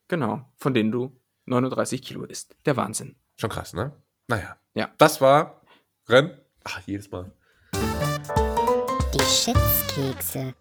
[0.10, 2.56] Genau, von denen du 39 Kilo isst.
[2.66, 3.18] Der Wahnsinn.
[3.36, 3.92] Schon krass, ne?
[4.28, 4.58] Naja.
[4.74, 4.90] Ja.
[4.98, 5.62] Das war
[6.08, 6.32] Renn.
[6.64, 7.32] Ach, jedes Mal.
[7.74, 10.54] Die Schätzkekse.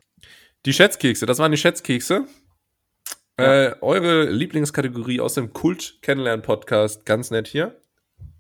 [0.65, 2.27] Die Schätzkekse, das waren die Schätzkekse.
[3.37, 7.81] Äh, eure Lieblingskategorie aus dem Kult Kennenlernen Podcast, ganz nett hier,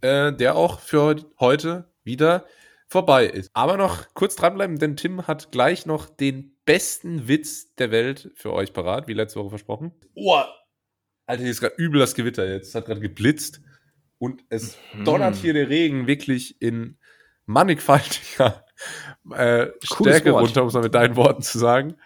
[0.01, 2.47] äh, der auch für heute wieder
[2.89, 3.51] vorbei ist.
[3.53, 8.53] Aber noch kurz dranbleiben, denn Tim hat gleich noch den besten Witz der Welt für
[8.53, 9.93] euch parat, wie letzte Woche versprochen.
[10.15, 10.43] Oh,
[11.27, 12.68] Alter, hier ist gerade übel das Gewitter jetzt.
[12.68, 13.61] Es hat gerade geblitzt
[14.18, 15.05] und es Mhm.
[15.05, 16.99] donnert hier der Regen wirklich in
[17.47, 18.64] mannigfaltiger
[19.33, 20.45] äh, Stärke Wort.
[20.45, 21.97] runter, um es mal mit deinen Worten zu sagen.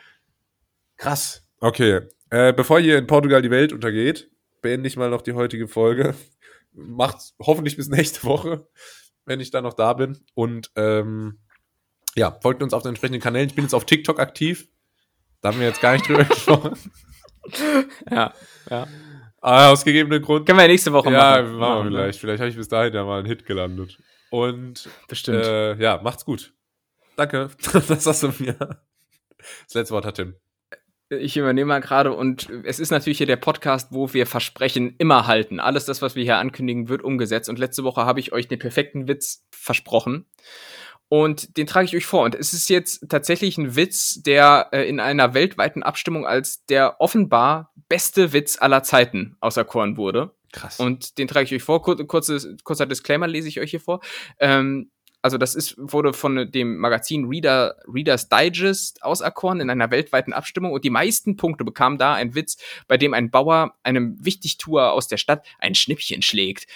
[0.97, 1.47] Krass.
[1.61, 2.01] Okay.
[2.31, 4.31] Äh, bevor hier in Portugal die Welt untergeht,
[4.63, 6.15] beende ich mal noch die heutige Folge.
[6.73, 8.69] Macht's hoffentlich bis nächste Woche,
[9.25, 10.25] wenn ich dann noch da bin.
[10.35, 11.41] Und ähm,
[12.15, 13.49] ja, folgt uns auf den entsprechenden Kanälen.
[13.49, 14.69] Ich bin jetzt auf TikTok aktiv.
[15.41, 16.77] Da haben wir jetzt gar nicht drüber gesprochen.
[18.11, 18.33] Ja,
[18.71, 18.87] ja.
[19.41, 20.47] Ah, aus gegebenen Grund.
[20.47, 21.57] Können wir nächste Woche Ja, machen.
[21.57, 22.21] machen wir vielleicht.
[22.21, 23.99] Vielleicht habe ich bis dahin ja mal einen Hit gelandet.
[24.31, 25.45] Und Bestimmt.
[25.45, 26.53] äh, ja, macht's gut.
[27.17, 27.51] Danke.
[27.89, 28.55] Das hast du mir.
[29.65, 30.35] Das letzte Wort hat Tim.
[31.09, 35.27] Ich übernehme mal gerade und es ist natürlich hier der Podcast, wo wir Versprechen immer
[35.27, 35.59] halten.
[35.59, 37.49] Alles das, was wir hier ankündigen, wird umgesetzt.
[37.49, 40.27] Und letzte Woche habe ich euch den perfekten Witz versprochen.
[41.11, 42.23] Und den trage ich euch vor.
[42.23, 47.01] Und es ist jetzt tatsächlich ein Witz, der äh, in einer weltweiten Abstimmung als der
[47.01, 50.31] offenbar beste Witz aller Zeiten auserkoren wurde.
[50.53, 50.79] Krass.
[50.79, 51.83] Und den trage ich euch vor.
[51.83, 54.01] Kur kurzes, kurzer Disclaimer lese ich euch hier vor.
[54.39, 60.33] Ähm, also das ist, wurde von dem Magazin Reader, Reader's Digest auserkoren in einer weltweiten
[60.33, 62.57] Abstimmung und die meisten Punkte bekam da ein Witz,
[62.87, 66.67] bei dem ein Bauer einem Wichtigtuer aus der Stadt ein Schnippchen schlägt.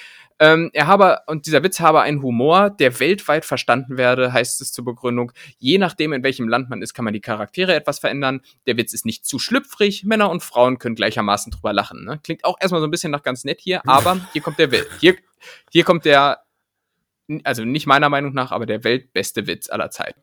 [0.41, 4.73] Ähm, er habe, und dieser Witz habe einen Humor, der weltweit verstanden werde, heißt es
[4.73, 5.33] zur Begründung.
[5.59, 8.41] Je nachdem, in welchem Land man ist, kann man die Charaktere etwas verändern.
[8.67, 10.05] Der Witz ist nicht zu schlüpfrig.
[10.05, 12.05] Männer und Frauen können gleichermaßen drüber lachen.
[12.05, 12.19] Ne?
[12.23, 14.89] Klingt auch erstmal so ein bisschen nach ganz nett hier, aber hier kommt der Witz.
[15.01, 15.17] Hier,
[15.71, 16.41] hier kommt der,
[17.45, 20.21] also nicht meiner Meinung nach, aber der weltbeste Witz aller Zeiten.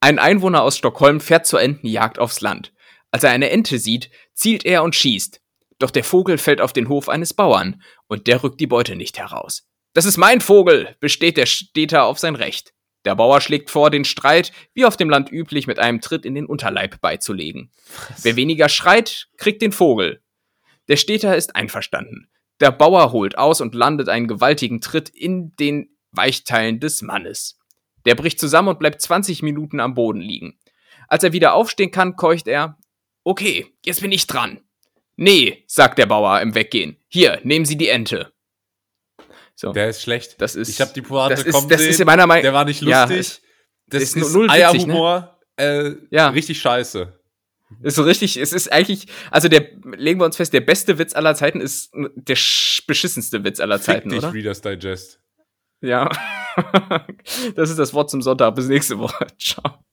[0.00, 2.72] Ein Einwohner aus Stockholm fährt zur Entenjagd aufs Land.
[3.10, 5.39] Als er eine Ente sieht, zielt er und schießt.
[5.80, 9.18] Doch der Vogel fällt auf den Hof eines Bauern und der rückt die Beute nicht
[9.18, 9.66] heraus.
[9.94, 12.74] Das ist mein Vogel, besteht der Städter auf sein Recht.
[13.06, 16.34] Der Bauer schlägt vor, den Streit, wie auf dem Land üblich, mit einem Tritt in
[16.34, 17.72] den Unterleib beizulegen.
[18.08, 18.24] Was?
[18.24, 20.22] Wer weniger schreit, kriegt den Vogel.
[20.88, 22.30] Der Städter ist einverstanden.
[22.60, 27.58] Der Bauer holt aus und landet einen gewaltigen Tritt in den Weichteilen des Mannes.
[28.04, 30.58] Der bricht zusammen und bleibt 20 Minuten am Boden liegen.
[31.08, 32.78] Als er wieder aufstehen kann, keucht er,
[33.24, 34.60] okay, jetzt bin ich dran.
[35.20, 36.96] Nee, sagt der Bauer im Weggehen.
[37.06, 38.32] Hier, nehmen Sie die Ente.
[39.54, 39.70] So.
[39.70, 40.40] Der ist schlecht.
[40.40, 42.42] Das ist, ich habe die Pointe das ist, das ist in meiner Meinung.
[42.42, 42.90] Der war nicht lustig.
[42.90, 43.06] Ja,
[43.86, 45.38] das ist, ist null Eierhumor.
[45.58, 45.98] Ne?
[46.10, 46.30] Äh, ja.
[46.30, 47.20] Richtig scheiße.
[47.82, 51.14] Ist so richtig, es ist eigentlich, also der, legen wir uns fest, der beste Witz
[51.14, 52.38] aller Zeiten ist der
[52.86, 54.32] beschissenste Witz aller Zeiten, Fick dich, oder?
[54.32, 55.20] Reader's Digest.
[55.82, 56.08] Ja.
[57.54, 58.54] das ist das Wort zum Sonntag.
[58.54, 59.26] Bis nächste Woche.
[59.38, 59.84] Ciao.